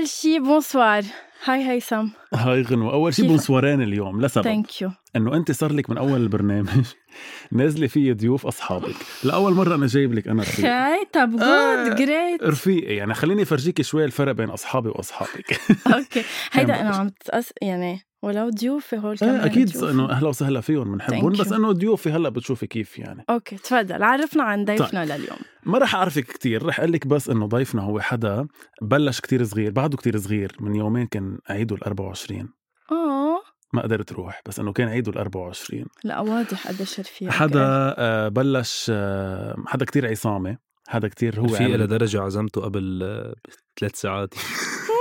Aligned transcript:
أول 0.00 0.08
شي 0.08 0.38
bonsoir 0.38 1.04
hi 1.44 1.68
هيثم 1.68 2.06
هاي 2.34 2.62
غنوة 2.62 2.92
أول 2.92 3.14
شي 3.14 3.22
bonsoirين 3.22 3.82
اليوم. 3.82 4.20
لسبب 4.20 4.44
thank 4.44 4.82
you 4.82 4.90
إنه 5.16 5.36
أنت 5.36 5.52
صار 5.52 5.72
لك 5.72 5.90
من 5.90 5.98
أول 5.98 6.20
البرنامج 6.20 6.86
نازلة 7.52 7.86
فيه 7.86 8.12
ضيوف 8.12 8.46
أصحابك. 8.46 8.94
لأول 9.24 9.52
مرة 9.54 9.74
أنا 9.74 9.86
جايب 9.86 10.14
لك 10.14 10.28
أنا 10.28 10.42
رفيق 10.42 10.70
okay 10.70 11.04
طب 11.12 11.40
آه. 11.42 11.84
good 11.88 11.96
great 11.96 12.42
رفيقي. 12.42 12.94
يعني 12.96 13.14
خليني 13.14 13.42
افرجيك 13.42 13.82
شوي 13.82 14.04
الفرق 14.04 14.32
بين 14.32 14.50
أصحابي 14.50 14.88
وأصحابك. 14.88 15.60
okay 15.94 16.24
هيدا 16.52 16.74
يعني 16.74 16.88
أنا 16.88 16.96
عم 16.96 17.08
تقص 17.08 17.50
يعني 17.62 18.00
ولو 18.22 18.48
ضيوفي 18.50 18.96
هول 18.98 19.18
كمان 19.18 19.34
آه 19.34 19.46
أكيد 19.46 19.70
ضيوف. 19.72 19.84
إنه 19.90 20.10
أهلا 20.10 20.28
وسهلا 20.28 20.60
فيهم 20.60 20.92
بنحبهم 20.92 21.32
بس. 21.32 21.52
إنه 21.52 21.72
ضيوفي 21.72 22.10
هلأ 22.10 22.28
بتشوفي 22.28 22.66
كيف 22.66 22.98
يعني. 22.98 23.24
okay 23.30 23.56
تفضل 23.56 24.02
عرفنا 24.02 24.42
عن 24.42 24.64
ضيفنا 24.64 25.04
لليوم. 25.04 25.38
ما 25.66 25.78
رح 25.78 25.94
أعرفك 25.94 26.24
كتير 26.24 26.66
رح 26.66 26.80
أقول 26.80 26.92
لك 26.92 27.06
بس 27.06 27.28
إنه 27.30 27.46
ضيفنا 27.46 27.82
هو 27.82 28.00
حدا 28.00 28.46
بلش 28.82 29.20
كتير 29.20 29.44
صغير 29.44 29.70
بعده 29.70 29.96
كتير 29.96 30.18
صغير 30.18 30.56
من 30.60 30.74
يومين 30.76 31.06
كان 31.06 31.38
عيده 31.48 31.76
ال 31.76 31.84
24 31.84 32.48
آه. 32.92 33.40
ما 33.72 33.82
قدرت 33.82 34.12
أروح 34.12 34.40
بس 34.48 34.58
إنه 34.60 34.72
كان 34.72 34.88
عيده 34.88 35.12
ال 35.12 35.18
24 35.18 35.84
لا 36.04 36.20
واضح 36.20 36.68
قديش 36.68 37.00
رفيق. 37.00 37.30
حدا 37.30 37.60
آه 37.98 38.28
بلش 38.28 38.86
آه 38.94 39.56
حدا 39.66 39.84
كتير 39.84 40.08
عصامة 40.10 40.56
حدا 40.88 41.08
كتير 41.08 41.40
هو 41.40 41.46
في 41.48 41.64
عمل- 41.64 41.80
لدرجة 41.80 42.20
عزمته 42.22 42.60
قبل 42.60 43.00
آه، 43.02 43.34
ثلاث 43.80 43.94
ساعات. 44.00 44.34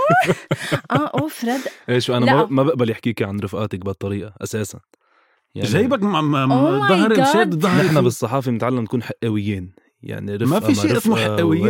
آه 0.92 1.12
اوف 1.22 1.46
رد 1.46 1.62
إيش 1.90 2.12
أنا 2.12 2.26
لا. 2.26 2.48
ما 2.50 2.64
بقبل 2.64 2.90
يحكيك 2.90 3.22
عن 3.24 3.40
رفقاتك 3.40 3.80
بهالطريقة 3.80 4.34
أساسا 4.42 4.80
يعني 5.56 5.68
جايبك 5.70 6.00
Oh 6.00 6.04
ظهر. 6.90 7.12
مشاد 7.22 7.54
الظهر 7.54 7.84
نحن 7.86 7.94
فيه. 7.94 8.00
بالصحافة 8.00 8.52
بنتعلم 8.52 8.80
نكون 8.80 9.04
حقاويين 9.04 9.72
يعني 10.04 10.36
رفقة 10.36 10.50
ما 10.50 10.60
في 10.60 10.76
شيء 10.76 10.98
اسمه 10.98 11.20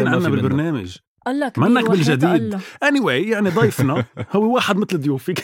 عنا 0.10 0.20
في 0.20 0.30
منه. 0.30 0.30
بالبرنامج 0.30 0.98
الله 1.28 1.50
كبير 1.50 1.70
منك 1.70 1.90
بالجديد. 1.90 2.24
الله. 2.30 2.60
anyway 2.86 3.28
يعني 3.28 3.50
ضيفنا 3.50 4.06
هو 4.36 4.54
واحد 4.56 4.78
مثل 4.78 4.98
ضيوفك 5.02 5.44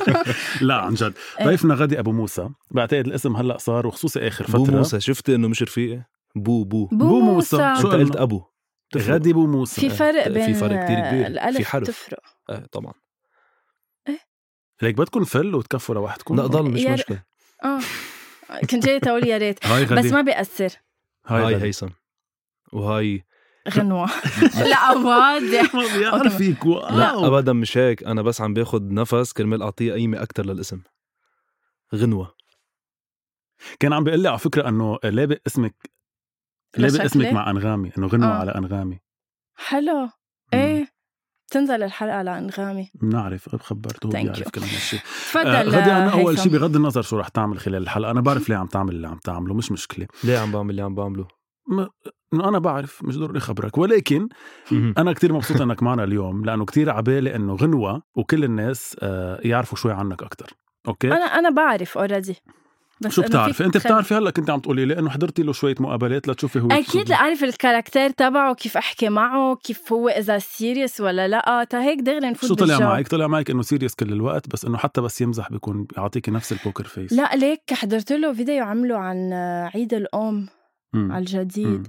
لا 0.60 0.74
عن 0.74 0.94
جد 0.94 1.12
إيه. 1.40 1.46
ضيفنا 1.46 1.74
غدي 1.74 1.98
أبو 1.98 2.12
موسى 2.12 2.48
بعتقد 2.70 3.06
الاسم 3.06 3.36
هلأ 3.36 3.58
صار 3.58 3.86
وخصوصي 3.86 4.26
آخر 4.28 4.44
فترة 4.44 4.58
بو 4.58 4.64
موسى 4.76 5.00
شفت 5.00 5.30
إنه 5.30 5.48
مش 5.48 5.62
رفيقي 5.62 6.02
بو 6.36 6.64
بو 6.64 6.86
بو 6.86 7.20
موسى 7.20 7.56
شو 7.56 7.62
أنت 7.66 7.86
قلنا؟ 7.86 7.96
قلت 8.04 8.16
أبو 8.16 8.42
تفرق. 8.90 9.14
غدي 9.14 9.32
بو 9.32 9.46
موسى. 9.46 9.80
في 9.80 9.90
فرق 9.90 10.22
في 10.24 10.30
بين 10.30 10.54
فرق 10.54 10.84
كتير 10.84 11.00
كبير. 11.00 11.26
الألف 11.26 11.56
في 11.56 11.64
حرف. 11.64 11.86
تفرق. 11.86 12.20
آه 12.50 12.66
طبعا. 12.72 12.92
ليك 14.82 14.96
بدكم 14.96 15.24
فل 15.24 15.54
وتكفوا 15.54 15.94
لوحدكم 15.94 16.36
لا 16.36 16.46
ضل 16.46 16.70
مش 16.70 16.80
مشكلة. 16.84 17.22
آه. 17.64 17.80
كنت 18.70 18.86
جاي 18.86 19.00
تقول 19.00 19.26
يا 19.26 19.38
ريت. 19.38 19.66
هاي 19.66 19.84
بس 19.84 20.04
ما 20.04 20.22
بيأثر. 20.22 20.70
هاي 21.26 21.54
غدي. 21.54 21.64
هيثم. 21.64 21.88
وهاي 22.72 23.24
غنوة. 23.68 24.10
لا 24.70 24.90
واضح. 24.92 25.74
ما 25.76 25.98
بيعرف 25.98 26.36
فيك 26.36 26.66
لا. 26.66 27.26
ابدا 27.26 27.52
مش 27.52 27.78
هيك. 27.78 28.04
أنا 28.04 28.22
بس 28.22 28.40
عم 28.40 28.54
باخد 28.54 28.92
نفس 28.92 29.32
كرمال 29.32 29.62
أعطيه 29.62 29.92
قيمة 29.92 30.22
أكثر 30.22 30.46
للاسم. 30.46 30.82
غنوة. 31.94 32.34
كان 33.80 33.92
عم 33.92 34.04
بيقول 34.04 34.20
لي 34.20 34.28
على 34.28 34.38
فكرة 34.38 34.68
إنه 34.68 34.98
لابق 35.04 35.38
اسمك 35.46 35.74
لابق 36.76 36.88
لشكلي؟ 36.94 37.06
اسمك 37.06 37.32
مع 37.32 37.50
أنغامي 37.50 37.92
إنه 37.98 38.06
غنوه 38.06 38.28
آه. 38.28 38.34
على 38.40 38.50
أنغامي. 38.50 38.98
حلو. 39.56 40.08
إيه. 40.54 40.88
تنزل 41.50 41.82
الحلقة 41.82 42.14
على 42.14 42.38
أنغامي. 42.38 42.90
بنعرف 43.02 43.56
خبرته 43.56 44.06
هو 44.06 44.10
بيعرف. 44.10 44.48
كل 44.48 44.60
هالشيء 44.60 45.00
تفضل 45.00 45.46
آه، 45.48 45.62
غدي 45.62 45.92
أنا 45.92 46.12
أول. 46.12 46.38
شيء 46.38 46.52
بغض 46.52 46.76
النظر 46.76 47.02
شو 47.02 47.18
رح 47.18 47.28
تعمل 47.28 47.58
خلال 47.58 47.82
الحلقة 47.82 48.10
أنا 48.10 48.20
بعرف 48.20 48.48
ليه 48.48 48.56
عم 48.56 48.66
تعمل 48.66 48.94
اللي 48.94 49.08
عم 49.08 49.18
تعمله 49.18 49.54
مش 49.54 49.72
مشكلة. 49.72 50.06
ليه 50.24 50.38
عم 50.38 50.52
بعمل 50.52 50.70
اللي 50.70 50.82
عم 50.82 50.94
بعمله؟ 50.94 51.28
ما- 51.68 51.88
إنه 52.34 52.48
أنا 52.48 52.58
بعرف 52.58 53.04
مش 53.04 53.18
ضروري 53.18 53.40
خبرك. 53.40 53.78
ولكن 53.78 54.28
أنا 54.72 55.12
كتير 55.12 55.32
مبسوط 55.32 55.60
إنك 55.62 55.82
معنا 55.82 56.04
اليوم 56.04 56.44
لأنه 56.44 56.64
كتير 56.64 56.90
عبالي 56.90 57.36
إنه 57.36 57.54
غنوة 57.54 58.02
وكل 58.16 58.44
الناس 58.44 58.96
آه، 59.02 59.40
يعرفوا 59.44 59.78
شوي 59.78 59.92
عنك 59.92 60.22
أكثر 60.22 60.46
okay؟ 60.88 61.08
أنا 61.08 61.24
أنا 61.24 61.50
بعرف 61.50 61.98
already 61.98 62.36
بس 63.00 63.12
شو 63.12 63.22
بتعرفي؟ 63.22 63.64
أنت 63.64 63.76
بتعرفي 63.76 64.14
هلأ 64.14 64.30
كنت 64.30 64.50
عم 64.50 64.60
تقولي 64.60 64.84
لي 64.84 64.98
إنه 64.98 65.10
حضرتي 65.10 65.42
له 65.42 65.52
شوية 65.52 65.74
مقابلات 65.80 66.28
لتشوفي 66.28 66.60
هو 66.60 66.68
أكيد 66.70 67.08
لأعرف 67.08 67.44
ال 67.44 67.51
caractère 67.51 68.10
تبعه 68.10 68.54
كيف 68.54 68.76
أحكي 68.76 69.08
معه 69.08 69.56
كيف 69.56 69.92
هو 69.92 70.08
إذا 70.08 70.38
serious 70.38 71.00
ولا 71.00 71.28
لا. 71.28 71.66
تا 71.70 71.82
هيك 71.82 72.00
دغري 72.00 72.30
نفوت 72.30 72.48
شو 72.48 72.54
طلع 72.54 72.74
بالجو. 72.74 72.90
معك؟ 72.90 73.08
طلع 73.08 73.26
معك 73.26 73.50
إنه 73.50 73.62
serious 73.62 73.94
كل 73.94 74.12
الوقت 74.12 74.48
بس 74.48 74.64
إنه 74.64 74.78
حتى 74.78 75.00
بس 75.00 75.20
يمزح 75.20 75.50
بيكون 75.50 75.84
بيعطيكي 75.84 76.30
نفس 76.30 76.52
ال 76.52 76.57
poker 76.57 76.84
face 76.84 77.12
لا 77.12 77.36
ليك 77.36 77.72
حضرت 77.72 78.12
له 78.12 78.32
فيديو 78.32 78.64
عمله 78.64 78.96
عن 78.98 79.32
عيد 79.74 79.94
الأم 79.94 80.48
مم. 80.92 81.12
على 81.12 81.20
الجديد. 81.20 81.66
مم. 81.66 81.82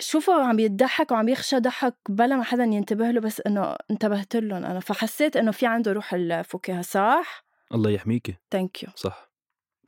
شوفه 0.00 0.44
عم 0.44 0.58
يضحك 0.58 1.10
وعم 1.10 1.28
يخشى 1.28 1.58
ضحك 1.58 1.94
بلا 2.08 2.36
ما 2.36 2.42
حدا 2.42 2.64
ينتبه 2.64 3.10
له 3.10 3.20
بس 3.20 3.42
إنه 3.46 3.76
انتبهت 3.90 4.36
لهم 4.36 4.64
أنا. 4.64 4.80
فحسيت 4.80 5.36
إنه 5.36 5.50
في 5.50 5.66
عنده 5.66 5.92
روح 5.92 6.14
الفكاهة 6.14 6.82
صح؟ 6.82 7.44
الله 7.74 7.90
يحميكي. 7.90 8.34
thank 8.50 8.82
you 8.82 8.88
صح. 8.96 9.27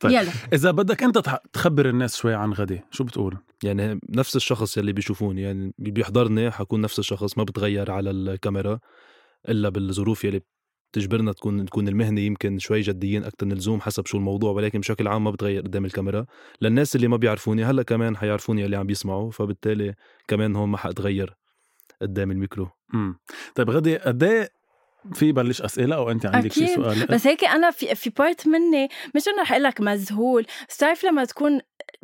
طيب. 0.01 0.13
يلا 0.13 0.33
إذا 0.53 0.71
بدك 0.71 1.03
أنت 1.03 1.19
تخبر 1.53 1.89
الناس 1.89 2.17
شوي 2.17 2.35
عن 2.35 2.53
غدي 2.53 2.81
شو 2.91 3.05
بتقول 3.05 3.37
يعني 3.65 4.01
نفس 4.09 4.37
الشخص 4.37 4.77
يلي 4.77 4.93
بيشوفوني 4.93 5.43
يعني 5.43 5.75
اللي 5.79 5.91
بيحضرني 5.91 6.51
حكون 6.51 6.81
نفس 6.81 6.99
الشخص 6.99 7.39
ما 7.39 7.45
بتغير 7.45 7.91
على 7.91 8.11
الكاميرا 8.11 8.79
إلا 9.49 9.69
بالظروف 9.69 10.25
يلي 10.25 10.41
بتجبرنا 10.93 11.33
تكون 11.33 11.67
تكون 11.67 11.89
المهنة 11.89 12.21
يمكن 12.21 12.59
شوي 12.59 12.81
جديين 12.81 13.25
أكثر 13.25 13.47
من 13.47 13.53
اللزوم 13.53 13.81
حسب 13.81 14.07
شو 14.07 14.19
الموضوع 14.19 14.53
ولكن 14.53 14.81
بشكل 14.81 15.09
عام 15.09 15.25
ما 15.25 15.31
بتغير 15.31 15.63
قدام 15.63 15.85
الكاميرا 15.85 16.27
للناس 16.63 16.97
اللي 16.97 17.09
ما 17.09 17.17
بيعرفوني 17.17 17.65
هلأ 17.65 17.83
كمان 17.83 18.17
حيعرفوني 18.17 18.65
اللي 18.65 18.77
عم 18.77 18.87
بيسمعوا 18.87 19.31
فبالتالي 19.31 19.95
كمان 20.29 20.57
هون 20.57 20.69
ما 20.69 20.77
حأتغير 20.77 21.37
قدام 22.03 22.31
الميكرو 22.31 22.69
مم. 22.93 23.19
طيب 23.55 23.71
غدي 23.71 23.97
قد 23.97 24.23
إيه 24.23 24.60
في 25.13 25.33
بلش 25.33 25.63
أسئلة 25.63 25.97
أو 25.97 26.11
أنت 26.11 26.27
عندك 26.27 26.53
شي. 26.53 26.67
سؤال 26.75 27.07
بس 27.07 27.27
هيك 27.27 27.45
أنا 27.45 27.71
في 27.71 27.95
في 27.95 28.11
part 28.11 28.47
مني 28.47 28.89
مش 29.15 29.29
إنه 29.29 29.43
رح 29.43 29.53
أقول 29.53 29.65
لك 29.65 29.81
مذهول 29.81 30.47
بس 30.69 30.77
بتعرف 30.77 31.05
لما 31.05 31.25
تكون 31.25 31.61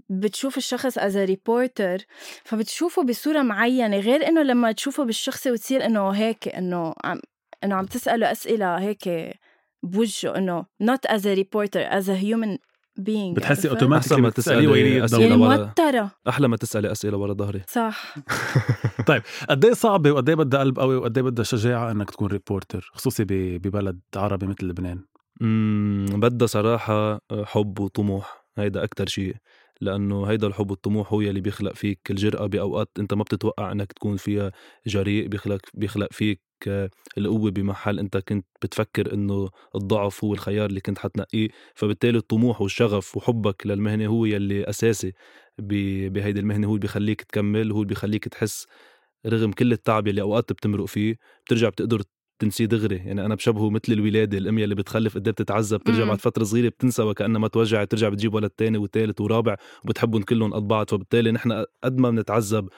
بتشوف 0.09 0.57
الشخص 0.57 0.99
as 0.99 1.17
reporter 1.17 1.99
فبتشوفه 2.45 3.03
بصورة 3.03 3.43
معينة 3.43 3.97
غير 3.97 4.29
إنه 4.29 4.43
لما 4.43 4.73
تشوفه 4.73 5.05
بالشخصي 5.05 5.51
وتصير 5.51 5.87
إنه 5.87 6.11
هيك 6.11 6.49
إنه 6.49 6.95
عم 7.05 7.21
إنه 7.65 7.75
عم 7.75 7.87
تسأله 7.87 8.33
أسئلة 8.33 8.77
هيك 8.79 9.35
بوجهه 9.83 10.37
إنه 10.37 10.65
not 10.83 11.11
as 11.11 11.21
a 11.21 11.35
reporter 11.37 11.85
as 12.01 12.09
a 12.09 12.17
human 12.17 12.59
being 13.01 13.35
بتحسي؟ 13.37 13.69
اوتوماتيك 13.69 14.13
أحسن 14.13 14.23
ما 14.23 14.33
وين 14.73 15.03
أسئلة 15.05 15.23
يعني 15.23 15.35
يدور 15.35 15.49
ورا- 15.49 15.57
موترة. 15.57 16.11
أحلى 16.29 16.49
ما 16.49 16.57
تسألي 16.57 16.93
أسئلة 16.93 17.17
ورا 17.17 17.33
ظهري. 17.35 17.63
صح. 17.69 18.15
قد 19.51 19.65
إيه 19.65 19.73
صعبة 19.73 20.11
وقد 20.13 20.29
إيه 20.29 20.37
بدها 20.37 20.61
قلب 20.61 20.79
قوي 20.79 20.97
وقد 20.97 21.19
إيه 21.19 21.25
بدها 21.25 21.45
شجاعه 21.45 21.91
إنك 21.91 22.11
تكون 22.11 22.29
ريبورتر 22.29 22.91
خصوصي 22.95 23.25
ببلد 23.59 24.01
عربي 24.17 24.47
مثل 24.47 24.67
لبنان؟ 24.67 25.05
امم 25.43 26.07
بدها 26.21 26.47
صراحة 26.47 27.21
حب 27.45 27.81
وطموح. 27.81 28.47
هيدا 28.59 28.85
أكتر 28.85 29.07
شيء. 29.07 29.35
لأنه 29.81 30.25
هيدا 30.25 30.47
الحب 30.47 30.71
والطموح 30.71 31.13
هو 31.13 31.21
يلي 31.21 31.41
بيخلق 31.41 31.75
فيك. 31.75 32.01
الجرأة 32.11 32.47
بأوقات 32.47 32.91
أنت 32.99 33.15
ما 33.15 33.23
بتتوقع 33.23 33.73
أنك 33.73 33.93
تكون 33.93 34.17
فيها 34.17 34.53
جريء 34.87 35.29
بيخلق 35.29 35.61
بيخلق 35.75 36.09
فيك 36.13 36.41
القوة 37.19 37.51
بمحل 37.51 37.99
أنت 37.99 38.17
كنت 38.17 38.47
بتفكر 38.63 39.15
إنه 39.15 39.49
الضعف 39.75 40.25
هو 40.25 40.33
الخيار 40.35 40.67
اللي 40.67 40.81
كنت 40.81 40.99
حتنقيه 40.99 41.49
فبالتالي 41.75 42.19
الطموح 42.19 42.61
والشغف 42.63 43.17
وحبك 43.17 43.67
للمهنة 43.67 44.07
هو 44.07 44.25
يلي 44.25 44.65
أساسي 44.71 45.13
بهيدي 45.59 46.41
المهنة 46.41 46.67
هو 46.67 46.71
اللي 46.71 46.81
بيخليك 46.81 47.23
تكمل 47.23 47.73
هو 47.73 47.77
اللي 47.77 47.89
بيخليك 47.89 48.29
تحس 48.29 48.67
رغم 49.27 49.53
كل 49.53 49.73
التعب 49.73 50.09
اللي 50.09 50.23
أوقات 50.23 50.53
بتمرق 50.53 50.85
فيه 50.85 51.19
بترجع 51.47 51.69
بتقدر 51.69 52.03
تنسيه 52.39 52.65
دغري. 52.65 52.97
يعني 52.97 53.27
أنا 53.27 53.35
بشبهه 53.35 53.71
مثل 53.71 53.93
الولادة 53.93 54.39
الأم 54.39 54.59
اللي 54.59 54.75
بتخلف 54.75 55.15
قد 55.15 55.27
إيه 55.29 55.33
بتتعذب 55.33 55.81
بترجع 55.81 56.05
بعد 56.05 56.19
فترة 56.19 56.45
صغيرة 56.45 56.69
بتنسى 56.69 57.03
وكأنها 57.03 57.41
ما 57.41 57.49
توجعت 57.49 57.91
ترجع 57.91 58.09
بتجيب 58.09 58.35
ولد 58.35 58.51
تاني 58.51 58.79
وثالث 58.79 59.21
ورابع 59.21 59.57
وبتحبهم 59.85 60.23
كلهم 60.23 60.55
قد 60.55 60.69
بعض 60.69 60.91
فبالتالي 60.91 61.33
نحن 61.33 61.65
قد 61.85 61.99
ما 61.99 62.11
بنتعذب 62.11 62.69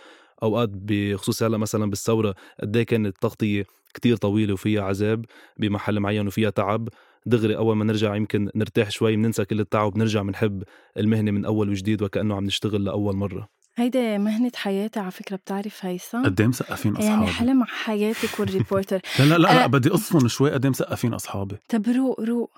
أوقات 0.42 0.68
بخصوص 0.72 1.42
هلأ 1.42 1.58
مثلا 1.58 1.90
بالثورة 1.90 2.34
قد 2.62 2.76
إيه 2.76 2.86
كانت 2.86 3.06
التغطيه 3.06 3.64
كتير 3.94 4.16
طويله 4.16 4.52
وفيها 4.54 4.82
عذاب 4.82 5.24
بمحل 5.56 6.00
معين 6.00 6.26
وفيها 6.26 6.50
تعب. 6.50 6.88
دغري 7.26 7.56
أول 7.56 7.76
ما 7.76 7.84
نرجع 7.84 8.14
يمكن 8.16 8.50
نرتاح 8.54 8.90
شوي 8.90 9.16
بننسى 9.16 9.44
كل 9.44 9.60
التعب 9.60 9.86
وبنرجع 9.86 10.22
بنحب 10.22 10.62
المهنة 10.96 11.30
من 11.30 11.44
أول 11.44 11.68
وجديد 11.68 12.02
وكأنه 12.02 12.36
عم 12.36 12.44
نشتغل 12.44 12.84
لأول 12.84 13.16
مرة. 13.16 13.48
هيدي 13.76 14.18
مهنة 14.18 14.50
حياتي 14.56 15.00
على 15.00 15.10
فكرة 15.10 15.36
بتعرف 15.36 15.84
هيثم؟ 15.84 16.24
قد 16.24 16.40
إيه 16.40 16.48
مسقفين 16.48 16.92
أصحابي؟ 16.96 17.10
يعني 17.10 17.26
حلم 17.26 17.64
حياتك 17.64 18.40
وال 18.40 18.52
reporter 18.52 19.00
لا 19.18 19.24
لا 19.24 19.38
لا, 19.38 19.54
لا 19.54 19.66
بدي 19.66 19.88
أصفن 19.90 20.28
شوي 20.28 20.50
قد 20.50 20.64
إيه 20.64 20.70
مسقفين 20.70 21.14
أصحابي. 21.14 21.56
طب 21.68 21.86
روق 21.88 22.20
روق. 22.20 22.50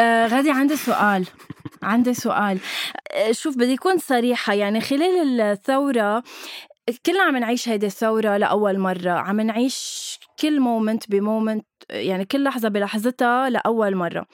آه 0.00 0.26
غدي 0.26 0.50
عندي 0.50 0.76
سؤال. 0.76 1.26
عندي 1.82 2.14
سؤال. 2.14 2.58
آه 3.12 3.32
شوف 3.32 3.56
بدي 3.58 3.74
أكون 3.74 3.98
صريحة 3.98 4.52
يعني 4.54 4.80
خلال 4.80 5.40
الثورة 5.40 6.22
كلنا 7.06 7.22
عم 7.22 7.36
نعيش 7.36 7.68
هيدي 7.68 7.86
الثورة 7.86 8.36
لأول 8.36 8.78
مرة. 8.78 9.10
عم 9.10 9.40
نعيش 9.40 10.18
كل 10.40 10.60
moment 10.60 11.10
ب 11.10 11.18
moment 11.18 11.66
يعني 11.90 12.24
كل 12.24 12.44
لحظة 12.44 12.68
بلحظتها 12.68 13.50
لأول 13.50 13.96
مرة. 13.96 14.26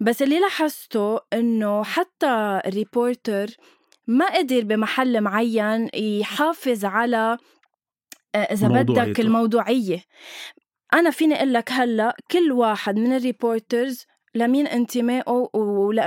بس 0.00 0.22
اللي 0.22 0.40
لاحظته 0.40 1.18
إنه 1.32 1.84
حتى 1.84 2.60
ال 2.66 2.75
reporter 2.75 3.46
ما 4.06 4.26
قدر 4.36 4.60
بمحل 4.64 5.20
معين 5.20 5.88
يحافظ 5.94 6.84
على 6.84 7.38
آه، 8.34 8.38
إذا 8.38 8.68
بدك 8.68 9.20
الموضوعية. 9.20 10.04
أنا 10.94 11.10
فيني 11.10 11.34
أقول 11.34 11.54
لك 11.54 11.72
هلأ 11.72 12.16
كل 12.30 12.52
واحد 12.52 12.96
من 12.96 13.16
ال 13.16 13.25
reporters 13.25 14.06
لمين 14.34 14.66
انتمائه 14.66 15.48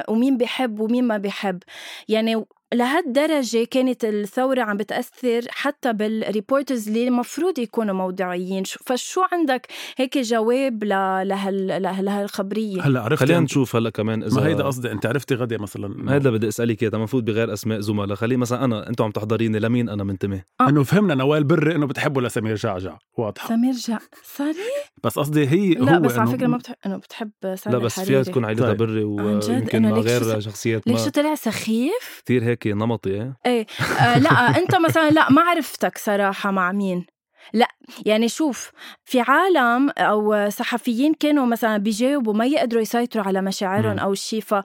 ومين 0.09 0.37
بيحب 0.37 0.79
ومين 0.79 1.03
ما 1.03 1.17
بيحب 1.17 1.63
يعني 2.07 2.45
لهالدرجة 2.75 3.63
كانت 3.71 4.05
الثورة 4.05 4.61
عم 4.61 4.77
بتأثر 4.77 5.41
حتى 5.49 5.93
بال 5.93 6.10
reporters 6.10 6.87
اللي 6.87 7.07
المفروض 7.07 7.59
يكونوا 7.59 7.95
موضوعيين 7.95 8.63
فشو 8.63 9.21
عندك 9.31 9.67
هيك 9.97 10.17
جواب 10.17 10.83
لهال 10.83 11.67
لهالخبرية؟ 11.81 12.81
هلا 12.81 13.01
عرفت 13.01 13.23
خلينا 13.23 13.39
نشوف 13.39 13.75
هلا 13.75 13.89
كمان 13.89 14.23
اذا 14.23 14.41
ما 14.41 14.47
هيدا 14.47 14.63
قصدي. 14.63 14.91
أنت 14.91 15.05
عرفتي 15.05 15.35
غدا 15.35 15.57
مثلا؟ 15.57 16.13
هيدا 16.13 16.29
بدي 16.29 16.47
أسألك 16.47 16.83
اياه 16.83 16.91
المفروض 16.93 17.25
بغير 17.25 17.53
أسماء 17.53 17.79
زملاء. 17.79 18.15
خلي 18.15 18.37
مثلا 18.37 18.65
أنا 18.65 18.89
أنتم 18.89 19.03
عم 19.03 19.11
تحضريني 19.11 19.59
لمين 19.59 19.89
أنا 19.89 20.03
منتمي 20.03 20.41
آه. 20.61 20.69
إنه 20.69 20.83
فهمنا 20.83 21.15
نوال 21.15 21.43
بري 21.43 21.75
إنه 21.75 21.87
بتحبوا 21.87 22.21
لسمير 22.21 22.55
جعجع. 22.55 22.97
واضحة. 23.17 23.49
سمير 23.49 23.73
جع 23.73 23.99
صاري 24.23 24.55
بس 25.03 25.19
قصدي 25.19 25.47
هي 25.47 25.69
لا 25.69 25.97
هو 25.97 25.99
بس 25.99 26.17
على 26.17 26.31
فكرة 26.31 26.47
ما 26.47 26.57
بتحب 26.57 26.75
إنه 26.85 26.97
بتحب 26.97 27.31
سامي 27.43 27.75
لا 27.75 27.77
بس 27.77 27.99
فيها 27.99 28.23
تكون 28.23 28.45
عائلتها 28.45 28.67
طيب. 28.67 28.77
بري 28.77 29.03
ويمكن 29.03 29.85
غير 29.85 30.39
شخصيات 30.39 30.87
ما 30.87 30.93
ليش 30.93 31.03
طلع 31.07 31.35
سخيف؟ 31.35 32.21
كثير 32.25 32.43
هيك 32.43 32.64
نمطي 32.73 33.09
إيه, 33.09 33.37
إيه. 33.45 33.65
آه 33.99 34.19
لا 34.19 34.29
أنت 34.29 34.75
مثلا 34.75 35.09
لا 35.09 35.31
ما 35.31 35.41
عرفتك 35.41 35.97
صراحة 35.97 36.51
مع 36.51 36.71
مين. 36.71 37.05
لا 37.53 37.67
يعني 38.05 38.27
شوف 38.27 38.71
في 39.03 39.21
عالم 39.21 39.89
أو 39.89 40.49
صحفيين 40.49 41.13
كانوا 41.13 41.45
مثلا 41.45 41.77
بيجاوبوا 41.77 42.33
ما 42.33 42.45
يقدروا 42.45 42.81
يسيطروا 42.81 43.25
على 43.25 43.41
مشاعرهم 43.41 43.99
أو 43.99 44.13
شيء 44.13 44.41
ف 44.41 44.55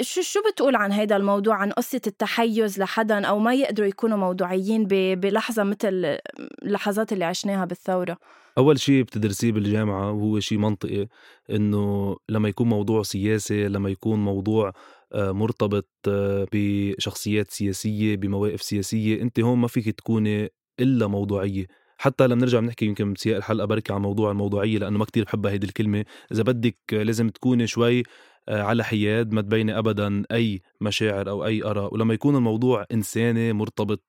شو 0.00 0.20
شو 0.22 0.40
بتقول 0.52 0.76
عن 0.76 0.92
هذا 0.92 1.16
الموضوع 1.16 1.54
عن 1.54 1.70
قصة 1.70 2.00
التحيز 2.06 2.80
لحدا 2.80 3.26
أو 3.26 3.38
ما 3.38 3.54
يقدروا 3.54 3.88
يكونوا 3.88 4.18
موضوعيين 4.18 4.86
بلحظة 5.14 5.62
مثل 5.62 6.18
اللحظات 6.62 7.12
اللي 7.12 7.24
عشناها 7.24 7.64
بالثورة؟ 7.64 8.16
أول 8.58 8.78
شيء 8.80 9.02
بتدرسيه 9.02 9.52
بالجامعة 9.52 10.12
وهو 10.12 10.40
شيء 10.40 10.58
منطقي 10.58 11.06
إنه 11.50 12.16
لما 12.28 12.48
يكون 12.48 12.68
موضوع 12.68 13.02
سياسي 13.02 13.68
لما 13.68 13.90
يكون 13.90 14.24
موضوع 14.24 14.68
آه، 14.68 14.72
مرتبط 15.14 15.88
آه، 16.08 16.46
بشخصيات 16.52 17.50
سياسية 17.50 18.16
بمواقف 18.16 18.62
سياسية 18.62 19.22
أنت 19.22 19.40
هون 19.40 19.58
ما 19.58 19.68
فيك 19.68 19.90
تكوني 19.90 20.48
إلا 20.80 21.06
موضوعية. 21.06 21.66
حتى 21.98 22.26
لما 22.26 22.40
نرجع 22.40 22.60
بنحكي 22.60 22.86
يمكن 22.86 23.12
بسياق 23.12 23.36
الحلقة 23.36 23.64
بركي 23.64 23.92
عن 23.92 24.00
موضوع 24.02 24.30
الموضوعية 24.30 24.78
لأنه 24.78 24.98
ما 24.98 25.04
كتير 25.04 25.24
بحبها 25.24 25.52
هيدي 25.52 25.66
الكلمة. 25.66 26.04
إذا 26.32 26.42
بدك 26.42 26.78
لازم 26.92 27.28
تكوني 27.28 27.66
شوي 27.66 28.02
آه، 28.48 28.62
على 28.62 28.84
حياد 28.84 29.32
ما 29.32 29.40
تبيني 29.42 29.78
ابدا 29.78 30.22
أي 30.32 30.62
مشاعر 30.80 31.30
أو 31.30 31.46
أي 31.46 31.64
أراء. 31.64 31.94
ولما 31.94 32.14
يكون 32.14 32.36
الموضوع 32.36 32.86
إنساني 32.92 33.52
مرتبط 33.52 34.04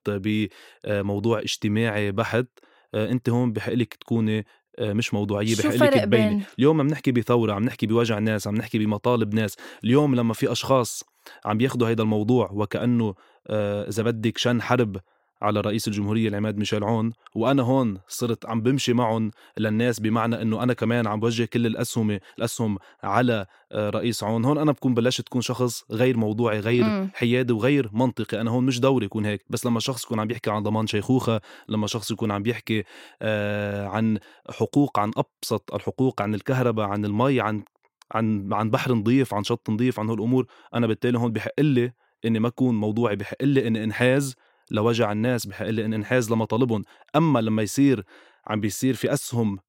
بموضوع 0.86 1.40
اجتماعي 1.40 2.12
بحت 2.12 2.48
انت 2.96 3.30
هون 3.30 3.54
بحق 3.54 3.74
لك 3.74 3.94
تكوني 3.94 4.40
آه، 4.40 4.46
مش 4.82 5.14
موضوعية 5.14 5.56
بحق 5.56 5.70
لك 5.70 5.94
تبيني 6.04 6.42
اليوم 6.60 6.80
عم 6.80 6.88
نحكي 6.88 7.12
بثورة 7.12 7.54
عم 7.54 7.64
نحكي 7.64 7.88
بوجع 7.88 8.20
ناس 8.20 8.48
عم 8.48 8.56
نحكي 8.56 8.80
بمطالب 8.80 9.34
ناس. 9.34 9.58
اليوم 9.84 10.16
لما 10.16 10.34
في 10.34 10.52
أشخاص 10.52 11.04
عم 11.46 11.58
بياخذوا 11.58 11.90
هذا 11.90 12.02
الموضوع 12.02 12.50
وكأنه 12.52 13.16
آه، 13.48 13.88
إذا 13.88 14.04
بدك 14.04 14.38
شن 14.38 14.62
حرب 14.62 14.98
على 15.42 15.62
رئيس 15.62 15.88
الجمهورية 15.88 16.30
العماد 16.30 16.58
ميشيل 16.58 16.84
عون 16.84 17.12
وأنا 17.36 17.64
هون 17.64 17.98
صرت 18.08 18.46
عم 18.46 18.62
بمشي 18.62 18.94
معهم 18.94 19.32
للناس 19.58 20.00
بمعنى 20.00 20.42
أنه 20.42 20.64
أنا 20.64 20.74
كمان 20.74 21.08
عم 21.08 21.20
بوجه 21.20 21.46
كل 21.46 21.66
الأسهم 21.66 22.20
الأسهم 22.38 22.78
على 23.04 23.46
آه، 23.72 23.90
رئيس 23.90 24.24
عون. 24.24 24.46
هون 24.46 24.58
أنا 24.58 24.72
بكون 24.72 24.94
بلشت 24.94 25.22
تكون 25.22 25.42
شخص 25.42 25.84
غير 25.92 26.18
موضوعي 26.18 26.60
غير 26.60 26.84
م. 26.84 27.10
حيادي 27.14 27.54
وغير 27.54 27.90
منطقي. 27.94 28.42
أنا 28.42 28.52
هون 28.52 28.66
مش 28.66 28.80
دوري 28.80 29.06
يكون 29.06 29.26
هيك. 29.26 29.46
بس 29.50 29.66
لما 29.66 29.80
شخص 29.80 30.04
يكون 30.04 30.20
عم 30.20 30.28
بيحكي 30.28 30.52
عن 30.52 30.64
ضمان 30.64 30.88
شيخوخة 30.88 31.42
لما 31.70 31.88
شخص 31.88 32.12
يكون 32.12 32.32
عم 32.32 32.44
بيحكي 32.44 32.84
آه 33.22 33.88
عن 33.88 34.20
حقوق 34.50 35.00
عن 35.00 35.12
أبسط 35.18 35.74
الحقوق 35.74 36.22
عن 36.22 36.36
الكهرباء 36.36 36.88
عن 36.88 37.06
المي 37.06 37.42
عن 37.42 37.64
عن 38.12 38.54
عن 38.54 38.70
بحر 38.70 38.94
نظيف 38.94 39.34
عن 39.34 39.44
شط 39.44 39.70
نظيف 39.70 40.00
عن 40.00 40.10
هالامور 40.10 40.46
أنا 40.74 40.88
بالتالي 40.88 41.18
هون 41.18 41.32
بحق 41.32 41.60
لي 41.60 41.92
إني 42.26 42.40
ما 42.40 42.48
أكون 42.48 42.76
موضوعي 42.76 43.16
بحق 43.16 43.44
لي 43.44 43.68
إني 43.68 43.84
أنحاز 43.84 44.36
لوجع 44.72 45.12
الناس 45.12 45.46
بحق 45.48 45.66
لي 45.66 45.86
ان 45.86 45.94
انحاز 45.94 46.32
لمطالبهم 46.32 46.84
أما 47.16 47.40
لما 47.40 47.62
يصير 47.64 48.04
عم 48.48 48.62
بيصير 48.62 48.94
في 48.94 49.14
أسهم 49.14 49.60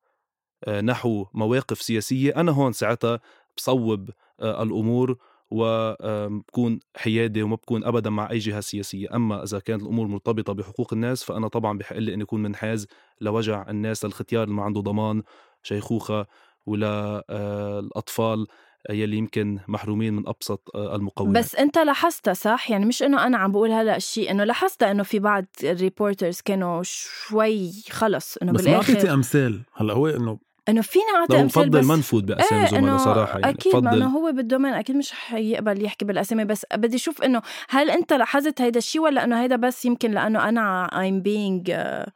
آه، 0.64 0.80
نحو 0.80 1.26
مواقف 1.34 1.82
سياسية 1.82 2.36
أنا 2.36 2.52
هون 2.52 2.72
ساعتها 2.72 3.20
بصوب 3.56 4.10
آه، 4.40 4.62
الأمور 4.62 5.16
وبكون 5.50 6.80
حيادي 6.96 7.42
وما 7.42 7.56
بكون 7.56 7.84
ابدا 7.84 8.10
مع 8.10 8.30
أي 8.30 8.38
جهة 8.38 8.60
سياسية، 8.60 9.16
أما 9.16 9.42
إذا 9.42 9.58
كانت 9.58 9.82
الأمور 9.82 10.06
مرتبطة 10.06 10.52
بحقوق 10.52 10.92
الناس 10.92 11.24
فأنا 11.24 11.48
طبعا 11.48 11.78
بحق 11.78 11.96
لي 11.98 12.14
إني 12.14 12.22
أكون 12.24 12.42
منحاز 12.42 12.86
لوجع 13.20 13.70
الناس 13.70 14.04
للختيار 14.04 14.44
اللي 14.44 14.54
ما 14.54 14.62
عنده 14.62 14.80
ضمان 14.80 15.22
شيخوخة 15.62 16.26
ولا 16.66 17.24
آه، 17.30 17.78
الأطفال. 17.80 18.46
يلي 18.90 19.16
يمكن 19.16 19.58
محرومين 19.68 20.14
من 20.14 20.28
أبسط 20.28 20.70
آه، 20.74 20.96
المقومات 20.96 21.44
بس 21.44 21.56
أنت 21.56 21.78
لاحظتها 21.78 22.34
صح؟ 22.34 22.70
يعني 22.70 22.86
مش 22.86 23.02
إنه 23.02 23.26
أنا 23.26 23.38
عم 23.38 23.52
بقول 23.52 23.70
هلا 23.70 23.96
الشيء 23.96 24.30
إنه 24.30 24.44
لاحظتها 24.44 24.90
إنه 24.90 25.02
في 25.02 25.18
بعض 25.18 25.44
ال 25.64 25.72
reporters 25.72 26.40
كانوا 26.40 26.82
شوي 26.82 27.72
خلص 27.90 28.36
إنه 28.36 28.52
بس 28.52 28.64
بالآخر 28.64 28.82
بس 28.82 28.90
ما 28.90 28.94
اعطيتي 28.96 29.14
أمثال. 29.14 29.60
هلا 29.74 29.92
هو 29.92 30.06
إنه 30.06 30.38
إنه 30.68 30.82
فينا 30.82 31.04
أعطي 31.20 31.40
أمثال 31.40 31.70
بفضل 31.70 31.86
ما 31.86 31.96
نفوت 31.96 32.24
بأسامي 32.24 32.60
إيه 32.62 32.68
زملاء 32.68 32.96
صراحة 32.96 33.38
يعني. 33.38 33.52
أكيد 33.52 33.76
ما 33.76 33.92
إنه 33.94 34.06
هو 34.06 34.32
بال 34.32 34.41
domaine 34.41 34.72
أكيد 34.72 34.96
مش 34.96 35.12
حيقبل 35.12 35.84
يحكي 35.84 36.04
بالأسامي 36.04 36.44
بس 36.44 36.66
بدي 36.74 36.96
أشوف 36.96 37.22
إنه 37.22 37.42
هل 37.68 37.90
أنت 37.90 38.12
لاحظت 38.12 38.60
هيدا 38.60 38.78
الشيء 38.78 39.02
ولا 39.02 39.24
إنه 39.24 39.42
هيدا 39.42 39.56
بس 39.56 39.84
يمكن 39.84 40.10
لأنه 40.10 40.48
أنا 40.48 40.88
I'm 40.92 41.22
being 41.24 41.72
uh, 41.72 42.10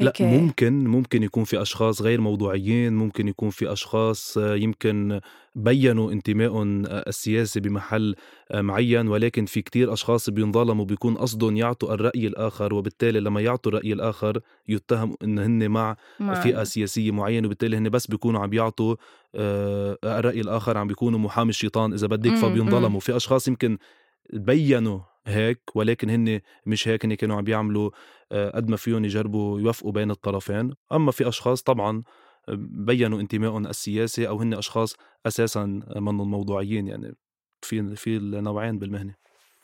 لا 0.00 0.12
ممكن 0.20 0.84
ممكن 0.84 1.22
يكون 1.22 1.44
في 1.44 1.62
أشخاص 1.62 2.02
غير 2.02 2.20
موضوعيين 2.20 2.92
ممكن 2.92 3.28
يكون 3.28 3.50
في 3.50 3.72
أشخاص 3.72 4.38
آه، 4.38 4.54
يمكن 4.54 5.20
بينوا 5.54 6.12
انتمائهم 6.12 6.86
آه، 6.86 7.04
السياسي 7.08 7.60
بمحل 7.60 8.14
آه، 8.50 8.60
معين 8.60 9.08
ولكن 9.08 9.46
في 9.46 9.62
كتير 9.62 9.92
أشخاص 9.92 10.30
بينظلموا 10.30 10.84
بيكون 10.84 11.14
قصدهم 11.14 11.56
يعطوا 11.56 11.94
الرأي 11.94 12.26
الآخر 12.26 12.74
وبالتالي 12.74 13.20
لما 13.20 13.40
يعطوا 13.40 13.72
الرأي 13.72 13.92
الآخر 13.92 14.40
يتهم 14.68 15.16
إن 15.22 15.38
هن 15.38 15.68
مع 15.68 15.96
فئة 16.42 16.64
سياسية 16.64 17.10
معينة 17.10 17.46
وبالتالي 17.46 17.76
هن 17.76 17.88
بس 17.88 18.06
بيكونوا 18.06 18.40
عم 18.40 18.50
بيعطوا 18.50 18.96
الرأي 20.04 20.40
الآخر 20.40 20.78
عم 20.78 20.86
بيكونوا 20.86 21.18
محامي 21.18 21.50
الشيطان 21.50 21.92
إذا 21.92 22.06
بدك 22.06 22.34
فبينظلموا. 22.34 23.00
في 23.00 23.16
أشخاص 23.16 23.48
يمكن 23.48 23.78
بينوا 24.32 25.00
هيك 25.26 25.60
ولكن 25.74 26.10
هن 26.10 26.40
مش 26.66 26.88
هيك 26.88 27.04
هن 27.04 27.14
كانوا 27.14 27.36
عم 27.36 27.44
بيعملوا 27.44 27.90
قد 28.32 28.68
ما 28.68 28.76
فيهم 28.76 29.04
يجربوا 29.04 29.60
يوفقوا 29.60 29.92
بين 29.92 30.10
الطرفين. 30.10 30.72
أما 30.92 31.12
في 31.12 31.28
أشخاص 31.28 31.62
طبعا 31.62 32.02
بينوا 32.48 33.20
انتمائهم 33.20 33.66
السياسي 33.66 34.28
أو 34.28 34.40
هن 34.40 34.54
أشخاص 34.54 34.96
أساسا 35.26 35.64
منهم 35.96 36.30
موضوعيين 36.30 36.88
يعني 36.88 37.14
في 37.62 37.96
في 37.96 38.16
النوعين 38.16 38.78
بالمهنة. 38.78 39.14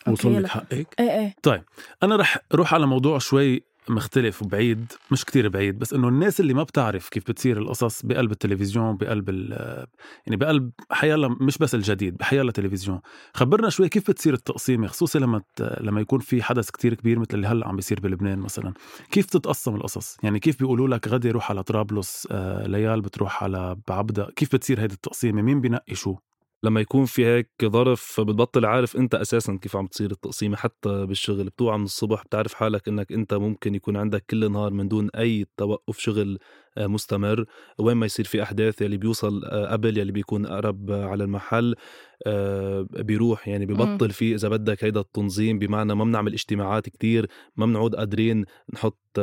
وصل 0.09 0.42
لك. 0.42 0.47
حقك؟ 0.47 0.95
إيه 1.00 1.11
إيه. 1.11 1.35
طيب 1.42 1.62
أنا 2.02 2.16
رح 2.16 2.38
روح 2.54 2.75
على 2.75 2.87
موضوع 2.87 3.19
شوي 3.19 3.62
مختلف 3.89 4.43
وبعيد 4.43 4.93
مش 5.11 5.25
كتير 5.25 5.49
بعيد 5.49 5.79
بس 5.79 5.93
إنه 5.93 6.09
الناس 6.09 6.41
اللي 6.41 6.55
ما 6.55 6.62
بتعرف 6.62 7.09
كيف 7.09 7.31
بتصير 7.31 7.59
القصص 7.59 8.03
بقلب 8.03 8.31
التلفزيون 8.33 8.97
بقلب 8.97 9.31
يعني 10.27 10.37
بقلب 10.37 10.71
حيالله 10.91 11.29
مش 11.29 11.59
بس 11.59 11.75
الجديد 11.75 12.17
بحيالله 12.17 12.53
تلفزيون. 12.53 13.01
خبرنا 13.35 13.69
شوي 13.69 13.89
كيف 13.89 14.11
بتصير 14.11 14.35
التقسيمة 14.35 14.87
خصوصا 14.87 15.19
لما 15.19 15.43
لما 15.87 16.01
يكون 16.01 16.21
في 16.21 16.43
حدث 16.43 16.71
كتير 16.71 16.95
كبير 16.95 17.19
مثل 17.19 17.35
اللي 17.35 17.47
هلأ 17.47 17.69
عم 17.69 17.77
بيصير 17.77 18.01
بلبنان 18.01 18.39
مثلا. 18.39 18.73
كيف 19.11 19.27
تتقسم 19.27 19.75
القصص؟ 19.75 20.17
يعني 20.23 20.39
كيف 20.39 20.59
بيقولوا 20.59 20.89
لك 20.89 21.09
غدي 21.09 21.31
روح 21.31 21.51
على 21.51 21.62
طرابلس 21.62 22.29
آه، 22.31 22.67
ليال 22.67 23.01
بتروح 23.01 23.43
على 23.45 23.77
بعبدة؟ 23.89 24.31
كيف 24.37 24.55
بتصير 24.57 24.81
هيدي 24.81 24.95
التقسيمة؟ 24.95 25.43
مين 25.43 25.61
بينقي 25.61 25.95
شو؟ 25.95 26.17
لما 26.64 26.81
يكون 26.81 27.04
في 27.04 27.26
هيك 27.26 27.50
ظرف 27.64 28.21
بتبطل 28.21 28.64
عارف 28.66 28.97
أنت 28.97 29.14
أساسا 29.14 29.59
كيف 29.62 29.76
عم 29.76 29.87
تصير 29.87 30.11
التقسيمة 30.11 30.57
حتى 30.57 31.07
بالشغل. 31.07 31.45
بتوعى 31.45 31.78
من 31.78 31.85
الصبح 31.85 32.25
بتعرف 32.25 32.54
حالك 32.54 32.88
إنك 32.88 33.12
أنت 33.12 33.35
ممكن 33.35 33.75
يكون 33.75 33.97
عندك 33.97 34.25
كل 34.31 34.52
نهار 34.52 34.73
من 34.73 34.88
دون 34.88 35.11
أي 35.11 35.47
توقف 35.57 35.99
شغل 35.99 36.38
آه، 36.78 36.87
مستمر. 36.87 37.45
وين 37.78 37.97
ما 37.97 38.07
يصير 38.07 38.25
في 38.25 38.42
أحداث 38.42 38.83
يلي 38.83 38.97
بيوصل 38.97 39.45
آه، 39.45 39.73
قبل 39.73 39.99
يلي 39.99 40.12
بيكون 40.12 40.47
أقرب 40.47 40.90
على 40.90 41.25
المحل 41.25 41.75
آه، 42.26 42.87
بيروح. 42.90 43.49
يعني 43.49 43.66
ببطل 43.66 44.11
في 44.11 44.35
إذا 44.35 44.49
بدك 44.49 44.85
هيدا 44.85 45.00
التنظيم 45.00 45.59
بمعنى 45.59 45.95
ما 45.95 46.04
بنعمل 46.04 46.33
اجتماعات 46.33 46.88
كتير 46.88 47.26
ما 47.57 47.66
بنعود 47.66 47.95
قادرين 47.95 48.45
نحط 48.75 49.21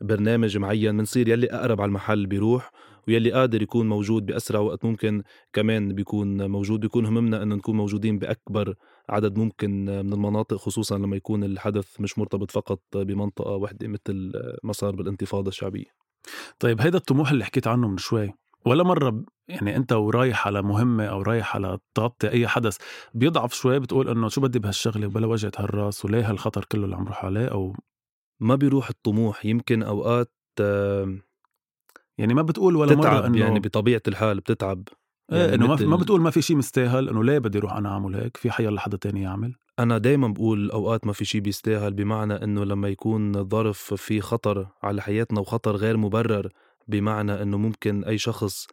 برنامج 0.00 0.58
معين. 0.58 0.96
بنصير 0.96 1.28
يلي 1.28 1.46
أقرب 1.46 1.80
على 1.80 1.88
المحل 1.88 2.26
بيروح. 2.26 2.70
ويلي 3.08 3.32
قادر 3.32 3.62
يكون 3.62 3.88
موجود 3.88 4.26
بأسرع 4.26 4.60
وقت 4.60 4.84
ممكن 4.84 5.22
كمان 5.52 5.94
بيكون 5.94 6.50
موجود 6.50 6.80
بيكون 6.80 7.06
هممنا 7.06 7.42
أنه 7.42 7.54
نكون 7.54 7.76
موجودين 7.76 8.18
بأكبر 8.18 8.74
عدد 9.08 9.38
ممكن 9.38 9.84
من 9.84 10.12
المناطق 10.12 10.56
خصوصا 10.56 10.98
لما 10.98 11.16
يكون 11.16 11.44
الحدث 11.44 12.00
مش 12.00 12.18
مرتبط 12.18 12.50
فقط 12.50 12.80
بمنطقة 12.94 13.50
واحدة 13.50 13.88
مثل 13.88 14.32
ما 14.62 14.72
صار 14.72 14.96
بالانتفاضة 14.96 15.48
الشعبية. 15.48 15.98
طيب 16.58 16.80
هيدا 16.80 16.98
الطموح 16.98 17.30
اللي 17.30 17.44
حكيت 17.44 17.66
عنه 17.66 17.88
من 17.88 17.96
شوي 17.98 18.32
ولا 18.66 18.84
مرة 18.84 19.24
يعني 19.48 19.76
أنت 19.76 19.92
ورايح 19.92 20.46
على 20.46 20.62
مهمة 20.62 21.04
أو 21.04 21.22
رايح 21.22 21.56
على 21.56 21.78
تغطي 21.94 22.28
أي 22.30 22.48
حدث 22.48 22.76
بيضعف 23.14 23.54
شوي 23.54 23.78
بتقول 23.78 24.08
إنه 24.08 24.28
شو 24.28 24.40
بدي 24.40 24.58
بهالشغلة 24.58 25.06
وبلا 25.06 25.26
وجهة 25.26 25.52
هالرأس 25.58 26.04
وليه 26.04 26.30
هالخطر 26.30 26.64
كله 26.64 26.84
اللي 26.84 26.96
عم 26.96 27.06
روح 27.06 27.24
عليه 27.24 27.46
أو 27.46 27.76
ما 28.40 28.54
بيروح 28.54 28.88
الطموح. 28.88 29.46
يمكن 29.46 29.82
أوقات 29.82 30.32
يعني 32.18 32.34
ما 32.34 32.42
بتقول 32.42 32.76
ولا 32.76 32.94
مرة 32.94 33.26
إنه 33.26 33.38
يعني 33.38 33.60
بطبيعة 33.60 34.02
الحال 34.08 34.40
بتتعب. 34.40 34.88
إيه، 35.32 35.38
يعني 35.38 35.54
إنه 35.54 35.86
ما 35.86 35.96
بتقول 35.96 36.20
ما 36.20 36.30
في 36.30 36.42
شيء 36.42 36.56
مستاهل 36.56 37.08
إنه 37.08 37.24
ليه 37.24 37.38
بدي 37.38 37.58
أروح 37.58 37.72
أنا 37.72 37.88
أعمل 37.88 38.14
هيك؟ 38.14 38.36
في 38.36 38.50
حيلا 38.50 38.70
لحدا 38.70 38.96
تاني 38.96 39.22
يعمل. 39.22 39.54
أنا 39.78 39.98
دايما 39.98 40.28
بقول 40.28 40.70
أوقات 40.70 41.06
ما 41.06 41.12
في 41.12 41.24
شيء 41.24 41.40
بيستاهل 41.40 41.94
بمعنى 41.94 42.34
إنه 42.34 42.64
لما 42.64 42.88
يكون 42.88 43.48
ظرف 43.48 43.94
في 43.94 44.20
خطر 44.20 44.68
على 44.82 45.02
حياتنا 45.02 45.40
وخطر 45.40 45.76
غير 45.76 45.96
مبرر 45.96 46.48
بمعنى 46.88 47.42
إنه 47.42 47.58
ممكن 47.58 48.04
أي 48.04 48.18
شخص 48.18 48.66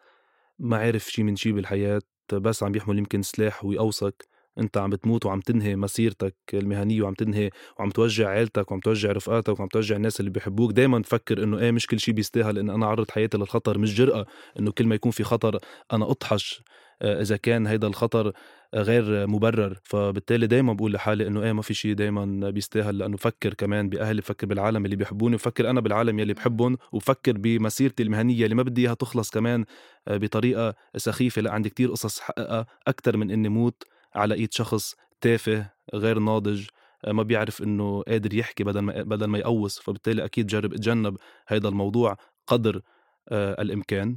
ما 0.59 0.77
عرف 0.77 1.03
شيء 1.03 1.25
من 1.25 1.35
شيء 1.35 1.53
بالحياة 1.53 2.01
بس 2.33 2.63
عم 2.63 2.75
يحمل 2.75 2.97
يمكن 2.97 3.21
سلاح 3.21 3.65
ويقوصك 3.65 4.27
انت 4.59 4.77
عم 4.77 4.89
بتموت 4.89 5.25
وعم 5.25 5.39
تنهي 5.39 5.75
مسيرتك 5.75 6.35
المهنية 6.53 7.01
وعم 7.01 7.13
تنهي 7.13 7.49
وعم 7.79 7.89
توجع 7.89 8.29
عيلتك 8.29 8.71
وعم 8.71 8.79
توجع 8.79 9.11
رفقاتك 9.11 9.59
وعم 9.59 9.67
توجع 9.67 9.95
الناس 9.95 10.19
اللي 10.19 10.31
بيحبوك 10.31 10.71
دائما 10.71 11.01
تفكر 11.01 11.43
إنه 11.43 11.59
إيه 11.59 11.71
مش 11.71 11.87
كل 11.87 11.99
شيء 11.99 12.13
بيستاهل 12.13 12.57
إن 12.57 12.69
أنا 12.69 12.85
أعرض 12.85 13.11
حياتي 13.11 13.37
للخطر 13.37 13.77
مش 13.77 13.95
جرأة 13.95 14.25
إنه 14.59 14.71
كل 14.71 14.85
ما 14.87 14.95
يكون 14.95 15.11
في 15.11 15.23
خطر 15.23 15.59
أنا 15.93 16.11
أطحش 16.11 16.63
آه، 17.01 17.21
إذا 17.21 17.37
كان 17.37 17.67
هيدا 17.67 17.87
الخطر 17.87 18.31
غير 18.75 19.27
مبرر. 19.27 19.79
فبالتالي 19.83 20.47
دائما 20.47 20.73
بقول 20.73 20.93
لحالي 20.93 21.27
إنه 21.27 21.43
إيه 21.43 21.53
ما 21.53 21.61
في 21.61 21.73
شيء 21.73 21.93
دائما 21.93 22.49
بيستاهل 22.49 22.97
لأنه 22.97 23.15
بفكر 23.17 23.53
كمان 23.53 23.89
بأهلي 23.89 24.21
بفكر 24.21 24.47
بالعالم 24.47 24.85
اللي 24.85 24.95
بيحبوني 24.95 25.35
بفكر 25.35 25.69
أنا 25.69 25.81
بالعالم 25.81 26.19
يلي 26.19 26.33
بحبهم 26.33 26.77
وبفكر 26.91 27.31
بمسيرتي 27.37 28.03
المهنية 28.03 28.43
اللي 28.43 28.55
ما 28.55 28.63
بدي 28.63 28.81
إياها 28.81 28.93
تخلص 28.93 29.29
كمان 29.29 29.65
آه، 30.07 30.17
بطريقة 30.17 30.75
سخيفة. 30.97 31.41
لا 31.41 31.51
عندي 31.51 31.69
كتير 31.69 31.91
قصص 31.91 32.19
حققها 32.19 32.65
أكثر 32.87 33.17
من 33.17 33.31
إني 33.31 33.49
موت. 33.49 33.83
على 34.15 34.33
إيد 34.35 34.53
شخص 34.53 34.95
تافه 35.21 35.71
غير 35.93 36.19
ناضج 36.19 36.67
آه، 37.05 37.11
ما 37.11 37.23
بيعرف 37.23 37.63
إنه 37.63 38.01
قادر 38.01 38.33
يحكي 38.33 38.63
بدل 38.63 38.79
ما 38.79 39.03
بدل 39.03 39.25
ما 39.25 39.37
يقوص 39.37 39.79
فبالتالي 39.79 40.25
أكيد 40.25 40.47
جرب 40.47 40.73
اتجنب 40.73 41.17
هذا 41.47 41.67
الموضوع 41.67 42.17
قدر 42.47 42.81
آه، 43.29 43.61
الإمكان. 43.61 44.15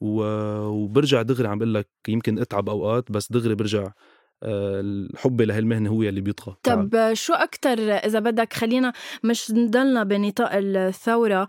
وبرجع 0.00 1.22
دغري 1.22 1.48
عم 1.48 1.58
بقول 1.58 1.74
لك 1.74 1.88
يمكن 2.08 2.38
أتعب 2.38 2.68
أوقات 2.68 3.12
بس 3.12 3.32
دغري 3.32 3.54
برجع 3.54 3.92
الحب 4.42 5.42
لهالمهنة 5.42 5.90
هو 5.90 6.02
اللي 6.02 6.20
بيطغى. 6.20 6.56
طب 6.62 7.10
شو 7.12 7.32
أكتر 7.32 7.78
إذا 7.80 8.18
بدك 8.18 8.52
خلينا 8.52 8.92
مش 9.24 9.50
نضلنا 9.50 10.04
بنطاق 10.04 10.50
الثورة 10.52 11.46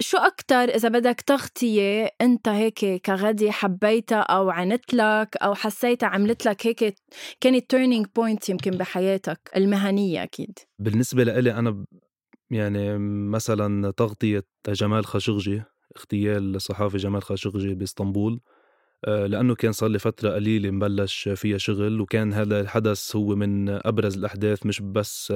شو 0.00 0.18
أكتر 0.18 0.56
إذا 0.56 0.88
بدك 0.88 1.20
تغطية 1.20 2.10
أنت 2.20 2.48
هيك 2.48 3.02
كغدي 3.06 3.52
حبيتها 3.52 4.20
أو 4.20 4.50
عنت 4.50 4.94
لك 4.94 5.36
أو 5.36 5.54
حسيتها 5.54 6.06
عملت 6.06 6.46
لك 6.46 6.66
هيك 6.66 6.94
كانت 7.40 7.70
turning 7.70 8.06
point 8.16 8.48
يمكن 8.48 8.70
بحياتك 8.70 9.50
المهنية 9.56 10.22
أكيد؟ 10.22 10.58
بالنسبة 10.78 11.24
لإلي 11.24 11.52
أنا 11.54 11.84
يعني 12.50 12.98
مثلا 13.28 13.90
تغطية 13.90 14.44
جمال 14.68 15.06
خاشقجي 15.06 15.62
اغتيال 15.96 16.56
الصحافي 16.56 16.96
جمال 16.96 17.22
خاشقجي 17.22 17.74
بإسطنبول 17.74 18.40
لأنه 19.06 19.54
كان 19.54 19.72
صار 19.72 19.90
لي 19.90 19.98
فترة 19.98 20.30
قليلة 20.30 20.70
مبلش 20.70 21.28
فيها 21.28 21.58
شغل 21.58 22.00
وكان 22.00 22.32
هذا 22.32 22.60
الحدث 22.60 23.16
هو 23.16 23.34
من 23.36 23.68
أبرز 23.68 24.16
الأحداث 24.16 24.66
مش 24.66 24.80
بس 24.82 25.32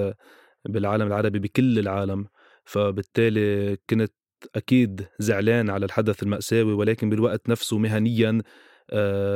بالعالم 0.69 1.07
العربي 1.07 1.39
بكل 1.39 1.79
العالم. 1.79 2.27
فبالتالي 2.65 3.77
كنت 3.91 4.13
أكيد 4.57 5.07
زعلان 5.19 5.71
على 5.71 5.87
الحدث 5.87 6.23
المأساوي 6.23 6.73
ولكن 6.73 7.11
بالوقت 7.11 7.49
نفسه 7.49 7.79
مهنيا 7.79 8.31
آه، 8.31 8.43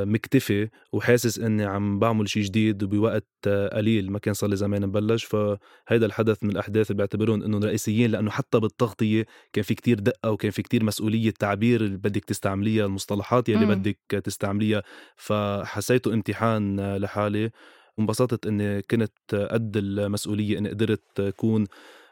مكتفي 0.04 0.68
وحاسس 0.92 1.38
إني 1.38 1.64
عم 1.64 1.98
بعمل 1.98 2.28
شيء 2.28 2.42
جديد 2.42 2.82
وبوقت 2.82 3.26
آه، 3.46 3.76
قليل 3.76 4.12
ما 4.12 4.18
كان 4.18 4.34
صار 4.34 4.50
لي 4.50 4.56
زمان 4.56 4.86
مبلش 4.86 5.24
فهيدا 5.24 6.06
الحدث 6.06 6.44
من 6.44 6.50
الأحداث 6.50 6.90
اللي 6.90 6.98
بعتبرهم 6.98 7.42
انه 7.42 7.58
رئيسيين 7.58 8.10
لأنه 8.10 8.30
حتى 8.30 8.60
بالتغطية 8.60 9.26
كان 9.52 9.64
في 9.64 9.74
كتير 9.74 9.98
دقة 10.00 10.30
وكان 10.30 10.50
في 10.50 10.62
كتير 10.62 10.84
مسؤولية 10.84 11.30
تعبير 11.30 11.80
اللي 11.80 11.96
بدك 11.96 12.24
تستعمليها 12.24 12.86
المصطلحات 12.86 13.48
يلي 13.48 13.66
بدك 13.66 13.98
تستعمليها. 14.24 14.82
فحسيته 15.16 16.14
امتحان 16.14 16.96
لحالي. 16.96 17.50
وانبسطت 17.98 18.46
إني 18.46 18.82
كنت 18.82 19.48
قد 19.50 19.76
المسؤولية 19.76 20.58
إني 20.58 20.68
قدرت 20.68 21.20
أكون 21.20 21.66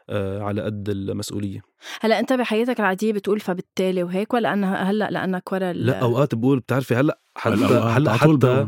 آه، 0.09 0.41
على 0.41 0.61
قد 0.61 0.89
المسؤولية. 0.89 1.61
هلأ 2.01 2.19
أنت 2.19 2.33
بحياتك 2.33 2.79
العادية 2.79 3.13
بتقول 3.13 3.39
فبالتالي 3.39 4.03
وهيك 4.03 4.33
ولا 4.33 4.53
انها 4.53 4.91
هلأ 4.91 5.11
لأنك 5.11 5.51
ورا 5.51 5.73
لأ 5.73 5.99
أوقات 5.99 6.35
بقول 6.35 6.59
بتعرفي 6.59 6.95
هلأ 6.95 7.19
حتى 7.37 7.55
هلا 7.55 8.13
حتى 8.13 8.67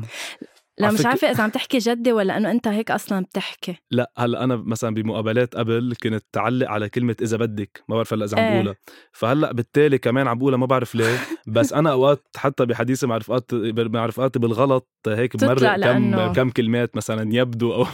لا 0.79 0.91
مش 0.91 1.05
عارفة 1.05 1.31
إذا 1.31 1.43
عم 1.43 1.49
تحكي 1.49 1.77
جدي 1.77 2.11
ولا 2.11 2.37
انه 2.37 2.51
أنت 2.51 2.67
هيك 2.67 2.91
أصلا 2.91 3.23
بتحكي. 3.23 3.75
لا 3.91 4.11
هلأ 4.17 4.43
أنا 4.43 4.55
مثلا 4.55 4.93
بمقابلات 4.93 5.55
قبل 5.55 5.95
كنت 6.03 6.23
تعلق 6.31 6.69
على 6.69 6.89
كلمة 6.89 7.15
إذا 7.21 7.37
بدك 7.37 7.83
ما 7.89 7.95
بعرف 7.95 8.13
هلأ 8.13 8.25
إذا 8.25 8.37
عم 8.39 8.43
إيه. 8.43 8.53
بقولها. 8.53 8.75
فهلأ 9.11 9.53
بالتالي 9.53 9.97
كمان 9.97 10.27
عم 10.27 10.37
بقولها 10.37 10.57
ما 10.57 10.65
بعرف 10.65 10.95
ليه. 10.95 11.17
بس 11.47 11.73
أنا 11.73 11.91
أوقات 11.91 12.27
حتى 12.37 12.65
بحديثي 12.65 13.07
مع 13.07 13.17
رفقاتي 13.17 13.73
مع 13.77 14.05
رفقاتي 14.05 14.39
بالغلط 14.39 14.89
هيك 15.07 15.37
بمرق 15.37 15.75
كم 15.75 16.33
كم 16.33 16.49
كلمات 16.49 16.95
مثلا 16.95 17.35
يبدو 17.35 17.73
أو 17.73 17.85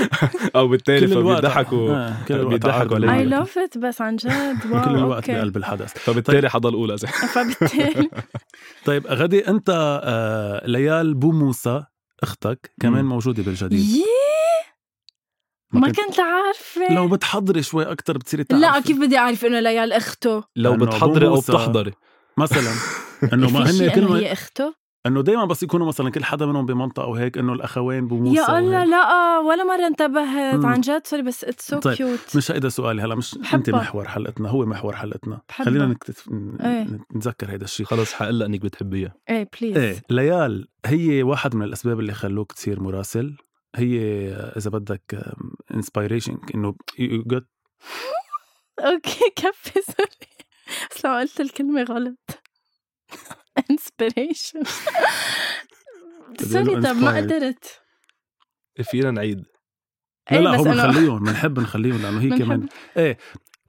أو 0.56 0.68
بالتالي 0.68 1.08
فبيضحكوا 1.08 1.90
آه. 1.90 2.16
بيضحكوا 2.30 2.96
علي 2.96 3.14
اي 3.14 3.24
لاف 3.24 3.58
ات 3.58 3.78
بس 3.78 4.00
عن 4.00 4.16
جد 4.16 4.58
واو 4.70 4.82
كل 4.84 4.90
الوقت 4.90 5.30
بقلب 5.30 5.56
الحدث. 5.56 5.98
فبالتالي 5.98 6.40
طيب. 6.40 6.50
حضل 6.50 6.72
اولى 6.74 6.98
فبالتالي. 6.98 8.10
طيب 8.84 9.06
غدي 9.06 9.48
أنت 9.48 10.00
آه 10.04 10.66
ليال 10.66 11.14
بو 11.14 11.32
موسى 11.32 11.84
أختك 12.22 12.72
كمان 12.80 13.04
مم. 13.04 13.08
موجودة 13.08 13.42
بالجديد. 13.42 13.80
ييه 13.80 14.04
ما 15.72 15.92
كنت 15.92 16.20
عارفة 16.20 16.94
لو 16.94 17.08
بتحضري 17.08 17.62
شوي 17.62 17.92
أكتر 17.92 18.18
بتصيري 18.18 18.44
تعرفي. 18.44 18.62
لا 18.66 18.80
كيف 18.80 18.98
بدي 18.98 19.18
أعرف 19.18 19.44
إنه 19.44 19.60
ليال 19.60 19.92
أخته. 19.92 20.44
لو 20.56 20.76
بتحضري 20.76 21.26
أو 21.26 21.40
بتحضري. 21.40 21.92
مثلا. 22.36 22.70
إنه 23.32 23.50
ما 23.50 23.70
هن 23.70 23.90
كل 23.90 24.12
هي 24.12 24.32
أخته؟ 24.32 24.74
إنه 25.08 25.22
دائما 25.22 25.44
بس 25.44 25.62
يكونوا 25.62 25.86
مثلا 25.86 26.10
كل 26.10 26.24
حدا 26.24 26.46
منهم 26.46 26.66
بمنطقة 26.66 27.06
وهيك 27.06 27.38
إنه 27.38 27.52
الأخوين 27.52 28.08
بموسى 28.08 28.36
يا 28.36 28.58
الله 28.58 28.84
لا 28.84 29.38
ولا 29.38 29.64
مرة 29.64 29.86
انتبهت. 29.86 30.64
عن 30.64 30.80
جد. 30.80 31.06
sorry 31.06 31.22
بس 31.22 31.44
it's 31.44 31.68
so 31.68 31.80
cute 31.80 32.36
مش 32.36 32.50
هيدا 32.50 32.68
سؤالي 32.68 33.02
هلا 33.02 33.14
مش 33.14 33.38
بحبه. 33.38 33.58
انت 33.58 33.70
محور 33.70 34.08
حلقتنا 34.08 34.48
هو 34.48 34.66
محور 34.66 34.96
حلقتنا. 34.96 35.40
بحبه. 35.48 35.64
خلينا 35.64 35.86
نكتف... 35.86 36.28
إيه. 36.60 36.86
نتذكر 37.16 37.50
هيدا 37.50 37.64
الشيء 37.64 37.86
خلص 37.86 38.12
حقلها 38.12 38.46
إنك 38.46 38.60
بتحبيها. 38.60 39.14
إيه 39.30 39.48
please 39.60 39.76
إيه 39.76 40.02
ليال 40.10 40.68
هي 40.86 41.22
واحد 41.22 41.54
من 41.56 41.62
الأسباب 41.62 42.00
اللي 42.00 42.12
خلوك 42.12 42.52
تصير 42.52 42.80
مراسل. 42.80 43.36
هي 43.76 43.98
إذا 44.56 44.70
بدك 44.70 45.34
inspiration 45.74 46.38
إنه 46.54 46.74
you 46.98 47.22
get 47.26 47.46
okay 48.78 49.30
كفي 49.36 49.82
sorry 49.82 50.08
بس 50.90 51.04
لو 51.04 51.12
قلت 51.12 51.40
الكلمة 51.40 51.82
غلط. 51.82 52.18
inspiration 53.70 54.62
sorry 56.40 56.80
طب 56.80 56.96
ما 56.96 57.16
قدرت. 57.16 57.80
فينا 58.82 59.10
نعيد. 59.10 59.44
لا 60.30 60.40
لا 60.40 60.56
هو 60.56 60.64
بنخليهم 60.64 61.24
بنحب 61.24 61.58
نخليهم 61.60 62.02
لأنه 62.02 62.20
هي 62.20 62.38
كمان. 62.38 62.68
إيه 62.96 63.18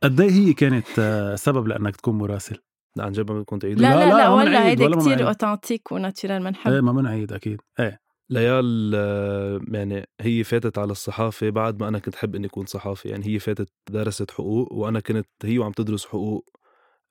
قد 0.03 0.21
إيه 0.21 0.31
هي 0.31 0.53
كانت 0.53 0.85
آه، 0.99 1.35
سبب 1.35 1.67
لأنك 1.67 1.95
تكون 1.95 2.17
مراسل؟ 2.17 2.57
لا 2.95 3.03
عن 3.05 3.11
جد 3.11 3.31
ما 3.31 3.39
بدكم 3.39 3.59
تعيدوا 3.59 3.81
لا 3.81 3.95
لا، 3.95 4.09
لا 4.09 4.17
لا، 4.17 4.29
ولا 4.29 4.67
هيدي 4.67 4.87
بنعيد. 4.87 5.21
authentic 5.21 5.91
و 5.91 5.97
natural 5.97 6.37
إيه 6.41 6.49
بنحب 6.49 6.71
ما 6.71 6.91
بنعيد 6.91 7.33
أكيد. 7.33 7.61
إيه. 7.79 7.99
ليال 8.29 8.91
آه، 8.95 9.59
يعني 9.71 10.05
هي 10.21 10.43
فاتت 10.43 10.77
على 10.77 10.91
الصحافة 10.91 11.49
بعد 11.49 11.79
ما 11.81 11.87
أنا 11.87 11.99
كنت 11.99 12.15
حب 12.15 12.35
إني 12.35 12.47
أكون 12.47 12.65
صحافي. 12.65 13.09
يعني 13.09 13.25
هي 13.27 13.39
فاتت 13.39 13.69
درست 13.89 14.31
حقوق 14.31 14.73
وأنا 14.73 14.99
كنت 14.99 15.27
هي 15.43 15.59
وعم 15.59 15.71
تدرس 15.71 16.05
حقوق. 16.05 16.49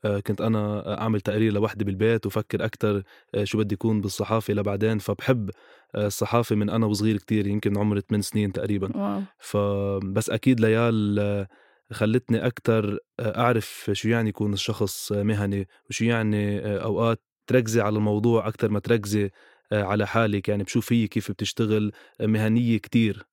كنت 0.06 0.40
أنا 0.40 1.00
أعمل 1.00 1.20
تقرير 1.20 1.52
لوحدي 1.52 1.84
بالبيت 1.84 2.26
وفكر 2.26 2.64
أكتر 2.64 3.02
آه، 3.34 3.44
شو 3.44 3.58
بدي 3.58 3.74
يكون 3.74 4.00
بالصحافة 4.00 4.54
لبعدين 4.54 4.98
فبحب 4.98 5.50
آه، 5.94 6.06
الصحافة 6.06 6.56
من 6.56 6.70
أنا 6.70 6.86
وصغير 6.86 7.16
كتير 7.16 7.46
يمكن 7.46 7.78
عمري 7.78 8.00
8 8.00 8.22
سنين 8.22 8.52
تقريبا. 8.52 8.96
واو. 8.96 9.22
فبس 9.38 10.30
أكيد 10.30 10.60
ليال 10.60 11.18
آه، 11.18 11.48
خلتني 11.92 12.46
أكتر 12.46 12.98
آه، 13.20 13.38
أعرف 13.40 13.90
شو 13.92 14.08
يعني 14.08 14.28
يكون 14.28 14.52
الشخص 14.52 15.12
آه، 15.12 15.22
مهني 15.22 15.68
وشو 15.90 16.04
يعني 16.04 16.58
آه، 16.58 16.78
أوقات 16.78 17.22
تركزي 17.46 17.80
على 17.80 17.96
الموضوع 17.96 18.48
أكتر 18.48 18.70
ما 18.70 18.78
تركزي 18.80 19.30
آه، 19.72 19.82
على 19.84 20.06
حالك. 20.06 20.48
يعني 20.48 20.62
بشوف 20.62 20.92
هي 20.92 21.06
كيف 21.06 21.30
بتشتغل 21.30 21.92
آه، 22.20 22.26
مهنية 22.26 22.78
كتير. 22.78 23.26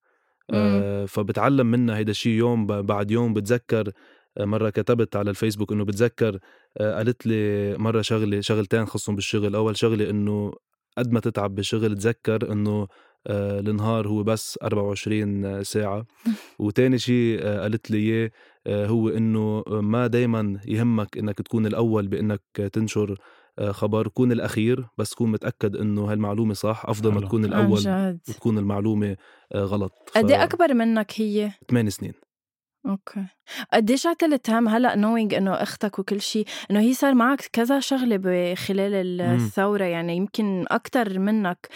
آه، 0.54 1.04
فبتعلم 1.04 1.66
منها 1.66 1.96
هيدا 1.96 2.10
الشيء 2.10 2.32
يوم 2.32 2.66
بعد 2.66 3.10
يوم 3.10 3.34
بتذكر 3.34 3.90
مرة 4.40 4.70
كتبت 4.70 5.16
على 5.16 5.30
الفيسبوك 5.30 5.72
إنه 5.72 5.84
بتذكر 5.84 6.38
آه، 6.78 6.94
قالت 6.96 7.26
لي 7.26 7.74
مرة 7.78 8.02
شغلة 8.02 8.40
شغلتين 8.40 8.86
خصهم 8.86 9.14
بالشغل. 9.14 9.54
أول 9.54 9.76
شغلة 9.76 10.10
إنه 10.10 10.52
قد 10.98 11.12
ما 11.12 11.20
تتعب 11.20 11.54
بالشغل 11.54 11.96
تذكر 11.98 12.52
إنه 12.52 12.88
آه، 13.26 13.60
النهار 13.60 14.08
هو 14.08 14.22
بس 14.22 14.58
24 14.62 15.62
ساعة. 15.62 16.06
وتاني 16.58 16.98
شيء 16.98 17.38
آه، 17.42 17.60
قالت 17.60 17.90
لي 17.90 17.98
إياه 17.98 18.30
آه، 18.66 18.86
هو 18.86 19.08
إنه 19.08 19.64
ما 19.68 20.06
دايما 20.06 20.60
يهمك 20.66 21.18
إنك 21.18 21.38
تكون 21.38 21.66
الأول 21.66 22.08
بإنك 22.08 22.42
تنشر 22.72 23.18
خبر 23.70 24.08
كون 24.08 24.32
الأخير 24.32 24.86
بس 24.98 25.14
كون 25.14 25.30
متأكد 25.30 25.76
إنه 25.76 26.12
هالمعلومة 26.12 26.54
صح 26.54 26.82
أفضل 26.86 27.12
ما. 27.12 27.20
تكون 27.20 27.74
جد. 27.76 28.20
وتكون 28.28 28.58
المعلومة 28.58 29.16
آه، 29.52 29.64
غلط. 29.64 29.92
قد 30.16 30.30
إيه 30.30 30.42
أكبر 30.44 30.74
منك 30.74 31.12
هي؟ 31.16 31.50
8 31.70 31.90
سنين. 31.90 32.12
okay. 32.88 33.24
قديش 33.72 34.06
عتلت 34.06 34.50
هم 34.50 34.68
هلأ 34.68 34.94
نوينج 34.96 35.34
إنه 35.34 35.54
أختك 35.54 35.98
وكل 35.98 36.20
شيء 36.20 36.46
إنه 36.70 36.80
هي 36.80 36.94
صار 36.94 37.14
معك 37.14 37.40
كذا 37.52 37.80
شغلة 37.80 38.16
بخلال 38.22 39.22
مم. 39.22 39.34
الثورة 39.34 39.84
يعني 39.84 40.16
يمكن 40.16 40.64
أكثر 40.70 41.18
منك. 41.18 41.68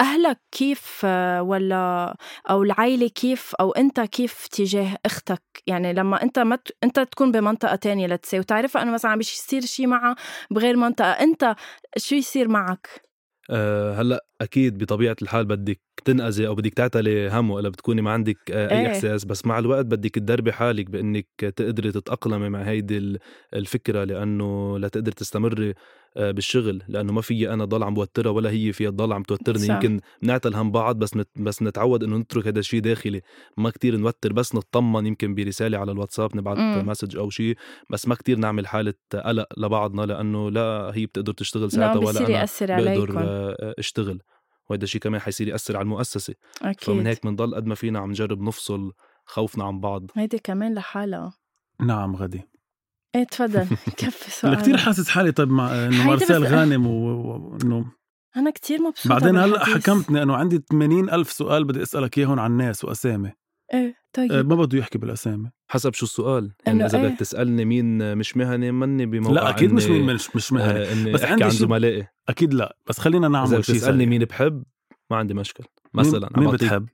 أهلك 0.00 0.40
كيف 0.52 1.04
ولا 1.40 2.16
أو 2.50 2.62
العائله 2.62 3.08
كيف 3.08 3.54
أو 3.54 3.70
أنت 3.72 4.00
كيف 4.00 4.46
تجاه 4.46 4.98
أختك؟ 5.06 5.42
يعني 5.66 5.92
لما 5.92 6.22
أنت 6.22 6.38
ما 6.38 6.56
ت... 6.56 6.68
أنت 6.84 7.00
تكون 7.00 7.32
بمنطقة 7.32 7.76
تانية 7.76 8.06
let's 8.06 8.26
say 8.26 8.38
وتعرفها 8.38 8.82
انه 8.82 8.90
مثلا 8.92 9.10
عم 9.10 9.20
يصير 9.20 9.60
شيء 9.60 9.86
معها 9.86 10.16
بغير 10.50 10.76
منطقة 10.76 11.10
أنت 11.10 11.56
شو 11.96 12.14
يصير 12.14 12.48
معك؟ 12.48 13.09
هلأ 13.94 14.24
أكيد 14.40 14.78
بطبيعة 14.78 15.16
الحال 15.22 15.44
بدك 15.46 15.80
تنأذي 16.04 16.46
أو 16.46 16.54
بدك 16.54 16.74
تعتلي 16.74 17.28
هم 17.30 17.50
ولا 17.50 17.68
بتكوني 17.68 18.02
ما 18.02 18.10
عندك 18.12 18.38
أه 18.50 18.70
أي 18.70 18.80
إيه. 18.80 18.86
إحساس 18.88 19.24
بس 19.24 19.46
مع 19.46 19.58
الوقت 19.58 19.86
بدك 19.86 20.10
تدربي 20.14 20.52
حالك 20.52 20.90
بإنك 20.90 21.26
تقدري 21.56 21.92
تتأقلمي 21.92 22.48
مع 22.48 22.62
هيدي 22.62 22.98
ال- 22.98 23.18
الفكرة 23.54 24.04
لأنه 24.04 24.78
لتقدر 24.78 25.12
تستمري 25.12 25.74
بالشغل 26.16 26.82
لأنه 26.88 27.12
ما 27.12 27.20
في 27.20 27.52
أنا 27.52 27.64
ضل 27.64 27.82
عم 27.82 27.94
بوترها 27.94 28.30
ولا 28.30 28.50
هي 28.50 28.72
فيها 28.72 28.90
تضل 28.90 29.12
عم 29.12 29.22
توترني. 29.22 29.58
صح. 29.58 29.74
يمكن 29.74 30.00
بنعتل 30.22 30.54
هم 30.54 30.70
بعض 30.70 30.98
بس 30.98 31.16
نت 31.16 31.28
بس 31.36 31.62
نتعود 31.62 32.04
إنه 32.04 32.16
نترك 32.16 32.46
هذا 32.46 32.58
الشيء 32.58 32.80
داخلي. 32.80 33.20
ما 33.56 33.70
كتير 33.70 33.96
نوتر 33.96 34.32
بس 34.32 34.54
نطمن 34.54 35.06
يمكن 35.06 35.34
برسالة 35.34 35.78
على 35.78 35.92
الواتساب 35.92 36.36
نبعت 36.36 36.58
مم. 36.58 36.82
message 36.86 37.16
أو 37.16 37.30
شيء 37.30 37.56
بس 37.90 38.08
ما 38.08 38.14
كتير 38.14 38.38
نعمل 38.38 38.66
حالة 38.66 38.94
قلق 39.24 39.46
لبعضنا 39.56 40.02
لأنه 40.02 40.50
لا 40.50 40.90
هي 40.94 41.06
بتقدر 41.06 41.32
تشتغل 41.32 41.70
ساعتها 41.70 41.98
ولا 41.98 42.20
أنا 42.20 42.46
بقدر 42.60 42.72
عليكم. 42.72 43.18
آه، 43.18 43.74
أشتغل. 43.78 44.20
وهذا 44.70 44.84
الشيء 44.84 45.00
كمان 45.00 45.20
حيصير 45.20 45.48
يأثر 45.48 45.76
على 45.76 45.82
المؤسسة. 45.82 46.34
أكيد. 46.62 46.84
فمن 46.84 47.06
هيك 47.06 47.26
بنضل 47.26 47.54
قد 47.54 47.66
ما 47.66 47.74
فينا 47.74 47.98
عم 47.98 48.10
نجرب 48.10 48.40
نفصل 48.40 48.92
خوفنا 49.24 49.64
عن 49.64 49.80
بعض. 49.80 50.10
هيدي 50.16 50.38
كمان 50.38 50.74
لحالها. 50.74 51.32
نعم 51.80 52.16
غدي 52.16 52.42
إيه 53.14 53.24
تفضل. 53.24 53.66
كفي 53.98 54.30
سؤال 54.30 54.52
أنا 54.52 54.62
كثير 54.62 54.76
حاسس 54.76 55.08
حالي. 55.08 55.32
طيب 55.32 55.50
مع 55.50 55.86
إنه 55.86 56.06
مارسيل 56.06 56.44
غانم 56.44 56.86
و- 56.86 57.50
وانه 57.52 57.92
أنا 58.36 58.50
كتير 58.50 58.82
مبسوطة 58.82 59.14
بعدين 59.14 59.36
هلا. 59.36 59.64
حكمتني؟ 59.64 60.22
انه 60.22 60.36
عندي 60.36 60.62
80 60.70 61.10
ألف 61.10 61.32
سؤال 61.32 61.64
بدي 61.64 61.82
أسألك 61.82 62.18
اياهم 62.18 62.40
عن 62.40 62.56
ناس 62.56 62.84
وأسامي. 62.84 63.32
إيه 63.74 63.94
طيب. 64.12 64.32
أه، 64.32 64.42
ما 64.42 64.54
بده 64.54 64.78
يحكي 64.78 64.98
بالأسامي. 64.98 65.50
حسب 65.68 65.94
شو 65.94 66.06
السؤال. 66.06 66.52
يعني 66.66 66.86
إذا 66.86 66.98
إيه. 66.98 67.08
بدك 67.08 67.18
تسألني 67.18 67.64
مين 67.64 68.16
مش 68.18 68.36
مهني 68.36 68.72
مني 68.72 69.06
بموقع 69.06 69.34
لا 69.34 69.48
أكيد 69.50 69.72
مش 69.72 69.86
مين 69.86 70.14
مش 70.14 70.36
مش 70.36 70.52
مهني. 70.52 70.78
آه، 71.10 71.12
بس 71.12 71.24
عندي 71.24 71.44
عن 71.44 71.50
شي- 71.50 71.56
زملائي. 71.56 72.06
أكيد 72.28 72.54
لا. 72.54 72.76
بس 72.86 72.98
خلينا 72.98 73.26
إذا 73.26 73.32
نعمل 73.32 73.48
شيء 73.48 73.58
بتسالني 73.74 73.80
سريع. 74.04 74.08
مين 74.08 74.24
بحب 74.24 74.62
ما 75.10 75.16
عندي 75.16 75.34
مشكل. 75.34 75.64
مثلا 75.94 76.28
مين, 76.36 76.46
مين 76.46 76.54
بتحب؟ 76.54 76.88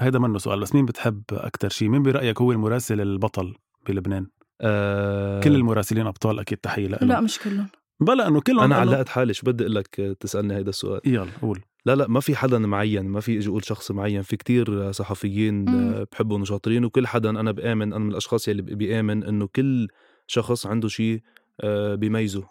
هيدا 0.00 0.18
منه 0.18 0.38
سؤال 0.38 0.60
بس 0.60 0.74
مين 0.74 0.86
بتحب 0.86 1.22
أكثر 1.32 1.68
شيء؟ 1.68 1.88
مين 1.88 2.02
برأيك 2.02 2.40
هو 2.40 2.52
المراسل 2.52 3.00
البطل 3.00 3.54
بلبنان؟ 3.88 4.26
آه 4.60 5.40
كل 5.40 5.54
المراسلين 5.54 6.06
أبطال 6.06 6.38
أكيد 6.38 6.58
تحية 6.58 6.86
لا 6.86 6.98
لهم 7.02 7.24
مش 7.24 7.38
كلهم. 7.38 7.68
بلا 8.00 8.28
إنه 8.28 8.40
كلهم 8.40 8.60
أنا 8.60 8.76
علقت 8.76 9.08
حالي 9.08 9.34
شو 9.34 9.46
بدي 9.46 9.64
أقول 9.64 9.74
لك 9.74 10.16
تسألني 10.20 10.54
هيدا 10.56 10.68
السؤال؟ 10.70 11.00
يلا 11.04 11.30
قول. 11.42 11.60
لا 11.86 11.94
لا 11.96 12.08
ما 12.08 12.20
في 12.20 12.36
حدا 12.36 12.58
معين 12.58 13.04
ما 13.06 13.20
في 13.20 13.38
إجي 13.38 13.48
أقول 13.48 13.64
شخص 13.64 13.90
معين 13.90 14.22
في 14.22 14.36
كتير 14.36 14.92
صحفيين 14.92 15.64
بحبهم 16.12 16.40
وشاطرين 16.40 16.84
وكل 16.84 17.06
حدا 17.06 17.30
أنا 17.30 17.52
بآمن 17.52 17.92
أنا 17.92 17.98
من 18.04 18.10
الأشخاص 18.10 18.48
يلي 18.48 18.62
بيآمن 18.62 19.24
إنه 19.24 19.46
كل 19.46 19.88
شخص 20.26 20.66
عنده 20.66 20.88
شيء 20.88 21.20
آه، 21.60 21.94
بيميزه 21.94 22.44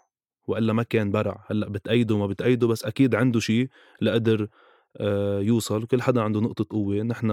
وإلا 0.46 0.72
ما 0.72 0.82
كان 0.82 1.10
برع. 1.10 1.44
هلأ 1.46 1.68
بتأيده 1.68 2.14
وما 2.14 2.26
بتأيده 2.26 2.66
بس 2.66 2.84
أكيد 2.84 3.14
عنده 3.14 3.40
شيء 3.40 3.68
لقدر 4.00 4.48
آه، 4.96 5.40
يوصل. 5.40 5.86
كل 5.86 6.02
حدا 6.02 6.22
عنده 6.22 6.40
نقطة 6.40 6.66
قوة. 6.70 7.02
نحن 7.02 7.30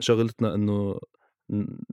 شغلتنا 0.00 0.54
إنه 0.54 0.98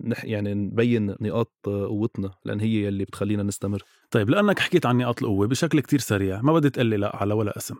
نح 0.03 0.25
يعني 0.25 0.53
نبين 0.53 1.15
نقاط 1.21 1.53
قوتنا 1.65 2.31
لأن 2.45 2.59
هي 2.59 2.83
يلي 2.83 3.05
بتخلينا 3.05 3.43
نستمر 3.43 3.83
طيب 4.11 4.29
لأنك 4.29 4.59
حكيت 4.59 4.85
عن 4.85 4.97
نقاط 4.97 5.23
القوة 5.23 5.47
بشكل 5.47 5.79
كتير 5.79 5.99
سريع 5.99 6.41
ما 6.41 6.53
بدي 6.53 6.69
تقلي 6.69 6.97
لا 6.97 7.15
على 7.15 7.33
ولا 7.33 7.57
اسم 7.57 7.75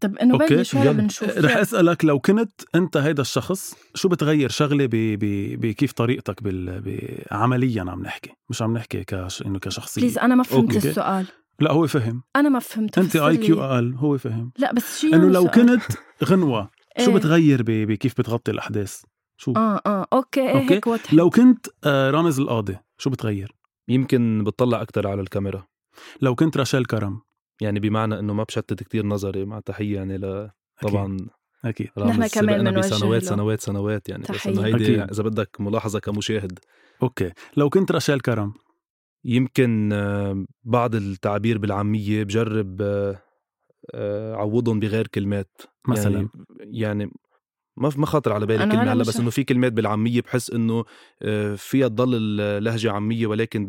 طب 0.00 0.18
إنه 0.18 0.38
بلش 0.38 0.74
ولا 0.74 0.84
يلا. 0.84 0.92
بنشوف 0.92 1.38
رح 1.38 1.56
أسألك 1.56 2.04
لو 2.04 2.18
كنت 2.18 2.62
أنت 2.74 2.96
هيدا 2.96 3.22
الشخص 3.22 3.74
شو 3.94 4.08
بتغير 4.08 4.48
شغلة 4.48 4.88
بكيف 4.90 5.92
طريقتك 5.92 6.42
بال... 6.42 6.80
ب... 6.80 6.98
عمليا 7.30 7.84
عم 7.88 8.02
نحكي 8.02 8.30
مش 8.50 8.62
عم 8.62 8.76
نحكي 8.76 9.04
كش... 9.04 9.42
إنه 9.42 9.58
كشخصية 9.58 10.00
بليز 10.02 10.18
أنا 10.18 10.34
ما 10.34 10.42
فهمت 10.42 10.74
أوكي. 10.74 10.88
السؤال 10.88 11.26
لا 11.60 11.72
هو 11.72 11.86
فهم 11.86 12.22
أنا 12.36 12.48
ما 12.48 12.58
فهمت 12.58 12.98
أنت 12.98 13.16
آي. 13.16 13.36
كيو 13.36 13.60
أقل 13.64 13.94
هو 13.94 14.18
فهم 14.18 14.52
لا 14.58 14.72
بس 14.72 15.00
شو 15.00 15.06
إنه 15.06 15.30
لو 15.30 15.42
سؤال؟ 15.42 15.50
كنت 15.50 15.82
غنوة 16.24 16.70
شو 16.98 17.10
إيه. 17.10 17.16
بتغير. 17.16 17.62
بكيف 17.62 18.14
بتغطي 18.18 18.50
الأحداث 18.52 19.02
شو؟ 19.36 19.52
آه 19.56 19.80
آه 19.86 20.06
أوكي 20.12 20.40
إيه 20.40 20.62
أوكي. 20.62 20.74
هيك 20.74 20.86
وضح 20.86 21.14
لو 21.14 21.30
كنت 21.30 21.66
آه، 21.84 22.10
رامز 22.10 22.40
القاضي 22.40 22.76
شو 22.98 23.10
بتغير؟ 23.10 23.52
يمكن 23.88 24.44
بتطلع 24.44 24.82
أكثر 24.82 25.06
على 25.08 25.20
الكاميرا. 25.20 25.66
لو 26.20 26.34
كنت 26.34 26.56
راشيل 26.56 26.84
كرم. 26.84 27.20
يعني 27.60 27.80
بمعنى 27.80 28.18
إنه 28.18 28.32
ما 28.32 28.44
بشتت 28.44 28.82
كتير 28.82 29.06
نظري 29.06 29.44
مع 29.44 29.60
تحية 29.60 29.96
يعني 29.96 30.18
ل 30.18 30.24
أكيد. 30.24 30.50
طبعا 30.82 31.16
أكيد. 31.64 31.88
رامز. 31.98 32.10
نحن 32.18 32.26
كمان 32.40 32.78
بسنوات 32.78 33.22
له. 33.22 33.28
سنوات 33.28 33.60
سنوات 33.60 34.08
يعني. 34.08 34.22
بس 34.22 34.28
تحية. 34.28 34.50
انه 34.52 34.64
هيدي 34.66 34.84
أكيد. 34.84 35.10
إذا 35.10 35.22
بدك 35.22 35.60
ملاحظة 35.60 35.98
كمشاهد. 35.98 36.58
أوكي. 37.02 37.32
لو 37.56 37.70
كنت 37.70 37.92
راشيل 37.92 38.20
كرم. 38.20 38.52
يمكن 39.24 39.90
آه، 39.92 40.44
بعض 40.64 40.94
التعابير 40.94 41.58
بالعامية 41.58 42.24
بجرب 42.24 42.82
آه، 43.94 44.34
عوضهم 44.34 44.80
بغير 44.80 45.06
كلمات. 45.06 45.60
مثلا؟ 45.88 46.28
يعني 46.60 46.80
يعني 46.80 47.10
ما 47.76 47.90
ما 47.96 48.06
خاطر 48.06 48.32
على 48.32 48.46
بالي 48.46 48.66
كلمة 48.66 48.92
هلا 48.92 49.04
بس 49.04 49.16
إنه 49.16 49.30
في 49.30 49.44
كلمات 49.44 49.72
بالعامية 49.72 50.20
بحس 50.22 50.50
إنه 50.50 50.84
آه، 51.22 51.54
فيها 51.54 51.88
تضل 51.88 52.14
اللهجة 52.40 52.92
عامية 52.92 53.26
ولكن 53.26 53.66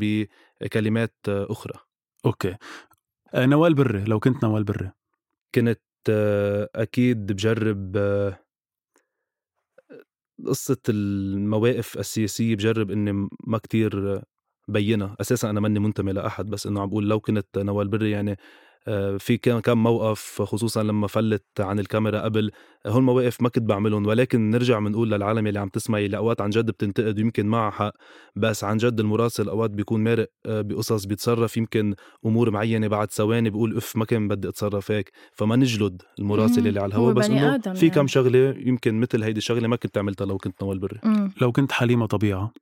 بكلمات 0.62 1.16
آه، 1.30 1.48
أخرى. 1.50 1.80
okay. 2.26 2.56
آه، 3.34 3.46
نوال 3.46 3.74
بري 3.74 4.04
لو 4.04 4.20
كنت 4.20 4.44
نوال 4.44 4.64
بري. 4.64 4.92
كنت 5.56 5.80
أكيد 6.76 7.32
بجرب 7.32 7.98
قصة 10.48 10.78
المواقف 10.90 11.98
السياسية 12.00 12.56
بجرب 12.56 12.92
إني 12.92 13.28
ما 13.48 13.58
كتير 13.58 14.22
بينها. 14.68 15.16
أساسا 15.22 15.50
أنا 15.50 15.60
ماني 15.60 15.80
منتمي 15.80 16.14
لأحد 16.14 16.46
بس 16.46 16.68
إنه 16.68 16.82
عم 16.82 16.90
بقول 16.90 17.10
لو 17.10 17.20
كنت 17.20 17.58
نوال 17.58 17.88
بري 17.88 18.12
يعني 18.12 18.32
آه، 18.32 18.38
في 19.20 19.38
كان 19.38 19.60
كم 19.60 19.84
موقف 19.84 20.42
خصوصا 20.42 20.84
لما 20.84 21.08
فلت 21.08 21.46
عن 21.60 21.80
الكاميرا 21.80 22.22
قبل 22.22 22.52
هول 22.88 23.04
مواقف 23.04 23.42
ما 23.42 23.50
كنت 23.50 23.64
بعملهم 23.64 24.06
ولكن 24.06 24.50
نرجع 24.50 24.80
بنقول 24.80 25.12
للعالم 25.12 25.48
اللي 25.48 25.60
عم 25.60 25.70
تسمعي 25.70 26.06
اللي 26.06 26.18
أوقات 26.18 26.42
عن 26.42 26.50
جد 26.50 26.72
بتنتقد 26.72 27.18
ويمكن 27.18 27.46
معها 27.46 27.72
حق 27.72 27.94
بس 28.36 28.64
عن 28.64 28.78
جد 28.78 29.00
المراسل 29.00 29.50
أوقات 29.50 29.72
بيكون 29.72 30.04
مارق 30.04 30.28
آه، 30.46 30.62
بقصص 30.62 31.06
بيتصرف 31.06 31.58
يمكن 31.58 31.96
أمور 32.26 32.52
معينة 32.52 32.88
بعد 32.88 33.12
ثواني 33.12 33.50
بقول 33.50 33.78
اف 33.78 33.96
ما 33.96 34.06
كان 34.06 34.28
بدي 34.28 34.50
أتصرف 34.50 34.92
هيك 34.92 35.12
فما 35.34 35.56
نجلد 35.56 36.02
المراسل. 36.20 36.68
اللي 36.68 36.80
على 36.80 36.96
هو 36.96 37.12
الهواء 37.12 37.14
بس 37.14 37.30
إنه 37.30 37.58
في 37.74 37.90
كم 37.90 37.96
يعني. 37.96 38.08
شغلة 38.08 38.56
يمكن 38.58 39.00
مثل 39.00 39.24
هيدي 39.24 39.38
الشغلة 39.38 39.68
ما 39.68 39.76
كنت 39.76 39.98
عملتها 39.98 40.26
لو 40.26 40.38
كنت 40.38 40.64
نوال 40.64 40.80
بري. 40.80 41.00
لو 41.42 41.52
كنت 41.52 41.72
حليمة 41.72 42.06
طبيعة 42.06 42.54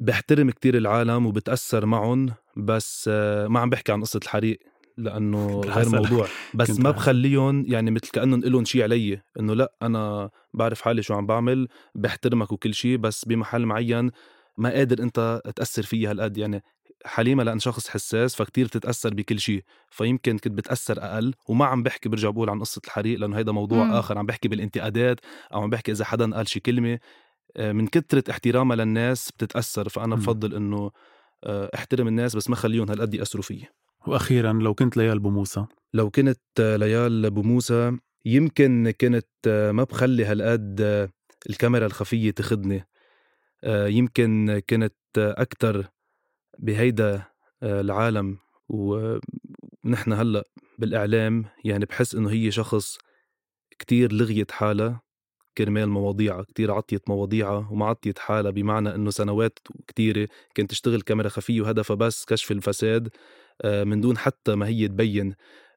بحترم 0.00 0.50
كتير 0.50 0.76
العالم 0.76 1.26
وبتأثر 1.26 1.86
معهم 1.86 2.30
بس 2.56 3.10
آه، 3.12 3.48
ما 3.48 3.60
عم 3.60 3.70
بحكي 3.70 3.92
عن 3.92 4.00
قصة 4.00 4.20
الحريق 4.22 4.58
لأنه 4.98 5.60
غير 5.76 5.88
موضوع. 5.88 6.26
بس 6.54 6.80
ما 6.80 6.90
بخليهم 6.90 7.64
يعني 7.66 7.90
مثل 7.90 8.10
كأنهم 8.10 8.40
لهم 8.40 8.64
شيء 8.64 8.82
علي. 8.82 9.20
إنه 9.40 9.54
لأ 9.54 9.72
أنا 9.82 10.30
بعرف 10.54 10.80
حالي 10.80 11.02
شو 11.02 11.14
عم 11.14 11.26
بعمل 11.26 11.68
بحترمك 11.94 12.52
وكل 12.52 12.74
شيء 12.74 12.96
بس 12.96 13.24
بمحل 13.24 13.66
معين 13.66 14.10
ما 14.56 14.70
قادر 14.70 15.02
أنت 15.02 15.42
تأثر 15.56 15.82
فيي 15.82 16.06
هالقد. 16.06 16.36
يعني 16.38 16.62
حليمة 17.04 17.42
لأن 17.42 17.58
شخص 17.58 17.88
حساس 17.88 18.34
فكتير 18.34 18.66
بتتأثر 18.66 19.14
بكل 19.14 19.40
شيء 19.40 19.64
فيمكن 19.90 20.38
كنت 20.38 20.52
بتأثر 20.52 21.02
أقل 21.02 21.34
وما 21.48 21.64
عم 21.66 21.82
بحكي 21.82 22.08
برجع 22.08 22.30
بقول 22.30 22.50
عن 22.50 22.60
قصة 22.60 22.80
الحريق 22.84 23.18
لأنه 23.18 23.36
هيدا 23.38 23.52
موضوع 23.52 23.84
م. 23.84 23.92
آخر. 23.92 24.18
عم 24.18 24.26
بحكي 24.26 24.48
بالانتقادات 24.48 25.20
أو 25.54 25.62
عم 25.62 25.70
بحكي 25.70 25.92
إذا 25.92 26.04
حدا 26.04 26.34
قال 26.36 26.48
شي 26.48 26.60
كلمة. 26.60 26.98
آه، 27.56 27.72
من 27.72 27.86
كثره 27.86 28.24
احترامها 28.30 28.76
للناس 28.76 29.30
بتتأثر. 29.30 29.88
فأنا. 29.88 30.14
بفضل 30.14 30.54
إنه 30.54 30.90
آه، 31.44 31.70
أحترم 31.74 32.08
الناس 32.08 32.36
بس 32.36 32.50
ما 32.50 32.56
خليهم 32.56 32.90
هالقد 32.90 33.14
يأثروا 33.14 33.42
فيي. 33.42 33.64
وأخيرا 34.06 34.52
لو 34.52 34.74
كنت 34.74 34.96
ليال 34.96 35.16
أبو 35.16 35.30
موسى. 35.30 35.66
لو 35.94 36.10
كنت 36.10 36.40
ليال 36.58 37.26
أبو 37.26 37.42
موسى 37.42 37.98
يمكن 38.24 38.90
كنت 39.00 39.70
ما 39.74 39.84
بخلي 39.84 40.24
هالقد 40.24 40.80
الكاميرا 41.50 41.86
الخفية 41.86 42.30
تخدني. 42.30 42.84
يمكن 43.64 44.62
كنت 44.70 44.94
أكثر 45.16 45.86
بهيدا 46.58 47.22
العالم 47.62 48.38
ونحن 48.68 50.12
هلأ 50.12 50.44
بالإعلام 50.78 51.44
يعني 51.64 51.84
بحس 51.84 52.14
إنه 52.14 52.30
هي 52.30 52.50
شخص 52.50 52.98
كتير 53.78 54.12
لغيت 54.12 54.50
حالها. 54.50 55.00
كرمال 55.58 55.88
مواضيعها 55.88 56.42
كتير 56.42 56.72
عطيت 56.72 57.08
مواضيعها 57.08 57.68
وما 57.70 57.86
عطيت 57.86 58.18
حالها 58.18 58.50
بمعنى 58.50 58.94
إنه 58.94 59.10
سنوات 59.10 59.58
كتيرة 59.88 60.28
كانت 60.54 60.70
تشتغل 60.70 61.00
كاميرا 61.02 61.28
خفية 61.28 61.60
وهدفها 61.60 61.96
بس 61.96 62.24
كشف 62.24 62.52
الفساد. 62.52 63.08
من 63.64 64.00
دون 64.00 64.18
حتى 64.18 64.54
ما 64.54 64.66
هي 64.66 64.88
تبين. 64.88 65.34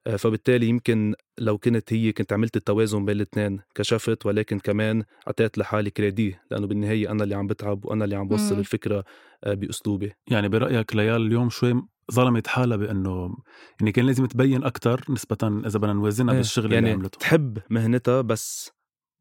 آه، 0.07 0.15
فبالتالي 0.15 0.67
يمكن 0.67 1.15
لو 1.37 1.57
كنت 1.57 1.93
هي 1.93 2.11
كنت 2.11 2.33
عملت 2.33 2.55
التوازن 2.57 3.05
بين 3.05 3.15
الاثنين 3.15 3.59
كشفت 3.75 4.25
ولكن 4.25 4.59
كمان 4.59 5.03
أعطيت 5.27 5.57
لحالي 5.57 5.89
كريدي 5.89 6.35
لأنه 6.51 6.67
بالنهاية 6.67 7.11
أنا 7.11 7.23
اللي 7.23 7.35
عم 7.35 7.47
بتعب 7.47 7.85
وأنا 7.85 8.05
اللي 8.05 8.15
عم 8.15 8.27
بوصل 8.27 8.53
مم. 8.53 8.59
الفكرة 8.59 9.03
آه، 9.43 9.53
بأسلوبي. 9.53 10.11
يعني 10.27 10.49
برأيك 10.49 10.95
ليال 10.95 11.25
اليوم 11.25 11.49
شوي 11.49 11.83
ظلمت 12.11 12.47
حالها 12.47 12.77
بأنه 12.77 13.35
يعني 13.79 13.91
كان 13.91 14.05
لازم 14.05 14.25
تبين 14.25 14.63
أكثر 14.63 15.05
نسبة 15.09 15.37
إذا 15.65 15.79
بدنا 15.79 15.93
نوازنها 15.93 16.33
إيه 16.33 16.37
بالشغل 16.39 16.73
يعني 16.73 16.85
اللي 16.85 16.99
عملته؟ 16.99 17.19
تحب 17.19 17.57
مهنتها 17.69 18.21
بس 18.21 18.71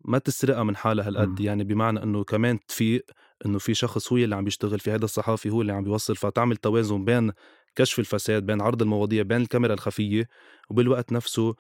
ما 0.05 0.19
تسرقها 0.19 0.63
من 0.63 0.77
حالها 0.77 1.09
هالقد. 1.09 1.41
يعني 1.41 1.65
بمعنى 1.65 2.03
إنه 2.03 2.25
كمان 2.25 2.59
تفيق 2.69 3.05
إنه 3.47 3.59
في 3.59 3.75
شخص 3.75 4.13
هو 4.13 4.19
اللي 4.19 4.35
عم 4.35 4.45
بيشتغل 4.45 4.81
في 4.81 4.91
هذا 4.91 5.05
الصحافي 5.05 5.51
هو 5.51 5.61
اللي 5.63 5.73
عم 5.73 5.85
بيوصل 5.85 6.17
فتعمل 6.17 6.57
توازن 6.57 7.05
بين 7.05 7.33
كشف 7.75 7.99
الفساد 7.99 8.47
بين 8.47 8.61
عرض 8.61 8.83
المواضيع 8.83 9.23
بين 9.23 9.41
الكاميرا 9.41 9.75
الخفية 9.75 10.29
وبالوقت 10.71 11.13
نفسه 11.13 11.55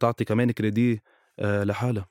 تعطي 0.00 0.24
كمان 0.24 0.50
كريدي 0.50 1.02
آه، 1.38 1.64
لحالها 1.64 2.08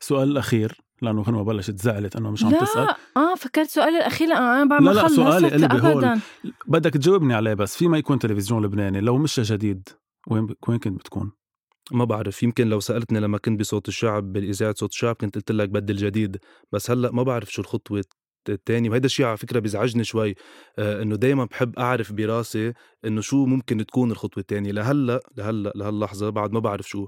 السؤال 0.00 0.30
الأخير 0.30 0.80
لأنه 1.02 1.24
كان 1.24 1.34
ما 1.34 1.42
بلشت 1.42 1.78
زعلت 1.78 2.16
إنه 2.16 2.30
مش 2.30 2.44
عم 2.44 2.50
لا. 2.50 2.60
تسأل 2.60 2.88
آه 3.16 3.34
فكرت 3.34 3.68
سؤالي 3.68 3.98
الأخير 3.98 4.32
أنا 4.32 4.64
بعد 4.64 4.82
ما 4.82 4.90
لا 4.90 5.02
لا 5.02 5.08
سؤالي 5.08 5.48
قلبي 5.48 5.88
هون 5.88 6.20
بدك 6.66 6.92
تجاوبني 6.92 7.34
عليه 7.34 7.54
بس 7.54 7.76
في 7.76 7.88
ما 7.88 7.98
يكون 7.98 8.18
تلفزيون 8.18 8.64
لبناني 8.64 9.00
لو 9.00 9.18
مش 9.18 9.40
جديد 9.40 9.88
وين 10.30 10.46
وين 10.68 10.78
كنت 10.78 10.98
بتكون؟ 10.98 11.32
ما 11.92 12.04
بعرف 12.04 12.42
يمكن 12.42 12.68
لو 12.68 12.80
سألتني 12.80 13.20
لما 13.20 13.38
كنت 13.38 13.60
بصوت 13.60 13.88
الشعب 13.88 14.32
بالإذاعة 14.32 14.74
صوت 14.76 14.90
الشعب 14.90 15.14
كنت 15.14 15.34
قلت 15.34 15.52
لك 15.52 15.68
بدل 15.68 15.96
جديد 15.96 16.36
بس 16.72 16.90
هلأ 16.90 17.10
ما 17.12 17.22
بعرف 17.22 17.52
شو 17.52 17.62
الخطوة 17.62 18.04
التاني 18.54 18.88
وهذا 18.88 19.06
الشيء 19.06 19.26
على 19.26 19.36
فكرة 19.36 19.60
بيزعجني 19.60 20.04
شوي 20.04 20.34
آه 20.78 21.02
إنه 21.02 21.16
دائما 21.16 21.44
بحب 21.44 21.78
أعرف 21.78 22.12
براسي 22.12 22.72
إنه 23.04 23.20
شو 23.20 23.46
ممكن 23.46 23.86
تكون 23.86 24.10
الخطوة 24.10 24.40
الثانية 24.40 24.72
لهلأ 24.72 25.20
لهلأ 25.36 25.72
لهاللحظة 25.74 26.30
بعد 26.30 26.52
ما 26.52 26.60
بعرف 26.60 26.88
شو 26.88 27.06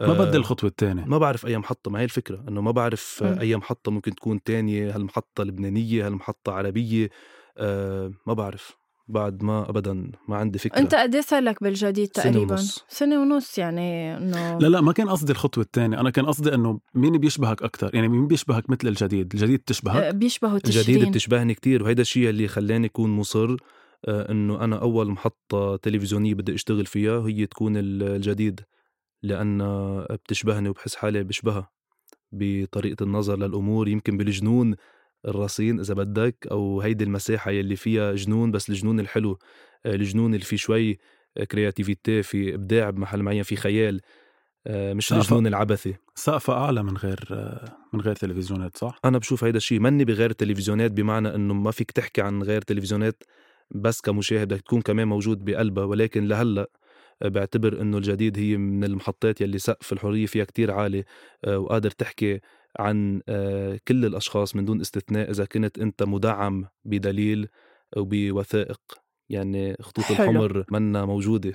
آه 0.00 0.06
ما 0.06 0.14
بدي 0.14 0.36
الخطوة 0.36 0.70
الثانية 0.70 1.04
ما 1.04 1.18
بعرف 1.18 1.46
اي 1.46 1.58
محطه 1.58 1.90
ما 1.90 2.00
هي 2.00 2.04
الفكرة 2.04 2.44
إنه 2.48 2.60
ما 2.60 2.70
بعرف 2.70 3.22
م. 3.22 3.38
اي 3.38 3.56
محطه 3.56 3.90
ممكن 3.90 4.14
تكون 4.14 4.42
تانية 4.42 4.96
هل 4.96 5.08
لبنانية 5.44 6.08
هل 6.08 6.12
محطه 6.12 6.52
عربية 6.52 7.10
آه 7.58 8.12
ما 8.26 8.32
بعرف. 8.32 8.79
بعد 9.10 9.42
ما 9.42 9.70
ابدا 9.70 10.10
ما 10.28 10.36
عندي 10.36 10.58
فكرة. 10.58 10.78
أنت 10.78 10.94
قد 10.94 11.14
إيه 11.14 11.20
صار 11.20 11.42
لك 11.42 11.62
بالجديد 11.62 12.08
تقريبا؟ 12.08 12.38
سنه 12.38 12.52
ونص. 12.52 12.84
سنة 12.88 13.20
ونص 13.20 13.58
يعني 13.58 14.16
إنه 14.16 14.58
لا 14.58 14.66
لا 14.66 14.80
ما 14.80 14.92
كان 14.92 15.08
قصدي 15.08 15.32
الخطوة 15.32 15.64
الثانية. 15.64 16.00
أنا 16.00 16.10
كان 16.10 16.26
قصدي 16.26 16.54
إنه 16.54 16.80
مين 16.94 17.18
بيشبهك 17.18 17.62
أكثر 17.62 17.94
يعني 17.94 18.08
مين 18.08 18.26
بيشبهك 18.26 18.70
مثل 18.70 18.88
الجديد؟ 18.88 19.34
الجديد 19.34 19.60
بتشبهك؟ 19.60 20.02
آه، 20.02 20.10
بيشبهه 20.10 20.58
تشرين 20.58 20.96
الجديد 20.96 21.10
بتشبهني 21.10 21.54
كتير 21.54 21.82
وهيدا 21.82 22.02
الشيء 22.02 22.28
اللي 22.28 22.48
خلاني 22.48 22.86
اكون 22.86 23.10
مصر 23.10 23.56
آه، 24.08 24.30
إنه 24.30 24.64
أنا 24.64 24.76
أول 24.76 25.10
محطة 25.10 25.76
تلفزيونية 25.76 26.34
بدي 26.34 26.54
أشتغل 26.54 26.86
فيها 26.86 27.20
هي 27.20 27.46
تكون 27.46 27.72
الجديد 27.76 28.60
لأن 29.22 29.58
بتشبهني 30.10 30.68
وبحس 30.68 30.94
حالي 30.94 31.24
بشبهها 31.24 31.70
بطريقة 32.32 33.04
النظر 33.04 33.36
للأمور. 33.36 33.88
يمكن 33.88 34.16
بالجنون 34.16 34.74
الرصين 35.28 35.80
إذا 35.80 35.94
بدك 35.94 36.46
أو 36.50 36.80
هيدي 36.80 37.04
المساحة 37.04 37.50
يلي 37.50 37.76
فيها 37.76 38.14
جنون 38.14 38.50
بس 38.50 38.70
الجنون 38.70 39.00
الحلو 39.00 39.38
آه، 39.86 39.94
الجنون 39.94 40.34
اللي 40.34 40.44
فيه 40.44 40.56
شوي 40.56 40.98
كرياتيفيتي 41.50 42.22
في 42.22 42.54
إبداع 42.54 42.90
بمحل 42.90 43.22
معين 43.22 43.42
في 43.42 43.56
خيال 43.56 44.00
آه، 44.66 44.92
مش 44.92 45.12
الجنون 45.12 45.46
العبثي. 45.46 45.94
سقفها 46.14 46.54
أعلى 46.54 46.82
من 46.82 46.96
غير 46.96 47.28
من 47.92 48.00
غير 48.00 48.14
تلفزيونات 48.14 48.76
صح؟ 48.76 48.98
أنا 49.04 49.18
بشوف 49.18 49.44
هيدا 49.44 49.56
الشيء 49.56 49.80
مني 49.80 50.04
بغير 50.04 50.30
التلفزيونات 50.30 50.90
بمعنى 50.90 51.34
إنه 51.34 51.54
ما 51.54 51.70
فيك 51.70 51.90
تحكي 51.90 52.22
عن 52.22 52.42
غير 52.42 52.62
تلفزيونات 52.62 53.22
بس 53.70 54.00
كمشاهد 54.00 54.48
بدك 54.48 54.60
تكون 54.60 54.80
كمان 54.80 55.08
موجود 55.08 55.44
بقلبها 55.44 55.84
ولكن 55.84 56.26
لهلأ 56.26 56.70
آه، 57.22 57.28
بعتبر 57.28 57.80
إنه 57.80 57.98
الجديد 57.98 58.38
هي 58.38 58.56
من 58.56 58.84
المحطات 58.84 59.40
يلي 59.40 59.58
سقف 59.58 59.92
الحرية 59.92 60.26
فيها 60.26 60.44
كتير 60.44 60.70
عالي 60.70 61.04
وقادر 61.48 61.90
تحكي 61.90 62.40
عن 62.78 63.20
آه، 63.28 63.78
كل 63.88 64.04
الأشخاص 64.04 64.56
من 64.56 64.64
دون 64.64 64.80
استثناء 64.80 65.30
إذا 65.30 65.44
كنت 65.44 65.78
أنت 65.78 66.02
مدعم 66.02 66.64
بدليل 66.84 67.48
وبوثائق 67.96 68.80
يعني 69.28 69.76
خطوط 69.80 70.04
حلو. 70.04 70.30
الحمر 70.30 70.64
منا 70.70 71.04
موجودة 71.04 71.52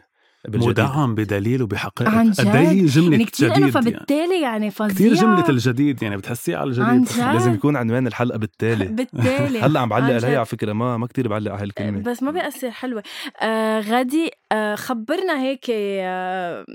بالجديد. 0.48 0.70
مدعم 0.70 1.16
بدليل 1.16 1.62
وبحقائق. 1.64 2.10
عن 2.12 2.32
جد 2.32 2.48
قد 2.48 2.56
إيه 2.56 2.86
جملة 2.86 3.12
يعني 3.12 3.26
كتير 3.26 3.54
جديد 3.54 3.70
فبالتالي 3.70 4.42
يعني 4.42 4.72
فظيع 4.72 4.90
كثير 4.90 5.14
جملة 5.14 5.50
الجديد 5.50 6.04
يعني 6.04 6.18
بتحسيها 6.18 6.58
على 6.58 6.68
الجديد. 6.68 6.86
عن 6.90 7.04
جد. 7.14 7.18
لازم 7.34 7.54
يكون 7.54 7.76
عنوان 7.76 8.08
الحلقة 8.08 8.38
بالتالي. 8.38 8.86
بالتالي. 8.98 9.60
هلأ 9.62 9.80
عم 9.80 9.90
بعلق 9.90 10.06
عليها 10.06 10.38
على 10.38 10.46
فكرة 10.46 10.74
ما 10.74 10.98
ما 10.98 11.08
كثير 11.08 11.28
بعلق 11.28 11.52
على 11.52 11.62
هالكلمة. 11.62 12.00
بس 12.02 12.24
ما 12.24 12.32
بيأثر 12.32 12.72
حلوة. 12.72 13.04
آه 13.42 13.80
غادي 13.80 14.32
آه 14.52 14.76
خبرنا 14.76 15.42
هيك 15.42 15.66
آه 15.70 16.66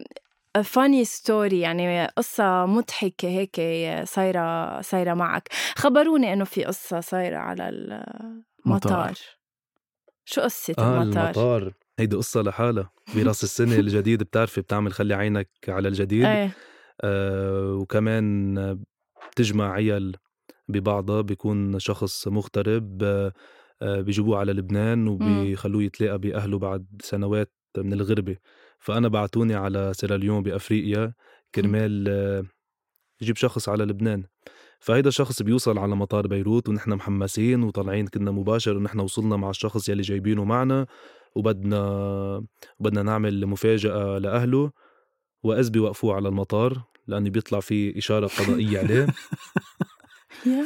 فاني 0.64 1.04
ستوري 1.04 1.60
يعني 1.60 2.06
قصة 2.06 2.66
مضحكة 2.66 3.28
هيك 3.28 3.60
صايرة 4.04 4.80
صايرة 4.80 5.14
معك. 5.14 5.48
خبروني 5.76 6.32
إنه 6.32 6.44
في 6.44 6.64
قصة 6.64 7.00
صايرة 7.00 7.36
على 7.36 7.68
المطار. 8.66 9.12
شو 10.24 10.40
قصة 10.40 10.74
آه 10.78 11.02
المطار؟ 11.02 11.24
المطار. 11.24 11.72
هيدي 11.98 12.16
قصة 12.16 12.42
لحالها. 12.42 12.90
براس 13.16 13.44
السنة 13.44 13.74
الجديد 13.76 14.22
بتعرفي 14.22 14.60
بتعمل 14.60 14.92
خلي 14.92 15.14
عينك 15.14 15.50
على 15.68 15.88
الجديد. 15.88 16.24
إيه. 16.24 16.50
آه 17.00 17.74
وكمان 17.74 18.54
بتجمع 19.32 19.72
عيال 19.72 20.16
ببعضها 20.68 21.20
بيكون 21.20 21.78
شخص 21.78 22.28
مغترب 22.28 23.02
آه 23.02 23.32
بيجيبوه 23.82 24.38
على 24.38 24.52
لبنان 24.52 25.08
وبيخلوه 25.08 25.82
يتلاقى 25.82 26.18
بأهله 26.18 26.58
بعد 26.58 26.86
سنوات 27.02 27.52
من 27.78 27.92
الغربة. 27.92 28.36
فأنا 28.80 29.08
بعتوني 29.08 29.54
على 29.54 29.92
سيراليون 29.94 30.42
بأفريقيا 30.42 31.12
كرمال 31.54 32.08
يجيب 33.20 33.36
شخص 33.36 33.68
على 33.68 33.84
لبنان. 33.84 34.24
فهيدا 34.80 35.08
الشخص 35.08 35.42
بيوصل 35.42 35.78
على 35.78 35.96
مطار 35.96 36.26
بيروت 36.26 36.68
ونحن 36.68 36.90
محمسين 36.90 37.62
وطالعين 37.62 38.06
كنا 38.06 38.30
مباشر 38.30 38.76
ونحن 38.76 39.00
وصلنا 39.00 39.36
مع 39.36 39.50
الشخص 39.50 39.88
يلي 39.88 40.02
جايبينه 40.02 40.44
معنا 40.44 40.86
وبدنا 41.34 42.44
بدنا 42.80 43.02
نعمل 43.02 43.46
مفاجأة 43.46 44.18
لأهله. 44.18 44.72
وإذ 45.42 45.70
بيوقفوه 45.70 46.14
على 46.14 46.28
المطار 46.28 46.82
لأنه 47.06 47.30
بيطلع 47.30 47.60
في 47.60 47.98
إشارة 47.98 48.26
قضائية 48.26 48.78
عليه. 48.78 49.06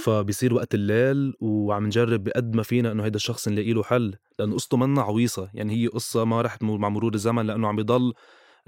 فبصير 0.04 0.54
وقت 0.54 0.74
الليل 0.74 1.34
وعم 1.40 1.86
نجرب 1.86 2.24
بقد 2.24 2.56
ما 2.56 2.62
فينا 2.62 2.92
إنه 2.92 3.04
هيدا 3.04 3.16
الشخص 3.16 3.48
نلاقي 3.48 3.72
له 3.72 3.82
حل 3.82 4.14
لأنه 4.38 4.54
قصته 4.54 4.76
منا 4.76 5.02
عويصة. 5.02 5.50
يعني 5.54 5.74
هي 5.74 5.86
قصة 5.86 6.24
ما 6.24 6.42
رح 6.42 6.62
مع 6.62 6.88
مرور 6.88 7.14
الزمن 7.14 7.46
لأنه 7.46 7.68
عم 7.68 7.76
بيضل 7.76 8.12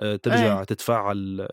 آه، 0.00 0.16
ترجع 0.16 0.58
أيه. 0.58 0.64
تتفاعل 0.64 1.48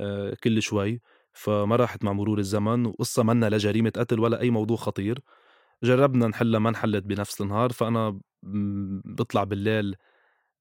آه، 0.00 0.36
كل 0.44 0.62
شوي. 0.62 1.00
فما 1.32 1.76
راحت 1.76 2.04
مع 2.04 2.12
مرور 2.12 2.38
الزمن 2.38 2.86
وقصة 2.86 3.22
منا 3.22 3.46
لجريمة 3.46 3.92
قتل 3.96 4.20
ولا 4.20 4.40
أي 4.40 4.50
موضوع 4.50 4.76
خطير. 4.76 5.18
جربنا 5.82 6.26
نحلها 6.26 6.60
ما 6.60 6.68
انحلت 6.68 7.04
بنفس 7.04 7.40
النهار. 7.40 7.72
فأنا 7.72 8.20
بطلع 9.04 9.44
بالليل 9.44 9.94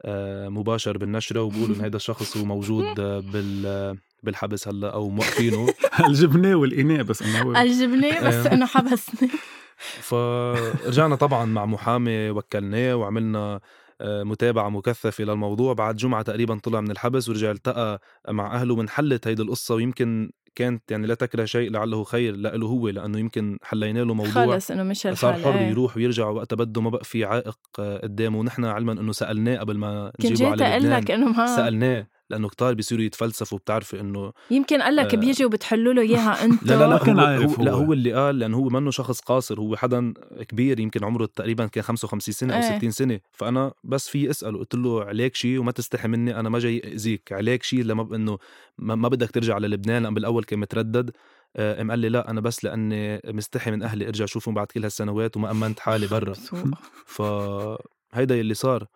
آه، 0.06 0.50
مباشر 0.50 0.98
بالنشرة 0.98 1.42
وبقول 1.42 1.72
إن 1.76 1.82
هذا 1.82 1.96
الشخص 1.96 2.38
هو 2.38 2.46
موجود 2.46 2.96
بال 3.32 3.98
بالحبس 4.24 4.68
هلا 4.68 4.94
أو 4.94 5.10
موقفينه. 5.10 5.68
الجبنة 6.08 6.56
والإناء 6.56 7.04
بس 7.04 7.22
إنه 7.22 7.42
هو. 7.42 7.56
الجبنة 7.56 8.28
بس 8.28 8.46
إنه 8.48 8.66
حبسني 8.66 9.30
فرجعنا 10.10 11.16
طبعا 11.16 11.46
مع 11.46 11.66
محامي 11.66 12.30
وكلناه 12.30 12.96
وعملنا 12.96 13.60
آه، 14.02 14.24
متابعة 14.24 14.70
مكثفة 14.70 15.24
للموضوع. 15.24 15.74
بعد 15.74 15.96
جمعة 15.96 16.22
تقريبا 16.22 16.60
طلع 16.64 16.82
من 16.82 16.92
الحبس 16.92 17.30
ورجع 17.30 17.52
التقى 17.52 18.02
مع 18.30 18.56
أهله 18.56 18.76
من 18.76 18.90
حلت 18.90 19.28
هيدي 19.28 19.42
القصة. 19.42 19.76
ويمكن 19.76 20.32
كانت 20.56 20.92
يعني 20.92 21.08
لا 21.08 21.14
تكره 21.14 21.46
شيء 21.46 21.72
لعله 21.72 22.04
خير 22.04 22.36
له 22.36 22.68
هو 22.68 22.90
لأنه 22.90 23.20
يمكن 23.20 23.58
حلينا 23.64 24.00
له 24.00 24.14
موضوع. 24.14 24.32
خلص 24.34 24.72
إنه 24.72 24.84
مش 24.84 24.98
صار 25.14 25.34
حر 25.34 25.54
إيه. 25.60 25.68
يروح 25.68 25.98
ويرجع 25.98 26.28
وقت 26.28 26.54
بده 26.54 26.82
ما 26.82 26.90
بقى 26.90 27.04
في 27.04 27.26
عائق 27.26 27.58
آه، 27.80 27.98
قدامه. 27.98 28.40
ونحن 28.40 28.66
علما 28.66 28.92
إنه 28.92 29.12
سألناه 29.12 29.58
قبل 29.58 29.78
ما 29.78 30.12
كنت 30.22 30.26
جيت 30.34 30.42
لبنان. 30.42 30.90
لك 30.94 31.12
إنه 31.12 31.26
ما 31.32 31.56
سألناه. 31.56 32.08
لأنه 32.30 32.50
كتار 32.50 32.74
بيصيروا 32.74 33.04
يتفلسفوا 33.04 33.58
بتعرفي 33.58 34.00
إنه 34.00 34.34
يمكن 34.52 34.82
قال 34.82 34.96
لك 34.96 35.14
آه. 35.14 35.18
بيجي 35.18 35.46
وبتحلوا 35.46 35.94
له 35.94 36.02
إياها 36.02 36.38
انت 36.46 36.64
لا 36.64 36.76
لا 36.76 36.88
لا 36.88 36.98
كان 36.98 37.20
هو, 37.20 37.26
عارف 37.26 37.60
هو 37.60 37.66
لا 37.66 37.72
هو. 37.72 37.84
هو 37.84 37.94
اللي 37.94 38.14
قال 38.14 38.40
لأنه 38.40 38.58
هو 38.58 38.70
منه 38.70 38.92
شخص 38.92 39.20
قاصر 39.20 39.60
هو 39.60 39.76
حدا 39.76 40.14
كبير 40.48 40.80
يمكن 40.80 41.04
عمره 41.04 41.26
تقريبا 41.26 41.68
كان 41.68 41.84
55 41.84 42.34
سنة 42.34 42.54
أو 42.54 42.60
إيه. 42.60 42.78
60 42.78 42.92
سنة 42.92 43.20
فأنا 43.32 43.74
بس 43.84 44.10
في 44.10 44.30
أسأله 44.30 44.60
قلت 44.60 44.76
له 44.76 45.04
عليك 45.04 45.36
شيء 45.36 45.60
وما 45.60 45.72
تستحي 45.72 46.08
مني 46.08 46.40
أنا 46.40 46.50
ما 46.50 46.60
جاي 46.60 46.82
اذيك 46.86 47.32
عليك 47.32 47.64
شيء 47.64 47.84
لما 47.84 48.16
إنه 48.16 48.38
ما, 48.78 48.96
ما 48.96 49.08
بدك 49.08 49.32
ترجع 49.32 49.56
على 49.56 49.68
لبنان 49.68 50.04
لأن 50.04 50.14
بالأول 50.14 50.44
كان 50.44 50.60
متردد 50.60 51.12
آه، 51.56 51.78
قام 51.78 51.92
قال 51.92 52.00
لي 52.00 52.10
لا 52.10 52.30
أنا 52.30 52.42
بس 52.42 52.64
لأني 52.64 53.22
مستحي 53.26 53.72
من 53.72 53.84
أهلي 53.84 54.08
ارجع 54.08 54.26
اشوفهم 54.26 54.54
بعد 54.54 54.68
كل 54.68 54.84
هالسنوات 54.84 55.38
وما 55.38 55.52
أمنت 55.52 55.80
حالي 55.80 56.08
برا 56.08 56.34
فهيدا 57.16 58.36
يلي 58.36 58.54
صار 58.54 58.88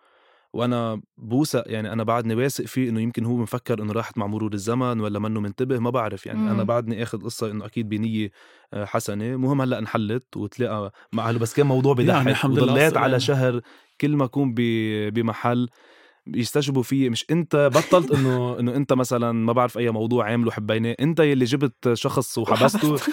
وأنا 0.52 1.00
بوثق 1.18 1.64
يعني 1.66 1.92
أنا 1.92 2.02
بعدني 2.04 2.34
واثق 2.34 2.64
فيه 2.64 2.88
إنه 2.90 3.00
يمكن 3.00 3.24
هو 3.24 3.36
مفكر 3.36 3.82
إنه 3.82 3.92
راحت 3.92 4.18
مع 4.18 4.26
مرور 4.26 4.52
الزمن 4.52 5.00
ولا 5.00 5.18
منه 5.18 5.40
منتبه 5.40 5.78
ما 5.78 5.90
بعرف 5.90 6.26
يعني 6.26 6.38
مم. 6.38 6.48
أنا 6.48 6.62
بعدني 6.62 7.02
آخذ 7.02 7.22
قصة 7.24 7.50
إنه 7.50 7.66
أكيد 7.66 7.88
بنية 7.88 8.30
آه، 8.74 8.84
حسنة 8.84 9.36
مهم 9.36 9.60
هلأ 9.60 9.78
انحلت 9.78 10.36
وتلاقى 10.36 10.92
مع 11.12 11.28
اهله 11.28 11.38
بس 11.38 11.54
كان 11.54 11.66
موضوع 11.66 11.94
يعني 11.98 12.10
بضحك 12.10 12.28
الحمد 12.28 12.58
لله 12.58 12.72
وضليت 12.72 12.96
على 12.96 13.16
السلامة. 13.16 13.40
شهر 13.40 13.60
كل 14.00 14.16
ما 14.16 14.24
أكون 14.24 14.54
بمحل 15.10 15.68
يستجبوا 16.26 16.82
فيي 16.82 17.10
مش 17.10 17.26
انت 17.30 17.70
بطلت 17.74 18.10
انه 18.10 18.58
انه 18.60 18.76
انت 18.76 18.92
مثلا 18.92 19.32
ما 19.32 19.52
بعرف 19.52 19.78
أي 19.78 19.90
موضوع 19.90 20.24
عامله 20.24 20.50
حبيناه. 20.50 20.96
انت 21.00 21.20
يلي 21.20 21.44
جبت 21.44 21.92
شخص 21.92 22.38
وحبسته. 22.38 22.96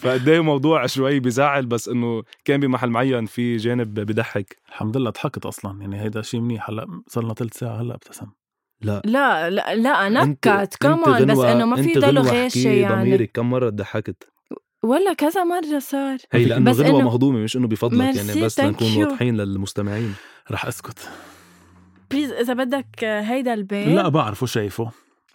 فقد 0.00 0.28
إيه 0.28 0.40
موضوع 0.40 0.86
شوي 0.86 1.20
بزعل 1.20 1.66
بس 1.66 1.88
انه 1.88 2.22
كان 2.44 2.60
بمحل 2.60 2.90
معين 2.90 3.26
في 3.26 3.56
جانب 3.56 3.94
بضحك 3.94 4.56
الحمد 4.68 4.96
لله 4.96 5.10
ضحكت 5.10 5.46
أصلا. 5.46 5.80
يعني 5.80 6.00
هيدا 6.02 6.22
شيء 6.22 6.40
منيح. 6.40 6.70
هلأ 6.70 7.02
صرنا 7.08 7.34
ثلث 7.34 7.58
ساعة 7.58 7.80
هلأ 7.80 7.94
ابتسم. 7.94 8.26
لا. 8.80 9.02
لا 9.04 9.50
لا 9.50 9.74
لا 9.74 10.08
نكت. 10.08 10.76
كمان 10.80 11.26
بس 11.26 11.38
إنه 11.38 11.64
ما 11.64 11.82
في 11.82 11.98
غنوة 11.98 12.24
غاشة 12.24 12.46
احكي 12.46 12.80
يعني. 12.80 13.02
ضميرك 13.02 13.30
كم 13.34 13.50
مرة 13.50 13.70
ضحكت؟ 13.70 14.31
ولا 14.82 15.12
كذا 15.14 15.44
مرة 15.44 15.78
صار. 15.78 16.18
هي 16.32 16.44
لأنه 16.44 16.70
بس 16.70 16.76
غنوة 16.80 17.00
إنه- 17.00 17.04
مهضومه 17.04 17.38
مش 17.38 17.56
إنه 17.56 17.66
بفضلك 17.68 18.16
يعني 18.16 18.40
بس 18.44 18.60
لنكون. 18.60 18.96
واضحين 18.96 19.36
للمستمعين. 19.36 20.14
رح 20.50 20.66
أسكت. 20.66 20.98
please 22.10 22.30
إذا 22.32 22.54
بدك 22.54 23.04
آه، 23.04 23.20
هيدا 23.20 23.54
البيت. 23.54 23.88
لا 23.88 24.08
بعرفه 24.08 24.46
شايفه. 24.46 24.90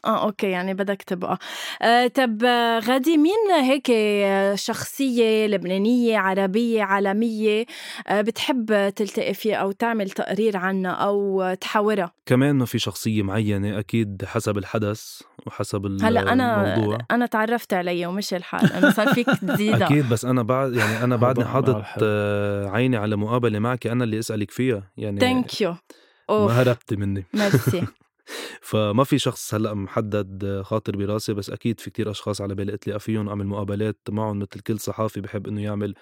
آه 0.05 0.23
okay 0.25 0.47
يعني 0.49 0.73
بدك 0.73 1.01
تبقى. 1.01 1.37
آه 1.81 2.07
طب 2.07 2.43
غادي 2.87 3.17
مين 3.17 3.51
هيك 3.63 3.91
شخصية 4.59 5.47
لبنانية 5.47 6.17
عربية 6.17 6.83
عالمية 6.83 7.65
آه 8.07 8.21
بتحب 8.21 8.89
تلتقي 8.95 9.33
فيها 9.33 9.55
أو 9.55 9.71
تعمل 9.71 10.09
تقرير 10.09 10.57
عنها 10.57 10.91
أو 10.91 11.53
تحاورها؟ 11.61 12.11
كمان 12.25 12.55
ما 12.55 12.65
في 12.65 12.79
شخصية 12.79 13.23
معينة 13.23 13.79
أكيد 13.79 14.25
حسب 14.25 14.57
الحدث 14.57 15.21
وحسب 15.47 15.85
هلأ 16.01 16.33
أنا 16.33 16.75
الموضوع. 16.75 16.97
أنا 17.11 17.25
تعرفت 17.25 17.73
عليها 17.73 18.07
ومش 18.07 18.33
الحال 18.33 18.73
أنا 18.73 18.89
صار 18.91 19.13
فيك 19.13 19.27
تزيدها. 19.29 19.85
أكيد 19.87 20.09
بس 20.09 20.25
أنا 20.25 20.43
بعد 20.43 20.73
يعني 20.75 21.03
أنا 21.03 21.15
بعدني 21.25 21.45
حاطط 21.45 21.83
عيني 22.73 22.97
على 22.97 23.15
مقابلة 23.15 23.59
معك 23.59 23.87
أنا 23.87 24.03
اللي 24.03 24.19
أسألك 24.19 24.51
فيها. 24.51 24.83
يعني 24.97 25.19
ثانك 25.19 25.61
يو 25.61 25.75
ما 26.29 26.61
هربتي 26.61 26.95
مني. 26.95 27.25
ميرسي 27.33 27.83
فما 28.61 29.03
في 29.03 29.19
شخص 29.19 29.53
هلأ 29.53 29.73
محدد 29.73 30.61
خاطر 30.61 30.97
براسي 30.97 31.33
بس 31.33 31.49
أكيد 31.49 31.79
في 31.79 31.89
كتير 31.89 32.11
أشخاص 32.11 32.41
على 32.41 32.55
بالي 32.55 32.73
اتلاقى 32.73 32.99
فيهم 32.99 33.29
اعمل 33.29 33.47
مقابلات 33.47 33.99
معهم 34.09 34.39
مثل 34.39 34.59
كل 34.59 34.79
صحافي 34.79 35.21
بحب 35.21 35.47
إنه 35.47 35.61
يعمل 35.61 35.93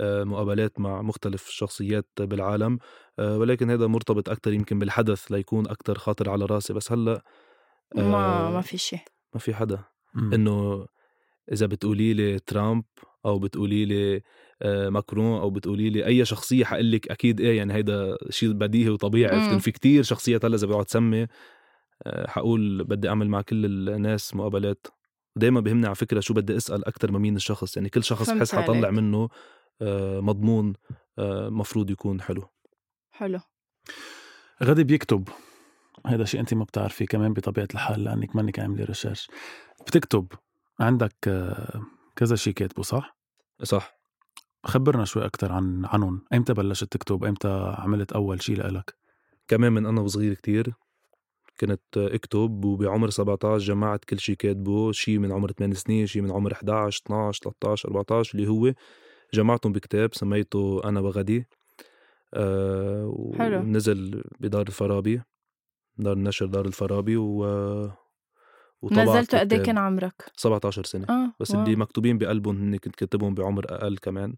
آه، 0.00 0.24
مقابلات 0.24 0.80
مع 0.80 1.02
مختلف 1.02 1.48
الشخصيات 1.48 2.08
بالعالم 2.18 2.78
آه، 3.18 3.38
ولكن 3.38 3.70
هذا 3.70 3.86
مرتبط 3.86 4.28
أكثر 4.28 4.52
يمكن 4.52 4.78
بالحدث 4.78 5.32
ليكون 5.32 5.68
أكثر 5.68 5.98
خاطر 5.98 6.30
على 6.30 6.44
راسي 6.44 6.72
بس 6.72 6.92
هلأ 6.92 7.24
ما 7.94 8.48
آه، 8.48 8.50
ما 8.50 8.60
في 8.60 8.78
شيء. 8.78 9.00
ما 9.34 9.40
في 9.40 9.54
حدا. 9.54 9.78
إنه 10.16 10.86
إذا 11.52 11.66
بتقولي 11.66 12.12
لي 12.12 12.38
ترامب 12.38 12.84
أو 13.26 13.38
بتقولي 13.38 13.84
لي 13.84 14.22
ماكرون 14.90 15.40
أو 15.40 15.50
بتقولي 15.50 15.90
لي 15.90 16.06
أي 16.06 16.24
شخصية 16.24 16.64
حقول 16.64 16.92
لك 16.92 17.10
أكيد 17.10 17.40
إيه 17.40 17.56
يعني 17.56 17.74
هيدا 17.74 18.16
شيء 18.30 18.52
بديهي 18.52 18.88
وطبيعي 18.88 19.60
في 19.60 19.70
كتير 19.70 20.02
شخصيات 20.02 20.44
هلأ 20.44 20.56
إذا 20.56 20.66
بقعد 20.66 20.90
سمي 20.90 21.26
حقول 22.08 22.84
بدي 22.84 23.08
أعمل 23.08 23.28
مع 23.28 23.40
كل 23.42 23.88
الناس 23.88 24.34
مقابلات. 24.34 24.86
دايما 25.36 25.60
بهمني 25.60 25.86
على 25.86 25.94
فكرة 25.94 26.20
شو 26.20 26.34
بدي 26.34 26.56
أسأل 26.56 26.84
أكثر 26.84 27.12
ما 27.12 27.18
مين 27.18 27.36
الشخص. 27.36 27.76
يعني 27.76 27.88
كل 27.88 28.04
شخص 28.04 28.30
بحس 28.30 28.54
حطلع. 28.54 28.90
منه 28.90 29.28
آه، 29.82 30.20
مضمون 30.20 30.72
آه، 31.18 31.48
مفروض 31.48 31.90
يكون 31.90 32.20
حلو. 32.20 32.48
حلو. 33.10 33.40
غادي 34.62 34.84
بيكتب. 34.84 35.28
هذا 36.06 36.24
شيء 36.24 36.40
أنت 36.40 36.54
ما 36.54 36.64
بتعرفيه 36.64 37.06
كمان 37.06 37.32
بطبيعة 37.32 37.68
الحال 37.74 38.04
لأنك 38.04 38.36
منك 38.36 38.58
عامله 38.58 38.84
ريسيرش 38.84 39.30
بتكتب 39.86 40.26
عندك 40.80 41.14
آه، 41.28 41.82
كذا 42.16 42.36
شيء 42.36 42.52
كاتبه 42.52 42.82
صح؟ 42.82 43.16
صح. 43.62 43.98
خبرنا 44.64 45.04
شوي 45.04 45.24
أكثر 45.26 45.52
عن 45.52 45.84
عنهم. 45.84 46.24
ايمتى 46.32 46.54
بلشت 46.54 46.84
تكتب؟ 46.92 47.24
ايمتى 47.24 47.74
عملت 47.78 48.12
أول 48.12 48.42
شيء 48.42 48.56
لإلك؟ 48.56 48.94
كمان 49.48 49.72
من 49.72 49.86
أنا 49.86 50.00
وصغير 50.00 50.34
كتير. 50.34 50.74
كنت 51.60 51.96
اكتب 51.96 52.64
وبعمر 52.64 53.10
17 53.10 53.58
جمعت 53.64 54.04
كل 54.04 54.18
شيء 54.18 54.36
كاتبه 54.36 54.92
شيء 54.92 55.18
من 55.18 55.32
عمر 55.32 55.52
8 55.52 55.74
سنين 55.74 56.06
شيء 56.06 56.22
من 56.22 56.30
عمر 56.32 56.52
11 56.52 57.02
12 57.06 57.40
13 57.42 57.88
14 57.88 58.34
اللي 58.38 58.48
هو 58.48 58.72
جمعتهم 59.34 59.72
بكتاب 59.72 60.14
سميته 60.14 60.80
أنا 60.84 61.00
وغدي 61.00 61.46
آه 62.34 63.32
حلو. 63.38 63.58
ونزل 63.58 64.24
بدار 64.40 64.62
الفارابي 64.66 65.22
دار 65.98 66.12
النشر 66.12 66.46
دار 66.46 66.66
الفارابي 66.66 67.16
و 67.16 67.44
نزلته 68.92 69.38
قد 69.38 69.52
الكتاب. 69.52 69.66
كان 69.66 69.78
عمرك؟ 69.78 70.24
17 70.36 70.84
سنة 70.84 71.06
آه 71.10 71.32
بس 71.40 71.50
واو. 71.50 71.62
اللي 71.64 71.76
مكتوبين 71.76 72.18
بقلبهم 72.18 72.56
هن 72.56 72.76
كنت 72.76 72.96
كاتبهم 72.96 73.34
بعمر 73.34 73.64
أقل 73.68 73.96
كمان 73.98 74.34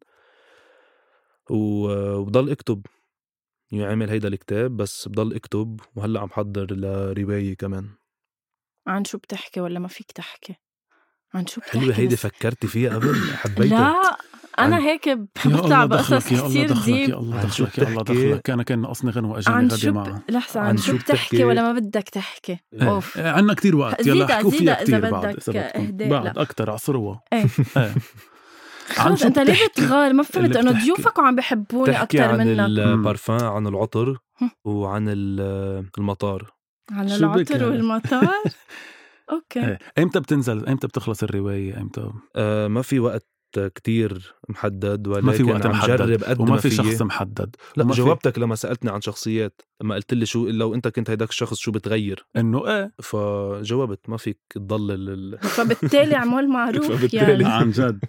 و- 1.51 2.15
وبضل 2.17 2.51
أكتب 2.51 2.87
يعني 3.73 3.85
عمل 3.93 4.11
هيدا 4.11 4.29
الكتاب 4.29 4.77
بس 4.77 5.09
بضل 5.09 5.35
اكتب 5.35 5.81
وهلأ 5.97 6.21
عم 6.21 6.29
حضر 6.31 6.67
لرواية 6.75 7.57
كمان 7.57 7.89
عن 8.87 9.05
شو 9.05 9.19
بتحكي 9.19 9.61
ولا 9.61 9.79
ما 9.79 9.89
فيك 9.89 10.13
تحكي؟ 10.13 10.55
عن 11.35 11.47
شو 11.47 11.61
بتحكي 11.61 11.79
حلوة 11.81 11.95
هيدي؟ 11.95 12.17
فكرتي 12.17 12.67
فيها 12.67 12.95
قبل 12.95 13.15
حبيتها 13.37 13.69
لا 13.79 14.17
أنا 14.59 14.77
عن- 14.77 14.83
هيك 14.83 15.09
بطلع 15.09 15.65
الله 15.65 15.85
بقصص 15.87 16.13
دخلك 16.13 16.33
يا 16.33 16.39
الله 16.47 16.49
كثير 16.49 16.69
دخلك 16.69 16.85
deep 16.95 17.09
يا 17.09 17.17
الله 17.19 17.39
عن 17.41 17.51
شو 17.51 17.65
دخلك 17.65 17.79
يا 17.79 17.89
الله؟ 17.89 18.03
دخلك 18.03 18.51
أنا 18.51 18.63
كان 18.63 18.81
ناقصني 18.81 19.11
غنوة 19.11 19.39
اجاني 19.39 19.57
عن 19.57 19.67
غدي 19.69 19.81
شو 19.81 19.93
معها 19.93 20.23
ب... 20.29 20.31
لحظة 20.31 20.61
عن, 20.61 20.67
عن 20.67 20.77
شو 20.77 20.97
بتحكي؟ 20.97 21.45
ولا 21.45 21.63
ما 21.63 21.73
بدك 21.79 22.09
تحكي؟ 22.09 22.59
إيه، 22.73 22.89
أوف 22.91 23.19
إيه، 23.19 23.31
عنا 23.31 23.55
كتير 23.55 23.77
وقت 23.77 24.07
يلا 24.07 24.37
احكوا 24.37 24.51
فيها 24.51 24.75
كتير 24.83 25.11
بعد 25.11 25.27
بدك 25.27 25.49
إذا 25.49 25.67
بدكم. 25.67 25.83
إهداء، 25.83 26.09
بعد. 26.09 26.39
أكثر 26.39 26.71
عصروة 26.71 27.23
إيه. 27.33 27.47
عن 28.91 29.11
خلص 29.11 29.21
شو 29.21 29.27
انت 29.29 29.39
ليه؟ 29.39 29.67
بتغار 29.69 30.13
ما 30.13 30.23
فهمت 30.23 30.57
إنه. 30.57 30.85
ضيوفك 30.85 31.19
وعم 31.19 31.37
بحبوني 31.37 31.93
تحكي 31.93 32.19
أكثر 32.25 32.33
عن 32.33 32.47
منك 32.47 32.61
البارفان 32.61 33.45
عن 33.45 33.67
العطر. 33.67 34.19
وعن 34.65 35.09
ال- 35.09 35.85
المطار 35.99 36.51
عن 36.91 37.11
العطر؟ 37.11 37.65
والمطار 37.65 38.29
okay 39.33 39.61
إيه. 39.67 39.79
ايمتى 39.99 40.21
بتنزل 40.21 40.67
ايمتى 40.67 40.87
بتخلص 40.87 41.23
الرواية 41.23 41.77
ايمتى 41.77 42.11
آه 42.37 42.69
ما 42.69 42.83
في 42.83 42.99
وقت 43.01 43.27
كتير 43.75 44.35
محدد 44.49 45.07
ولكن 45.09 45.27
ما 45.27 45.33
في 45.33 45.43
وقت 45.43 45.67
عم 45.67 45.73
محدد 45.73 45.97
جرب 45.97 46.25
قد 46.25 46.41
وما 46.41 46.51
ما 46.51 46.57
في. 46.57 46.71
شخص 46.71 47.03
محدد 47.03 47.57
لا 47.77 47.85
في- 47.89 47.93
جاوبتك 47.93 48.39
لما 48.39 48.55
سألتني 48.55 48.91
عن 48.91 49.01
شخصيات 49.01 49.61
لما 49.83 49.95
قلت 49.95 50.15
لي 50.15 50.27
شو 50.27 50.47
لو 50.49 50.75
أنت 50.75 50.89
كنت 50.89 51.11
هيداك 51.11 51.29
الشخص 51.29 51.57
شو 51.59 51.71
بتغير 51.71 52.27
إنه 52.37 52.67
إيه 52.69 52.93
فجاوبت 53.03 54.09
ما 54.09 54.17
فيك 54.17 54.39
تضلل 54.51 55.09
ال... 55.11 55.39
فبالتالي 55.39 56.15
عمول 56.25 56.49
معروف 56.49 56.93
فبالتالي. 56.93 57.43
يعني 57.43 57.45
عن 57.45 57.71
جد 57.71 58.05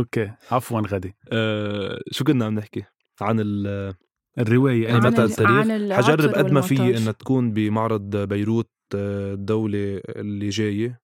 okay. 0.00 0.32
عفوا 0.50 0.80
غدي 0.80 1.14
آه 1.32 2.00
شو 2.10 2.24
كنا 2.24 2.44
عم 2.44 2.54
نحكي؟ 2.54 2.82
عن 3.20 3.40
ال 3.40 3.94
الرواية 4.38 4.84
يعني 4.88 4.98
متى 5.00 5.24
ال- 5.24 5.30
التاريخ. 5.30 5.92
حجرب 5.96 6.34
قد 6.34 6.52
ما 6.52 6.60
في. 6.60 6.96
انها 6.98 7.12
تكون 7.12 7.52
بمعرض 7.52 8.16
بيروت 8.16 8.70
آه، 8.94 9.34
الدولة 9.34 10.00
اللي 10.08 10.48
جاية. 10.48 11.00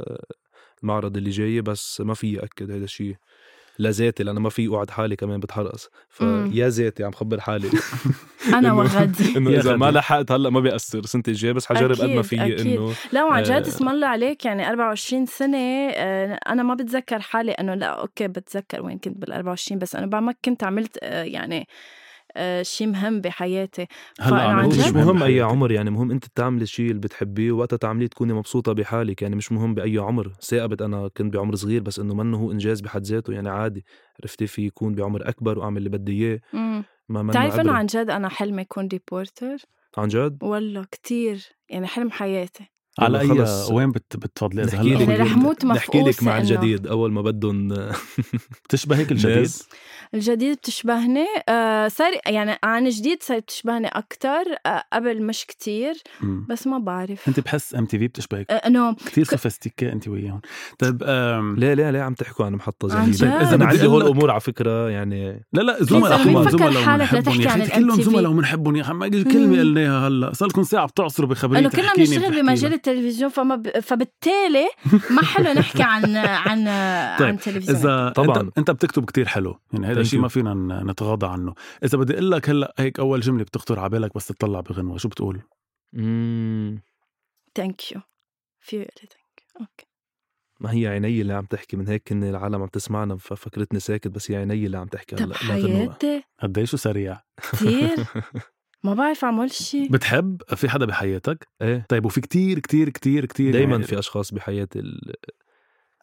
آه، 0.00 0.24
المعرض 0.82 1.16
اللي 1.16 1.30
جاي 1.30 1.60
بس 1.60 2.00
ما 2.00 2.14
في 2.14 2.44
أكد 2.44 2.70
هذا 2.70 2.84
الشيء 2.84 3.16
لذاتي 3.80 4.22
لأنه 4.22 4.40
ما 4.40 4.48
في 4.48 4.66
اوعد 4.66 4.90
حالي 4.90 5.16
كمان 5.16 5.40
بتحرقص. 5.40 5.88
فيا 6.08 6.68
ذاتي 6.68 7.04
عم 7.04 7.12
خبر 7.12 7.40
حالي 7.40 7.68
أنا 8.58 8.72
وغدي 8.72 9.32
إنه 9.36 9.50
إذا 9.50 9.76
ما. 9.76 9.90
لحقت 9.90 10.32
هلأ 10.32 10.50
ما 10.50 10.60
بيأثر 10.60 10.98
السنة 10.98 11.22
الجايه 11.28 11.52
بس 11.52 11.66
حجرب 11.66 11.96
قد 11.96 12.08
ما 12.08 12.22
في. 12.22 12.40
إنه 12.60 12.92
لا 13.12 13.24
وعن 13.24 13.42
جد 13.42 13.50
آه. 13.50 13.60
اسم 13.60 13.88
الله 13.88 14.06
عليك 14.06 14.44
يعني 14.44 14.68
24 14.68 15.26
سنة 15.26 15.58
آه، 15.58 16.40
أنا 16.48 16.62
ما 16.62 16.74
بتذكر 16.74 17.20
حالي 17.20 17.52
إنه 17.52 17.74
لا 17.74 17.86
أوكي 17.86 18.28
بتذكر 18.28 18.82
وين 18.82 18.98
كنت 18.98 19.16
بال 19.18 19.32
24 19.32 19.78
بس 19.78 19.96
أنا 19.96 20.06
بعد 20.06 20.22
ما 20.22 20.34
كنت 20.44 20.64
عملت 20.64 20.98
آه، 21.02 21.22
يعني 21.22 21.68
شيء 22.62 22.86
مهم 22.86 23.20
بحياتي. 23.20 23.86
هلأ 24.20 24.42
عم 24.42 24.68
مش 24.68 24.78
مهم 24.78 24.94
مهم 24.94 25.22
أي. 25.22 25.40
عمر 25.40 25.72
يعني 25.72 25.90
مهم 25.90 26.10
أنت 26.10 26.24
تعملي 26.34 26.62
الشيء 26.62 26.88
اللي 26.90 27.00
بتحبيه 27.00 27.52
وقتها 27.52 27.76
تعمليه 27.76 28.06
تكوني 28.06 28.32
مبسوطة 28.32 28.72
بحالك 28.72 29.22
يعني 29.22 29.36
مش 29.36 29.52
مهم 29.52 29.74
بأي 29.74 29.98
عمر. 29.98 30.32
ثاقبت 30.40 30.82
أنا 30.82 31.08
كنت 31.08 31.34
بعمر 31.34 31.54
صغير 31.54 31.82
بس 31.82 31.98
إنه 31.98 32.14
منه 32.14 32.38
هو 32.38 32.52
إنجاز 32.52 32.80
بحد 32.80 33.02
ذاته 33.02 33.32
يعني 33.32 33.48
عادي. 33.48 33.84
عرفتي 34.20 34.46
في 34.46 34.66
يكون 34.66 34.94
بعمر 34.94 35.28
أكبر 35.28 35.58
وأعمل 35.58 35.78
اللي 35.78 35.88
بدي 35.88 36.12
إياه. 36.12 36.40
ما 37.08 37.22
بتعرف 37.22 37.58
عبرة. 37.58 37.72
عن 37.72 37.86
جد 37.86 38.10
أنا 38.10 38.28
حلمي 38.28 38.62
أكون 38.62 38.88
ريبورتر؟ 38.88 39.56
عن 39.98 40.08
جد؟ 40.08 40.38
والله 40.42 40.84
كتير 40.84 41.46
يعني 41.68 41.86
حلم 41.86 42.10
حياتي. 42.10 42.70
على 43.04 43.20
أي 43.20 43.28
خلص. 43.28 43.70
وين 43.70 43.90
بت... 43.92 44.16
بتفضلي 44.16 44.62
إذا 44.62 44.78
هلا 44.78 44.90
يعني 45.00 45.16
رح 45.16 45.36
موت 45.36 45.64
نحكي 45.64 46.00
لك 46.02 46.22
مع 46.22 46.36
إنه- 46.36 46.40
الجديد 46.40 46.86
أول 46.86 47.12
ما 47.12 47.22
بدهم 47.22 47.68
بتشبهك 48.64 49.12
الجديد 49.12 49.50
الجديد 50.14 50.56
بتشبهني 50.56 51.26
آه 51.48 51.88
صار 51.88 52.12
يعني 52.26 52.58
عن 52.64 52.88
جديد 52.88 53.22
صارت 53.22 53.42
بتشبهني 53.42 53.86
أكتر 53.88 54.42
آه 54.66 54.84
قبل 54.92 55.22
مش 55.22 55.46
كتير. 55.46 55.94
بس 56.48 56.66
ما 56.66 56.78
بعرف 56.78 57.28
أنت 57.28 57.40
بحس 57.40 57.74
MTV 57.74 58.06
بتشبهك 58.08 58.50
آه، 58.50 58.54
إنه 58.54 58.94
كثير 58.94 59.24
sophistiqué 59.24 59.92
أنت 59.92 60.08
وياهم 60.08 60.40
طيب. 60.78 61.02
ليه 61.58 61.74
ليه 61.74 61.90
ليه 61.90 62.00
عم 62.00 62.14
تحكوا 62.14 62.44
عن 62.46 62.52
محطة 62.52 62.88
جديدة 63.02 63.26
جد؟ 63.26 63.54
إذا 63.54 63.64
عندي 63.66 63.86
هول 63.86 63.88
أقول 63.88 64.00
لك- 64.00 64.06
الأمور 64.06 64.30
على 64.30 64.40
فكرة 64.40 64.88
يعني 64.90 65.44
لا 65.52 65.62
لا 65.62 65.76
زملاء 65.84 66.22
زملاء 66.50 67.18
لتحكي 67.18 67.42
يا 67.42 67.50
عن 67.50 67.60
أخي 67.60 67.80
كلهم. 67.80 68.02
زملاء 68.02 68.30
وبنحبهم 68.30 68.76
يا 68.76 68.82
أخي 68.82 68.92
ما 68.92 69.08
كلمة. 69.08 69.58
قلناها 69.58 70.08
هلا 70.08 70.32
صار 70.32 70.48
لكم 70.48 70.62
ساعة 70.62 70.86
بتعصروا 70.86 71.28
بخبريه 71.28 71.58
إنه 71.60 71.68
كلنا 71.68 71.92
بنشتغل 71.96 72.42
بمجال. 72.42 72.72
التلفزيون 72.90 73.30
فما 73.30 73.56
ب... 73.56 73.78
فبالتالي 73.80 74.68
ما 75.10 75.22
حلو 75.22 75.52
نحكي 75.52 75.82
عن 75.82 76.16
عن 76.46 76.58
طيب، 77.18 77.28
عن 77.28 77.38
تلفزيون 77.38 77.76
اذا 77.78 78.12
طبعاً. 78.16 78.40
أنت, 78.40 78.58
انت 78.58 78.70
بتكتب 78.70 79.04
كتير 79.04 79.28
حلو 79.28 79.60
يعني 79.72 79.86
هذا 79.86 79.94
Thank 79.94 79.98
الشيء 79.98 80.18
you. 80.18 80.22
ما 80.22 80.28
فينا 80.28 80.54
ن- 80.54 80.90
نتغاضى 80.90 81.26
عنه. 81.26 81.54
إذا 81.84 81.98
بدي 81.98 82.12
أقول 82.12 82.30
لك 82.30 82.50
هلأ 82.50 82.74
هيك 82.78 83.00
أول 83.00 83.20
جملة 83.20 83.44
بتخطر 83.44 83.78
على 83.80 83.88
بالك 83.88 84.14
بس 84.14 84.26
تطلع 84.26 84.60
بغنوة 84.60 84.98
شو 84.98 85.08
بتقول؟ 85.08 85.40
مم. 85.92 86.82
thank 87.54 87.92
you 87.92 88.00
في 88.60 88.76
thank 88.76 89.12
you 89.54 89.60
okay. 89.60 89.86
ما 90.60 90.72
هي 90.72 90.86
عيني 90.86 91.20
اللي 91.20 91.32
عم 91.32 91.44
تحكي؟ 91.44 91.76
من 91.76 91.88
هيك 91.88 92.08
كن 92.08 92.24
العالم 92.24 92.62
عم 92.62 92.68
تسمعنا 92.68 93.16
ففكرتني 93.16 93.80
ساكت 93.80 94.08
بس 94.08 94.30
هي 94.30 94.36
عيني 94.36 94.66
اللي 94.66 94.78
عم 94.78 94.86
تحكي. 94.86 95.16
هلأ. 95.16 95.34
حياتي. 95.34 96.22
قديش 96.42 96.74
سريع. 96.74 97.20
كثير 97.52 97.96
ما 98.84 98.94
بعرف 98.94 99.24
اعمل 99.24 99.50
شيء 99.52 99.90
بتحب؟ 99.90 100.42
في 100.56 100.68
حدا 100.68 100.86
بحياتك؟ 100.86 101.48
إيه. 101.62 101.86
طيب 101.88 102.04
وفي 102.04 102.20
كتير 102.20 102.58
كتير 102.58 102.88
كتير 102.88 103.24
كتير 103.26 103.52
دايما 103.52 103.72
يعني 103.72 103.84
في 103.84 103.98
أشخاص 103.98 104.34
بحياتي 104.34 104.78
ال... 104.78 105.12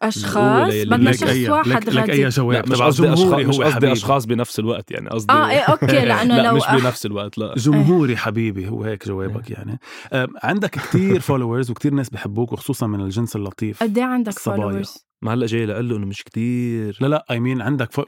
أشخاص؟ 0.02 0.74
بدنا 0.74 1.12
شخص 1.12 1.22
أي 1.30 1.48
واحد 1.50 1.68
لك, 1.88 1.88
لك 1.88 2.10
أي 2.10 2.28
جواب. 2.28 2.66
لا 2.66 2.72
مش 2.72 2.82
قصدي 2.82 3.12
اشخاص 3.12 3.34
مش 3.46 3.60
قصدي 3.60 3.92
أشخاص 3.92 4.24
بنفس 4.24 4.58
الوقت 4.58 4.90
يعني 4.90 5.08
قصدي 5.08 5.32
آه 5.32 5.50
إيه 5.50 5.60
okay 5.60 5.86
لأنه 6.06 6.36
لا 6.36 6.42
لو 6.48 6.54
مش 6.56 6.62
أح- 6.62 6.74
بنفس 6.74 7.06
الوقت 7.06 7.38
لا. 7.38 7.54
جمهوري 7.56 8.16
حبيبي 8.16 8.68
هو 8.68 8.82
هيك 8.84 9.06
جوابك 9.06 9.50
يعني. 9.50 9.80
أم، 10.12 10.26
عندك 10.42 10.70
كتير 10.70 11.20
followers 11.20 11.70
وكتير 11.70 11.94
ناس 11.94 12.10
بحبوك 12.10 12.52
وخصوصا 12.52 12.86
من 12.86 13.00
الجنس 13.00 13.36
اللطيف. 13.36 13.82
قد 13.82 13.98
إيه 13.98 14.04
عندك 14.04 14.32
الصبايا. 14.36 14.60
followers 14.62 14.94
ما 15.22 15.34
هلأ 15.34 15.46
جاي 15.46 15.66
لقول 15.66 15.88
له 15.88 15.96
إنه 15.96 16.06
مش 16.06 16.22
كتير. 16.24 16.98
لا 17.00 17.06
لا 17.06 17.24
اي 17.30 17.40
مين 17.40 17.62
عندك 17.62 17.92
ف... 17.92 18.00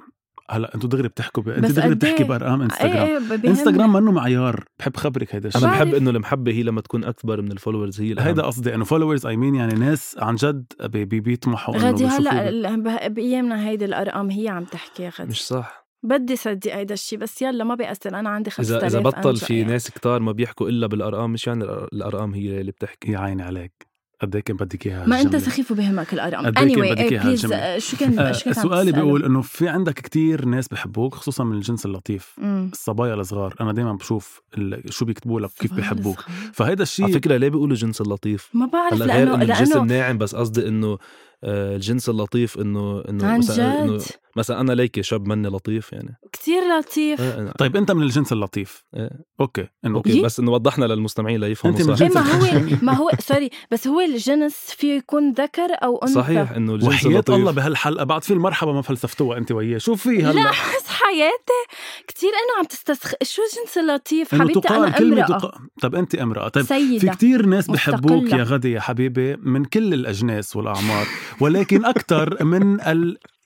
هلا 0.51 0.75
أنتوا 0.75 0.89
دغري 0.89 1.09
بتحكوا 1.09 1.43
ب... 1.43 1.49
انت 1.49 1.71
دغري 1.73 1.95
بتحكي 1.95 2.23
إيه؟ 2.23 2.29
بأرقام 2.29 2.63
انستغرام 2.63 2.93
إيه 2.97 3.03
إيه 3.05 3.19
بيهمني. 3.19 3.49
انستغرام 3.49 3.93
منه 3.93 4.13
معيار 4.13 4.65
بحب 4.79 4.97
خبرك 4.97 5.35
هيدا 5.35 5.49
الشيء 5.49 5.63
أنا. 5.65 5.71
بحب 5.73 5.95
إنه 5.95 6.11
المحبة 6.11 6.53
هي 6.53 6.63
لما 6.63 6.81
تكون 6.81 7.05
أكبر 7.05 7.43
من 7.43 7.53
ال 7.53 7.58
followers 7.58 8.01
هي 8.01 8.13
الأهم. 8.13 8.27
هيدا 8.27 8.43
قصدي 8.43 8.75
إنه 8.75 8.85
followers 8.85 9.27
اي 9.27 9.37
مين 9.37 9.55
يعني 9.55 9.75
ناس 9.75 10.17
عن 10.19 10.35
جد 10.35 10.65
بي- 10.85 11.05
بي- 11.05 11.21
بيطمحوا 11.21 11.75
بيشوفوا 11.93 12.19
هلأ 12.31 13.09
بايامنا 13.09 13.69
هيدي 13.69 13.85
الأرقام 13.85 14.31
هي 14.31 14.49
عم 14.49 14.65
تحكي 14.65 15.03
يا 15.03 15.11
غدي 15.21 15.31
مش 15.31 15.47
صح 15.47 15.87
بدي 16.03 16.37
صدق 16.37 16.75
هيدا 16.75 16.95
الشيء 16.95 17.19
بس 17.19 17.43
يلا 17.43 17.65
ما 17.65 17.75
بيأثر 17.75 18.19
أنا 18.19 18.29
عندي 18.31 18.51
5000 18.51 18.85
إذا 18.85 18.87
اذا 18.87 19.01
بطل 19.01 19.37
في 19.37 19.59
يعني. 19.59 19.73
ناس 19.73 19.91
كتار 19.91 20.21
ما 20.21 20.33
بيحكوا 20.33 20.69
إلا 20.69 20.87
بالأرقام 20.87 21.33
مش 21.33 21.47
يعني 21.47 21.65
الأرقام 21.65 22.35
هي 22.35 22.61
اللي 22.61 22.73
بتحكي 22.73 23.13
يا 23.13 23.19
عيني 23.19 23.43
عليك 23.43 23.90
قد 24.23 24.37
إيه 24.37 24.43
كان 24.43 24.57
بدك 24.57 24.87
إياها 24.87 25.07
ما 25.07 25.21
أنت؟ 25.21 25.37
سخيف 25.37 25.71
وبهمك 25.71 26.13
الأرقام 26.15 26.47
قد 26.47 26.59
إيه 26.59 26.75
كان 26.75 26.85
anyway 26.85 26.91
بدك 26.91 27.13
إيه 27.13 27.21
بليز 27.21 27.45
هالجملة؟ 27.45 27.79
شو 27.79 27.97
كان 27.97 28.19
آه 28.19 28.33
شو 28.33 28.51
عم 28.51 28.55
سؤالي؟ 28.55 28.93
بيقول 28.93 29.25
إنه 29.25 29.43
في 29.43 29.69
عندك 29.69 29.95
كتير 29.95 30.45
ناس 30.45 30.69
بحبوك 30.69 31.15
خصوصا 31.15 31.45
من 31.45 31.57
الجنس 31.57 31.87
اللطيف 31.87 32.35
مم. 32.39 32.71
الصبايا 32.73 33.15
الصغار 33.15 33.55
أنا 33.61 33.73
دايما 33.73 33.93
بشوف 33.93 34.43
شو 34.91 35.05
بيكتبوا 35.05 35.41
لك 35.41 35.51
كيف 35.59 35.73
الصغار. 35.73 36.27
فهيدا 36.53 36.83
الشيء 36.83 37.05
على 37.05 37.15
فكرة 37.15 37.37
ليه 37.37 37.49
بيقولوا 37.49 37.77
جنس 37.77 38.01
اللطيف 38.01 38.51
ما 38.55 38.67
بعرف 38.67 38.95
هلا 38.95 39.15
غير 39.15 39.25
لأنه 39.25 39.35
إنه 39.35 39.43
الجنس 39.53 39.69
لأنه 39.69 39.83
الناعم 39.83 40.19
بس 40.19 40.35
قصدي 40.35 40.69
إنه 40.69 40.99
آه، 41.45 41.77
الجنس 41.77 42.09
اللطيف 42.09 42.59
انه 42.59 43.05
إنه 43.09 43.27
عن 43.27 43.41
جد 43.41 44.03
مثلا 44.37 44.61
أنا 44.61 44.73
ليكي 44.73 45.03
شاب 45.03 45.29
مني 45.29 45.49
لطيف 45.49 45.93
يعني. 45.93 46.19
كتير 46.33 46.63
لطيف. 46.79 47.21
آه، 47.21 47.49
آه، 47.49 47.53
طيب 47.59 47.77
أنت 47.77 47.91
من 47.91 48.03
الجنس 48.03 48.33
اللطيف. 48.33 48.85
إيه. 48.97 49.11
أوكي 49.41 49.67
إنه 49.85 49.97
أوكي. 49.97 50.23
بس 50.23 50.41
إنه 50.41 50.51
وضحنا 50.51 50.85
للمستمعين 50.85 51.41
ليفهموا 51.41 51.79
صح 51.79 51.85
جنس 51.85 52.03
إيه 52.03 52.09
ما 52.09 52.21
هو. 52.21 52.77
ما 52.83 52.93
هو 52.93 53.11
سوري 53.19 53.51
بس 53.71 53.87
هو 53.87 54.01
الجنس 54.01 54.55
فيه 54.55 54.97
يكون 54.97 55.33
ذكر 55.33 55.69
أو 55.83 55.99
أنثى. 55.99 56.15
صحيح 56.15 56.51
إنه 56.51 56.75
الجنس 56.75 56.89
وحياة 56.89 57.11
اللطيف. 57.11 57.35
الله 57.35 57.53
بهالحلقة 57.53 58.05
بعد 58.05 58.25
في 58.25 58.33
المرحبا 58.33 58.73
ما 58.73 58.83
فلسفتوها 58.83 59.39
أنت 59.39 59.53
وياه. 59.53 59.79
شو 59.79 59.95
في 59.95 60.11
لا 60.11 60.31
هلا 60.31 60.51
بس 60.51 60.89
حياتي 60.89 61.61
كتير 62.07 62.31
انه 62.31 62.59
عم 62.59 62.65
تستسخ 62.65 63.13
شو 63.23 63.43
الجنس 63.43 63.79
اللطيف؟ 63.79 64.35
حبيبتي 64.35 64.61
تقال 64.61 64.85
أنا 64.85 64.99
كلمة 64.99 65.27
امرأة. 65.27 65.39
تق... 65.39 65.55
طب 65.83 65.95
أنت 65.95 66.15
امرأة. 66.15 66.49
طيب 66.49 66.65
في 66.65 66.99
سيدة. 66.99 67.13
كتير 67.13 67.47
ناس 67.47 67.71
بحبوك. 67.71 68.33
يا 68.33 68.43
غدي 68.43 68.73
يا 68.73 68.81
حبيبي 68.81 69.37
من 69.37 69.65
كل 69.65 69.95
الأجناس 69.95 70.57
والأعمار 70.57 71.07
ولكن 71.41 71.85
أكثر 71.85 72.45
من 72.45 72.81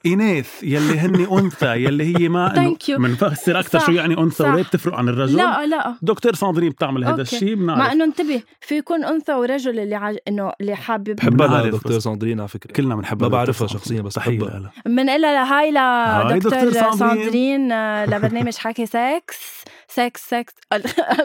الإناث 0.07 0.63
يلي 0.63 0.99
هن 0.99 1.27
أنثى 1.39 1.67
يلي 1.85 2.17
هي 2.17 2.29
ما 2.29 2.47
إنه 2.59 2.75
Thank 2.75 2.79
you. 2.89 2.99
منفسر 2.99 3.61
أكثر 3.61 3.79
صح، 3.79 3.87
شو 3.87 3.93
يعني 3.93 4.19
أنثى 4.19 4.37
صح. 4.45 4.49
وليه 4.53 4.63
بتفرق 4.63 4.95
عن 4.95 5.09
الرجل 5.09 5.37
لا 5.37 5.67
لا 5.67 5.95
دكتور 6.03 6.35
ساندرين 6.35 6.71
بتعمل 6.71 7.05
هذا. 7.05 7.23
الشيء 7.23 7.57
مع 7.57 7.93
إنه 7.93 8.05
انتبه 8.05 8.43
في 8.61 8.77
يكون 8.77 9.05
أنثى 9.05 9.33
ورجل 9.33 9.79
اللي 9.79 9.95
عج... 9.95 10.17
إنه 10.29 10.53
اللي 10.61 10.77
حابب 10.77 11.17
بحبها 11.17 11.71
دكتور. 11.71 11.99
ساندرين 11.99 12.41
على 12.41 12.49
فكرة 12.49 12.73
كلنا 12.73 12.95
بنحبها 12.97 13.29
ما 13.29 13.33
بعرفها. 13.33 13.67
شخصياً 13.69 14.01
بس 14.03 14.19
بحبها. 14.19 14.59
لها. 14.59 14.73
بنقلها 14.87 15.33
لهاي 15.33 15.71
هاي 15.77 16.37
لدكتور 16.37 16.69
دكتور 16.69 16.93
ساندرين. 16.93 17.69
لبرنامج 18.11 18.57
حكي 18.57 18.87
سكس 18.87 19.65
سكس 19.89 20.29
سكس 20.31 20.55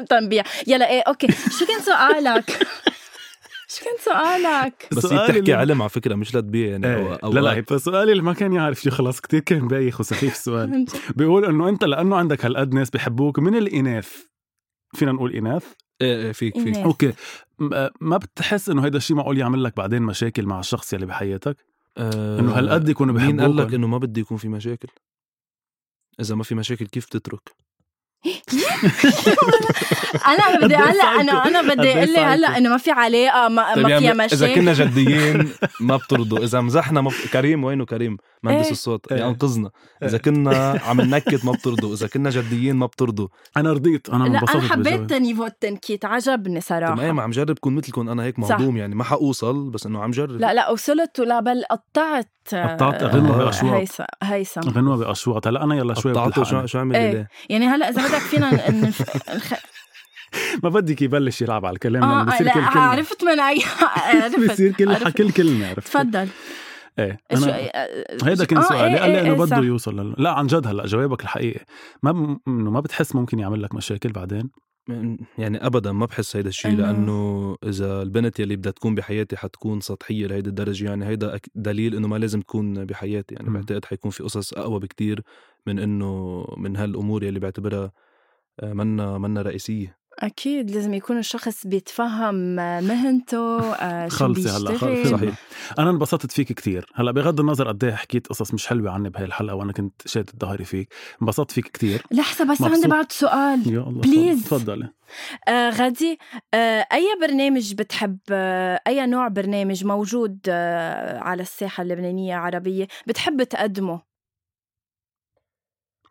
تنبيع 0.10 0.44
يلا 0.68 0.90
إيه 0.90 1.04
okay 1.08 1.28
شو 1.60 1.66
كان 1.66 1.80
سؤالك؟ 1.82 2.68
شو 3.80 3.86
كان 3.86 3.96
سؤالك؟ 4.00 4.88
بس 4.98 5.06
هي 5.06 5.10
سؤالي 5.10 5.24
بتحكي 5.24 5.40
اللي- 5.40 5.54
علم 5.54 5.82
على 5.82 5.90
فكرة 5.90 6.16
مش 6.16 6.36
لتبيع 6.36 6.68
يعني 6.72 6.88
إيه 6.88 7.16
أو 7.24 7.34
لا 7.34 7.40
لا 7.40 7.62
فسؤالي 7.62 8.12
اللي 8.12 8.24
ما 8.24 8.34
كان 8.34 8.54
يعرف 8.54 8.86
يخلص 8.86 9.20
كتير 9.20 9.40
كان 9.40 9.68
بايخ 9.68 10.00
وسخيف 10.00 10.34
السؤال 10.34 10.86
بيقول 11.16 11.46
إنه 11.46 11.70
أنت 11.70 11.84
لأنه 11.84 12.16
عندك 12.16 12.46
هالقد 12.46 12.74
ناس 12.74 12.90
بحبوك 12.90 13.40
من 13.40 13.56
الإناث؟ 13.56 14.16
فينا 14.96 15.12
نقول 15.12 15.34
إناث؟ 15.36 15.66
إيه 16.02 16.16
إيه 16.26 16.32
فيك 16.32 16.58
فيك. 16.58 16.68
إناث. 16.68 16.86
okay. 16.86 17.14
ما 18.02 18.18
بتحس 18.18 18.70
إنه 18.70 18.86
هيدا 18.86 18.98
الشيء 18.98 19.18
معقول 19.18 19.38
يعمل 19.38 19.64
لك 19.64 19.78
بعدين 19.78 20.02
مشاكل 20.02 20.46
مع 20.46 20.60
الشخص 20.60 20.94
يلي 20.94 21.06
بحياتك؟ 21.06 21.58
آه، 21.98 22.40
إنه 22.40 22.52
هالقد 22.58 22.90
يكونوا 22.90 23.14
مين 23.14 23.38
بحبوك 23.38 23.42
قال 23.42 23.58
لك 23.68 23.74
إنه 23.74 23.88
ما 23.88 23.98
بدي 23.98 24.20
يكون 24.20 24.38
في 24.38 24.48
مشاكل؟ 24.48 24.88
إذا 26.20 26.36
ما 26.36 26.44
في 26.44 26.56
مشاكل 26.56 26.86
كيف 26.88 27.06
تترك؟ 27.06 27.52
أنا 30.28 30.60
بدي 30.62 30.76
إيه 30.76 30.84
هلأ 30.84 31.22
أنا؟ 31.22 31.48
أنا 31.48 31.62
بدي 31.62 31.88
إيه 31.88 31.98
أقول 31.98 32.14
لي؟ 32.14 32.20
هلأ 32.20 32.58
إنه 32.58 32.70
ما 32.70 32.78
في 32.78 32.92
علاقة 32.92 33.48
ما, 33.48 33.76
طيب 33.76 33.84
ما 33.84 33.90
يعني 33.90 34.02
فيها 34.02 34.26
إذا 34.26 34.26
مشاكل 34.26 34.56
كنا 34.56 34.74
جديين 34.74 35.50
ما 35.80 35.98
بترضوا 35.98 36.44
إذا 36.44 36.62
مزحنا 36.62 37.02
ما. 37.02 37.12
كريم 37.34 37.64
وينه 37.64 37.86
كريم 37.86 38.18
مهندس 38.44 38.66
إيه. 38.66 38.72
الصوت 38.72 39.12
إيه. 39.12 39.24
ينقذنا 39.26 39.70
اذا 40.04 40.14
إيه. 40.14 40.22
كنا 40.22 40.80
عم 40.86 41.02
ننكت 41.02 41.46
ما 41.46 41.52
بترضوا 41.52 41.94
إذا 41.94 42.08
كنا 42.08 42.30
جديين 42.30 42.76
ما 42.76 42.86
بترضوا 42.86 43.28
أنا 43.58 43.74
رضيت 43.74 44.10
أنا 44.10 44.24
لا 44.24 44.40
أنا 44.56 44.62
حبيت 44.62 45.00
بالجواب. 45.00 45.22
نيفو 45.22 45.46
التنكيت 45.46 46.06
عجبني 46.06 46.60
طب 46.62 46.76
إيه 46.76 46.86
ما 46.86 46.88
صراحة 46.88 47.22
عم 47.22 47.32
جرب 47.32 47.60
كون 47.60 47.76
مثلكم 47.76 48.10
أنا 48.10 48.24
هيك. 48.24 48.40
مهضوم 48.40 48.78
يعني 48.78 48.96
ما 48.96 49.04
حوصل 49.04 49.70
بس 49.70 49.86
إنه 49.86 50.04
عم 50.04 50.12
جرب 50.12 50.32
لا 50.32 50.54
لا 50.54 50.70
وصلت 50.70 51.20
ولا 51.20 51.40
بل 51.40 51.64
قطعت 51.72 52.32
قطعت 52.54 53.04
آه، 53.04 53.08
غنوة 53.08 53.38
بأشواط. 53.38 53.74
هيثم 53.74 54.04
هيثم 54.24 54.62
غنوة 54.62 54.98
بأشواط 54.98 55.48
هلا 55.48 55.64
أنا 55.64 55.76
يلا 55.76 55.94
شوي 55.94 56.12
قطعته 56.12 56.44
شو. 56.44 56.66
شو 56.66 56.80
عمل 56.80 56.96
إيه. 56.96 57.12
ليه 57.12 57.28
يعني 57.50 57.68
هلأ 57.68 57.90
إذا 57.90 58.02
بدك 58.08 58.18
فينا. 58.18 58.52
ما 60.64 60.70
بدك 60.70 61.02
يبلش 61.02 61.42
يلعب 61.42 61.66
على 61.66 61.74
الكلام 61.74 62.04
آه 62.04 62.08
لأنه 62.08 62.32
بصير 62.32 62.46
لا 62.48 62.54
كل 62.54 62.60
كلمة 62.60 62.82
عرفت 62.82 63.24
من 63.24 63.40
اي 63.40 63.64
عرفت 64.22 64.40
بصير 64.40 64.72
كل 64.72 64.90
عرفت. 64.90 65.18
كل 65.18 65.32
كلمة 65.32 65.70
عرفت 65.70 65.88
تفضل 65.88 66.28
إيه 67.00 67.20
أنا 67.32 67.58
هيدا 68.24 68.46
كان 68.46 68.58
آه، 68.58 68.62
سؤالي. 68.62 68.94
إيه، 68.94 69.00
قال 69.00 69.10
لي 69.12 69.16
إيه، 69.16 69.22
إنه 69.22 69.34
إيه، 69.34 69.46
صح. 69.46 69.58
بده 69.58 69.68
يوصل 69.68 70.00
لل... 70.00 70.16
لا 70.18 70.32
عن 70.32 70.48
جد 70.48 70.68
هلأ 70.68 70.86
جوابك 70.86 71.24
الحقيقي. 71.24 71.66
ما 72.04 72.12
ب... 72.12 72.40
إنه 72.48 72.72
ما 72.72 72.80
بتحس 72.80 73.16
ممكن 73.16 73.40
يعمل 73.40 73.64
لك 73.64 73.76
مشاكل 73.76 74.12
بعدين؟ 74.12 74.50
يعني 75.38 75.66
ابدا 75.66 75.92
ما 75.92 76.06
بحس 76.06 76.36
هيدا 76.36 76.50
الشيء 76.50 76.72
لأنه 76.72 77.56
إذا 77.64 78.02
البنت 78.02 78.40
يلي 78.40 78.56
بدها 78.56 78.72
تكون 78.72 78.96
بحياتي 78.96 79.38
حتكون 79.38 79.80
سطحية 79.82 80.28
لهيدي 80.28 80.50
الدرجة 80.50 80.86
يعني 80.86 81.06
هيدا 81.06 81.40
دليل 81.56 81.96
إنه 81.96 82.08
ما 82.08 82.16
لازم 82.16 82.42
تكون 82.42 82.86
بحياتي. 82.86 83.36
يعني. 83.36 83.50
بعتقد 83.50 83.86
حيكون 83.86 84.12
في 84.12 84.24
قصص 84.24 84.54
أقوى 84.54 84.80
بكتير 84.80 85.22
من 85.68 85.80
إنه 85.80 86.46
من 86.58 86.78
هالأمور 86.78 87.24
يلي 87.24 87.40
بعتبرها 87.40 87.92
آه، 88.60 88.74
منا 88.74 89.18
منا 89.18 89.42
رئيسية. 89.42 89.99
أكيد 90.20 90.72
لازم 90.72 90.94
يكون 90.94 91.18
الشخص 91.18 91.68
بيتفهم 91.68 92.36
مهنته 92.56 93.60
آه، 93.74 94.08
شو 94.08 94.16
خلصي 94.16 94.50
هلا 94.50 94.70
بيشتغل. 94.72 94.78
خلصي 94.98 95.10
صحيح. 95.10 95.36
أنا 95.80 95.90
انبسطت 95.90 96.32
فيك 96.32 96.54
كتير. 96.54 96.86
هلا 96.96 97.12
بغض 97.12 97.40
النظر 97.40 97.68
قد 97.68 97.84
إيه 97.84 97.94
حكيت 97.96 98.28
قصص 98.28 98.54
مش 98.54 98.68
حلوة 98.68 98.92
عني 98.92 99.10
بهي 99.10 99.26
الحلقة 99.26 99.56
وأنا 99.56 99.74
كنت 99.74 100.08
شادد 100.08 100.32
ظهري 100.42 100.66
فيك 100.66 100.94
انبسطت 101.22 101.52
فيك 101.52 101.68
كتير. 101.68 102.04
لحظة 102.12 102.46
بس 102.46 102.62
مبسوط. 102.62 102.76
عندي 102.76 102.88
بعد 102.88 103.12
سؤال. 103.12 103.74
يا 103.74 103.80
الله 103.80 104.02
Please. 104.02 104.44
تفضلي. 104.44 104.90
آه 105.48 105.70
غادي 105.70 106.20
آه 106.54 106.86
أي 106.94 107.06
برنامج 107.22 107.74
بتحب 107.74 108.18
آه 108.32 108.82
أي 108.88 109.06
نوع 109.08 109.28
برنامج 109.28 109.86
موجود 109.86 110.40
آه 110.50 111.20
على 111.20 111.42
الساحة 111.42 111.82
اللبنانية 111.84 112.36
عربية 112.36 112.88
بتحب 113.08 113.44
تقدمه؟ 113.44 114.02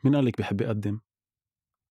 مين 0.05 0.15
قال 0.17 0.25
لك 0.25 0.39
بحب 0.39 0.61
يقدم؟ 0.61 1.01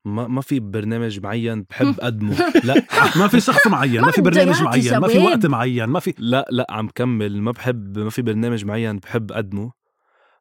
ما 0.06 0.28
ما 0.28 0.42
في 0.42 0.60
برنامج 0.60 1.20
معين 1.20 1.64
بحب 1.70 1.96
أقدمه. 2.00 2.36
لا. 2.64 2.86
ما 3.16 3.28
في 3.28 3.40
شخص 3.40 3.68
معين 3.68 4.02
ما 4.02 4.12
في 4.12 4.22
برنامج 4.28 4.62
معين 4.64 4.98
ما 4.98 5.08
في. 5.08 5.18
وقت 5.20 5.46
معين 5.46 5.86
ما 5.86 6.00
في 6.00 6.14
لا 6.18 6.48
لا 6.52 6.68
عم 6.70 6.90
كمل. 6.96 7.42
ما 7.42 7.52
بحب 7.52 7.98
ما 8.00 8.10
في 8.10 8.22
برنامج 8.22 8.66
معين 8.66 8.98
بحب 8.98 9.32
أقدمه. 9.32 9.72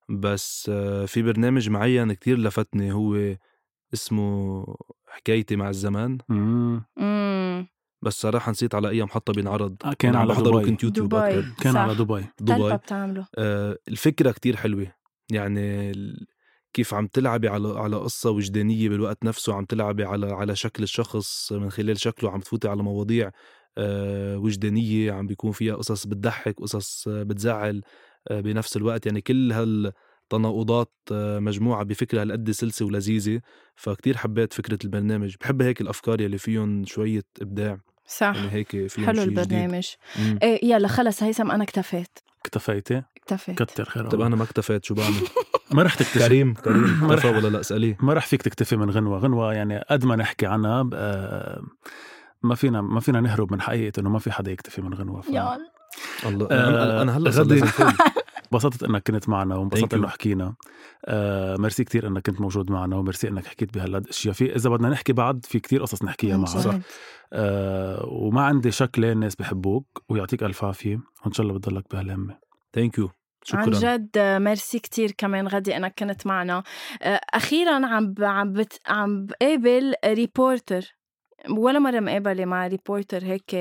بس 0.09 0.71
آه، 0.75 1.05
في 1.05 1.23
برنامج 1.23 1.71
معين 1.71 2.13
كتير 2.13 2.39
لفتني. 2.39 2.93
هو 2.93 3.37
اسمه 3.95 4.65
حكايتي 5.09 5.57
مع 5.57 5.69
الزمان. 5.69 6.19
بس 8.03 8.21
صراحة 8.21 8.51
نسيت 8.53 8.75
على 8.75 8.89
اي 8.89 9.03
محطه 9.05 9.33
بينعرض 9.33 9.77
آه، 9.85 9.93
كان 9.99 10.17
على 10.17 10.29
بحضره 10.33 10.61
دبي. 10.61 10.71
كنت 10.71 10.83
يوتيوب 10.85 11.09
دبي. 11.15 11.43
كان 11.61 11.73
صح. 11.73 11.81
على 11.81 11.95
دبي. 11.95 12.25
دبي 12.41 12.77
بتعمله. 12.77 13.27
آه، 13.39 13.79
الفكرة 13.89 14.31
كتير 14.33 14.57
حلوة. 14.57 14.87
يعني 15.31 15.91
ال- 15.91 16.27
كيف 16.77 16.95
عم 16.95 17.07
تلعبي 17.07 17.49
على 17.49 17.79
على 17.79 17.97
قصة 17.97 18.31
وجدانية 18.31 18.89
بالوقت 18.89 19.25
نفسه 19.25 19.55
عم 19.55 19.65
تلعبي 19.65 20.05
على 20.05 20.27
على 20.33 20.57
شكل 20.57 20.83
الشخص 20.83 21.53
من 21.53 21.71
خلال 21.71 22.01
شكله 22.01 22.31
عم 22.31 22.41
تفوتي 22.41 22.69
على 22.69 22.83
مواضيع 22.83 23.31
آه، 23.79 24.39
وجدانية 24.39 25.13
عم 25.13 25.27
بيكون 25.27 25.53
فيها 25.53 25.75
قصص 25.75 26.07
بتضحك 26.07 26.61
قصص 26.61 27.09
بتزعل 27.09 27.83
آه، 28.29 28.41
بنفس 28.41 28.77
الوقت. 28.77 29.07
يعني 29.07 29.21
كل 29.21 29.53
هالتناقضات 29.53 30.93
آه، 31.13 31.39
مجموعة 31.39 31.83
بفكرة 31.83 32.23
هالقد 32.23 32.51
سلسة 32.51 32.87
ولذيذة. 32.87 33.41
فكتير 33.75 34.17
حبيت 34.17 34.53
فكرة 34.53 34.79
البرنامج. 34.85 35.35
بحب 35.41 35.63
هيك 35.63 35.81
الأفكار 35.81 36.21
يلي 36.21 36.39
فيهم 36.39 36.85
شوية 36.85 37.25
إبداع. 37.43 37.79
صح. 38.07 38.37
يعني 38.37 38.51
هيك 38.51 38.87
فيهم 38.87 39.07
حلو. 39.07 39.23
البرنامج. 39.23 39.89
إيه 40.43 40.65
يلا 40.65 40.89
خلص 40.89 41.23
هيثم 41.23 41.51
أنا 41.51 41.65
اكتفيت. 41.65 42.19
اكتفيتي؟ 42.41 43.03
اكتفيت. 43.33 43.63
كتر 43.63 43.85
خير 43.85 44.07
طب. 44.09 44.21
أنا 44.21 44.37
ما 44.37 44.45
اكتفيت 44.45 44.85
شو 44.85 44.95
بعمل؟ 44.95 45.15
ما 45.75 45.83
رح 45.83 45.95
تكتفي. 45.95 46.19
كريم 46.19 46.55
كريم. 46.55 46.99
ما 47.03 47.15
اكتفى 47.15 47.29
رح- 47.29 47.37
ولا 47.37 47.49
لا 47.49 47.61
اسأليه. 47.61 47.97
ما 48.01 48.15
رح 48.15 48.27
فيك 48.27 48.43
تكتفي 48.43 48.77
من 48.77 48.91
غنوة. 48.91 49.19
غنوة 49.19 49.55
يعني 49.55 49.79
قد 49.91 50.05
ما 50.05 50.17
نحكي 50.17 50.47
عنها 50.47 50.83
ما 52.43 52.55
فينا 52.55 52.81
ما 52.81 53.01
فينا 53.01 53.21
نهرب 53.21 53.53
من 53.53 53.61
حقيقة 53.61 54.01
إنه 54.01 54.11
ما 54.11 54.19
في 54.19 54.33
حدا 54.33 54.51
يكتفي 54.53 54.83
من 54.83 54.95
غنوة. 54.95 55.21
ف... 55.21 55.29
الله 56.27 56.49
آه، 56.51 57.03
أنا 57.03 57.17
هلأ 57.17 57.31
غدي. 57.31 57.63
انبسطت 58.53 58.83
إنك 58.83 59.03
كنت 59.11 59.29
معنا 59.29 59.57
وانبسطت 59.57 59.95
you. 59.95 59.99
إنه 59.99 60.09
حكينا. 60.09 60.55
آه 61.05 61.57
ميرسي 61.57 61.85
كتير 61.85 62.07
إنك 62.07 62.27
كنت 62.27 62.41
موجود 62.41 62.71
معنا 62.71 62.97
وميرسي 62.97 63.29
إنك 63.29 63.47
حكيت 63.47 63.75
بهالقد 63.75 64.07
اشياء 64.09 64.35
في 64.35 64.55
إذا 64.57 64.71
بدنا 64.71 64.89
نحكي 64.89 65.13
بعد 65.13 65.45
في 65.45 65.59
كتير 65.61 65.83
قصص 65.83 66.03
نحكيها 66.03 66.37
معك. 66.37 66.57
جد. 66.57 66.83
آه 67.33 68.05
وما 68.07 68.43
عندي 68.43 68.71
شك 68.71 68.99
ليه 68.99 69.13
الناس 69.13 69.35
بحبوك 69.37 70.03
ويعطيك 70.09 70.43
ألف 70.43 70.65
عافية. 70.65 71.01
وإن 71.25 71.33
شاء 71.33 71.47
الله 71.47 71.59
بتضلك 71.59 71.85
بهالهمة. 71.91 72.46
thank 72.75 72.99
you 72.99 73.11
عن 73.55 73.73
شكرا. 73.73 73.97
جد 73.97 74.09
آه، 74.19 74.39
ميرسي 74.39 74.79
كتير 74.79 75.11
كمان 75.19 75.49
غدي 75.49 75.77
إنك 75.77 75.95
كنت 75.99 76.27
معنا. 76.27 76.63
آه، 77.03 77.21
أخيرا 77.35 77.87
عم 77.87 78.13
ب- 78.13 78.25
عم 78.25 78.53
بت 78.53 78.81
عم 78.87 79.27
بقابل 79.27 79.95
reporter 80.05 80.97
ولا 81.51 81.79
مرة 81.79 82.01
مقابلة 82.01 82.45
مع 82.45 82.67
reporter 82.67 83.25
هيك 83.25 83.55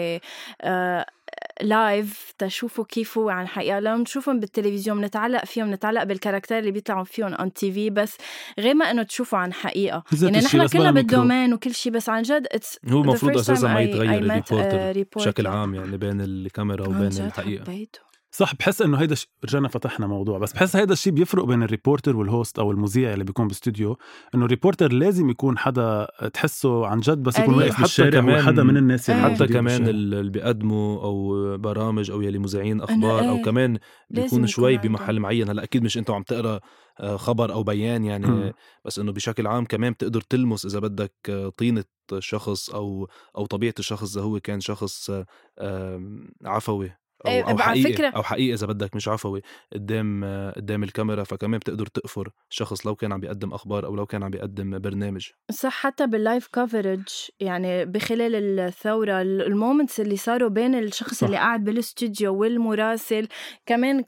آه، 0.62 1.06
live 1.61 2.34
تشوفوا 2.38 2.86
كيف 2.86 3.18
هو 3.18 3.30
عن 3.30 3.47
حقيقة. 3.47 3.80
لما 3.80 3.97
نشوفهم 3.97 4.39
بالتلفزيون 4.39 5.01
بنتعلق 5.01 5.45
فيهم 5.45 5.72
نتعلق 5.74 6.03
بال 6.03 6.14
character 6.14 6.59
اللي 6.60 6.72
بيطلعوا 6.72 7.03
فيهم 7.03 7.34
on 7.34 7.53
TV 7.53 7.89
بس 7.89 8.18
غير 8.60 8.74
ما 8.74 8.91
إنه 8.91 9.03
تشوفوا 9.03 9.39
عن 9.39 9.53
حقيقة. 9.53 10.03
ذات 10.16 10.32
يعني 10.34 10.45
نحن 10.45 10.68
كلنا. 10.68 10.91
بال 10.91 11.05
domaine 11.05 11.53
وكل 11.53 11.74
شيء 11.74 11.91
بس 11.91 12.10
عن 12.10 12.22
جد 12.22 12.47
it's 12.47 12.91
هو 12.91 13.01
المفروض 13.01 13.38
أساسا 13.38 13.68
ما 13.68 13.82
يتغير 13.82 14.14
ال 14.23 14.32
reporter. 14.32 15.05
بشكل 15.16 15.47
عام 15.47 15.76
يعني 15.76 15.97
بين 15.97 16.22
الكاميرا 16.22 16.84
عن 16.86 16.95
وبين 16.95 17.10
جد 17.10 17.22
الحقيقة. 17.22 17.64
حبيته. 17.66 17.99
صح 18.38 18.55
بحس 18.55 18.81
إنه 18.81 18.97
هيدا 18.97 19.15
ش... 19.15 19.27
رجعنا 19.43 19.67
فتحنا 19.67 20.07
موضوع 20.07 20.38
بس 20.38 20.53
بحس 20.53 20.75
هيدا 20.75 20.93
الشيء 20.93 21.13
بيفرق 21.13 21.43
بين 21.43 21.63
ال 21.63 21.69
reporter 21.69 22.15
وال 22.17 22.32
host 22.32 22.59
أو 22.59 22.71
المذيع 22.71 23.13
اللي 23.13 23.23
بيكون 23.23 23.47
باستوديو 23.47 23.97
إنه 24.36 24.45
ال 24.45 24.51
reporter 24.51 24.91
لازم 24.93 25.29
يكون 25.29 25.57
حدا 25.57 26.07
تحسه 26.33 26.88
عن 26.88 26.99
جد 26.99 27.23
بس 27.23 27.39
يكون 27.39 27.53
قريب. 27.55 27.57
واقف 27.57 27.73
حتى 27.73 27.81
بالشارع 27.81 28.09
كمان- 28.21 28.39
وحدا 28.39 28.63
من 28.63 28.77
الناس 28.77 29.09
اللي 29.09 29.27
إيه. 29.27 29.36
حتى 29.36 29.47
كمان 29.47 29.88
اللي 29.88 30.29
بيقدموا 30.29 31.01
أو 31.03 31.57
برامج 31.57 32.11
أو 32.11 32.21
يلي 32.21 32.39
مذيعين 32.39 32.81
أخبار 32.81 33.19
إيه. 33.19 33.29
أو 33.29 33.41
كمان 33.41 33.71
لازم 33.73 34.23
بيكون 34.23 34.25
يكون 34.39 34.47
شوي. 34.47 34.77
بمحل 34.77 35.19
معين 35.19 35.49
هلأ 35.49 35.63
أكيد 35.63 35.83
مش 35.83 35.97
أنتم 35.97 36.13
عم 36.13 36.23
تقرأ 36.23 36.59
آه، 36.99 37.17
خبر 37.17 37.53
أو 37.53 37.63
بيان 37.63 38.05
يعني 38.05 38.27
مم. 38.27 38.53
بس 38.86 38.99
إنه 38.99 39.11
بشكل 39.11 39.47
عام 39.47 39.65
كمان 39.65 39.91
بتقدر 39.93 40.21
تلمس 40.21 40.65
إذا 40.65 40.79
بدك 40.79 41.13
آه، 41.29 41.49
طينة 41.49 41.83
الشخص 42.13 42.69
أو 42.69 43.09
أو 43.38 43.45
طبيعة 43.45 43.73
الشخص 43.79 44.11
إذا 44.17 44.25
هو 44.25 44.39
كان 44.39 44.59
شخص 44.59 45.11
آه، 45.59 46.01
عفوي 46.45 46.91
أو 47.28 47.32
إيه، 47.32 47.43
على 47.43 47.57
حقيقي 47.59 47.93
فكرة- 48.11 48.15
أو 48.15 48.23
حقيقي 48.23 48.53
إذا 48.53 48.67
بدك 48.67 48.95
مش 48.95 49.07
عفوي 49.07 49.41
قدام 49.73 50.23
قدام 50.55 50.84
الكاميرا 50.84 51.23
فكمان 51.23 51.59
بتقدر 51.59 51.86
تقفر 51.86 52.30
الشخص 52.51 52.86
لو 52.88 52.95
كان 52.95 53.11
عم 53.11 53.19
بيقدم 53.19 53.53
أخبار 53.53 53.86
أو 53.86 53.95
لو 53.95 54.05
كان 54.05 54.23
عم 54.23 54.30
بيقدم 54.30 54.80
برنامج. 54.80 55.28
صح 55.51 55.73
حتى 55.73 56.07
بال 56.07 56.21
live 56.21 56.47
coverage 56.47 57.03
يعني 57.39 57.86
بخلال 57.86 58.59
الثورة 58.59 59.21
ال 59.21 59.31
moments 59.31 59.99
اللي 59.99 60.17
صاروا 60.17 60.49
بين 60.49 60.76
الشخص 60.76 61.13
صح. 61.13 61.23
اللي 61.26 61.38
قاعد 61.38 61.63
بالاستوديو 61.63 62.36
والمراسل 62.36 63.28
كمان 63.65 64.03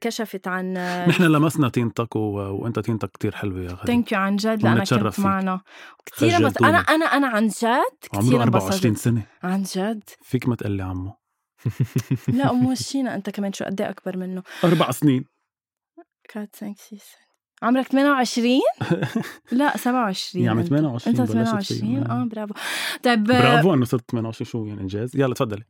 كشفت 0.00 0.48
عن 0.48 0.72
نحن 1.08 1.22
لمسنا 1.22 1.68
طينتك 1.68 2.16
و... 2.16 2.20
وأنت 2.38 2.78
طينتك 2.78 3.10
كتير 3.10 3.34
حلوة 3.34 3.60
يا 3.60 3.68
غالي. 3.68 3.80
ثانك 3.86 4.12
يو 4.12 4.18
عن 4.18 4.36
جد 4.36 4.64
ونتشرف 4.64 5.16
كنت. 5.16 5.26
معنا. 5.26 5.60
كثير 6.06 6.46
بس. 6.46 6.56
أنا 6.62 6.78
أنا 6.78 7.04
أنا 7.04 7.26
عن 7.26 7.46
جد 7.48 7.64
عمره 8.14 8.22
كثير 8.22 8.42
24 8.42 8.86
انبسطت. 8.86 8.96
سنة. 9.04 9.22
عن 9.42 9.62
جد. 9.62 10.02
فيك 10.22 10.48
ما 10.48 10.56
تقلي 10.56 10.82
عمو. 10.82 11.12
لا 12.38 12.50
أم 12.50 12.66
وشينا 12.66 13.14
أنت 13.14 13.30
كمان 13.30 13.52
شو 13.52 13.64
قد 13.64 13.80
أكبر 13.80 14.16
منه. 14.16 14.42
أربع 14.64 14.90
سنين. 14.90 15.24
4 16.36 16.48
5 16.60 16.74
6 16.74 17.27
عمرك 17.62 17.86
28 17.86 18.60
لا 19.52 19.76
27 19.76 20.44
يعني 20.44 20.60
أنت. 20.60 20.68
28 20.68 21.16
أنت 21.20 21.32
بلشت 21.32 21.32
28 21.32 21.80
فيه. 22.04 22.12
آه 22.12 22.24
برافو 22.24 22.54
طيب 23.02 23.24
برافو 23.24 23.74
إنه 23.74 23.84
صرت 23.84 24.10
28 24.10 24.46
شو 24.50 24.64
يعني 24.64 24.80
إنجاز 24.80 25.16
يلا 25.16 25.34
تفضلي 25.34 25.62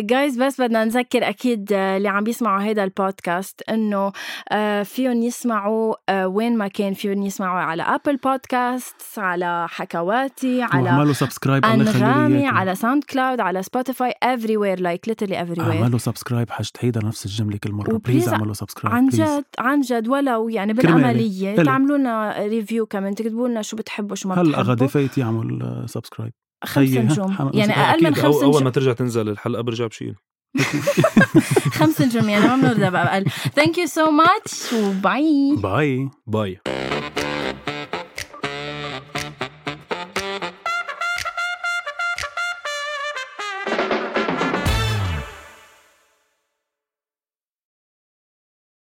جايز 0.00 0.42
بس 0.42 0.60
بدنا 0.60 0.84
نذكر 0.84 1.28
أكيد 1.28 1.72
آه، 1.72 1.96
اللي 1.96 2.08
عم 2.08 2.24
بيسمعوا 2.24 2.62
هيدا 2.62 2.84
البودكاست 2.84 3.62
إنه 3.70 4.12
آه، 4.52 4.82
فيهم 4.82 5.22
يسمعوا 5.22 5.94
آه، 6.08 6.28
وين 6.28 6.58
ما 6.58 6.68
كان 6.68 6.94
فيهم 6.94 7.22
يسمعوا 7.22 7.60
على 7.60 7.82
Apple 7.82 8.16
Podcast 8.16 8.96
على 9.18 9.66
حكواتي 9.70 10.62
على 10.62 10.82
واعملوا 10.82 11.12
subscribe 11.12 11.64
انغامي. 11.64 12.46
على 12.46 12.74
SoundCloud 12.74 13.40
على 13.40 13.62
Spotify 13.62 14.12
everywhere 14.24 14.80
like 14.80 15.08
literally 15.08 15.46
everywhere 15.46 15.60
اعملوا 15.60 15.98
subscribe 15.98 16.50
حاج 16.50 16.70
تعيدها 16.70 17.02
نفس 17.04 17.26
الجملة 17.26 17.56
كل 17.56 17.72
مرة 17.72 17.98
please 17.98 18.28
اعملوا 18.28 18.54
subscribe 18.54 18.96
عن. 18.96 19.08
جد 19.08 19.44
عن 19.58 19.80
جد 19.80 20.08
ولو 20.08 20.48
يعني. 20.48 20.72
حلو. 21.06 21.64
تعملوا 21.64 21.98
لنا 21.98 22.36
review 22.46 22.86
كمان. 22.86 23.14
تكتبوا 23.14 23.48
لنا 23.48 23.62
شو 23.62 23.76
بتحبوا 23.76 24.16
شو 24.16 24.28
ما 24.28 24.34
هلا 24.42 24.58
غادي 24.58 24.72
بتحبوا. 24.72 24.86
فايت 24.86 25.18
يعمل 25.18 25.84
subscribe 25.88 26.32
خمس 26.64 26.88
نجوم. 26.88 27.50
يعني. 27.54 27.72
أقل 27.72 28.04
من 28.04 28.14
خمس 28.14 28.34
أو- 28.34 28.42
أول 28.42 28.48
نجوم. 28.48 28.64
ما 28.64 28.70
ترجع 28.70 28.92
تنزل 28.92 29.28
الحلقة 29.28 29.62
برجع 29.62 29.86
بشيل. 29.86 30.14
خمس 31.78 32.00
نجوم 32.00 32.28
يعني 32.28 32.46
ما 32.46 32.56
بنرضى 32.56 32.90
بقى 32.90 33.14
أقل 33.14 33.24
thank 33.54 33.78
you 33.78 33.86
so 33.86 34.10
much 34.10 34.72
و 34.72 34.93
bye 34.93 35.56
bye 35.62 36.08
bye 36.26 36.60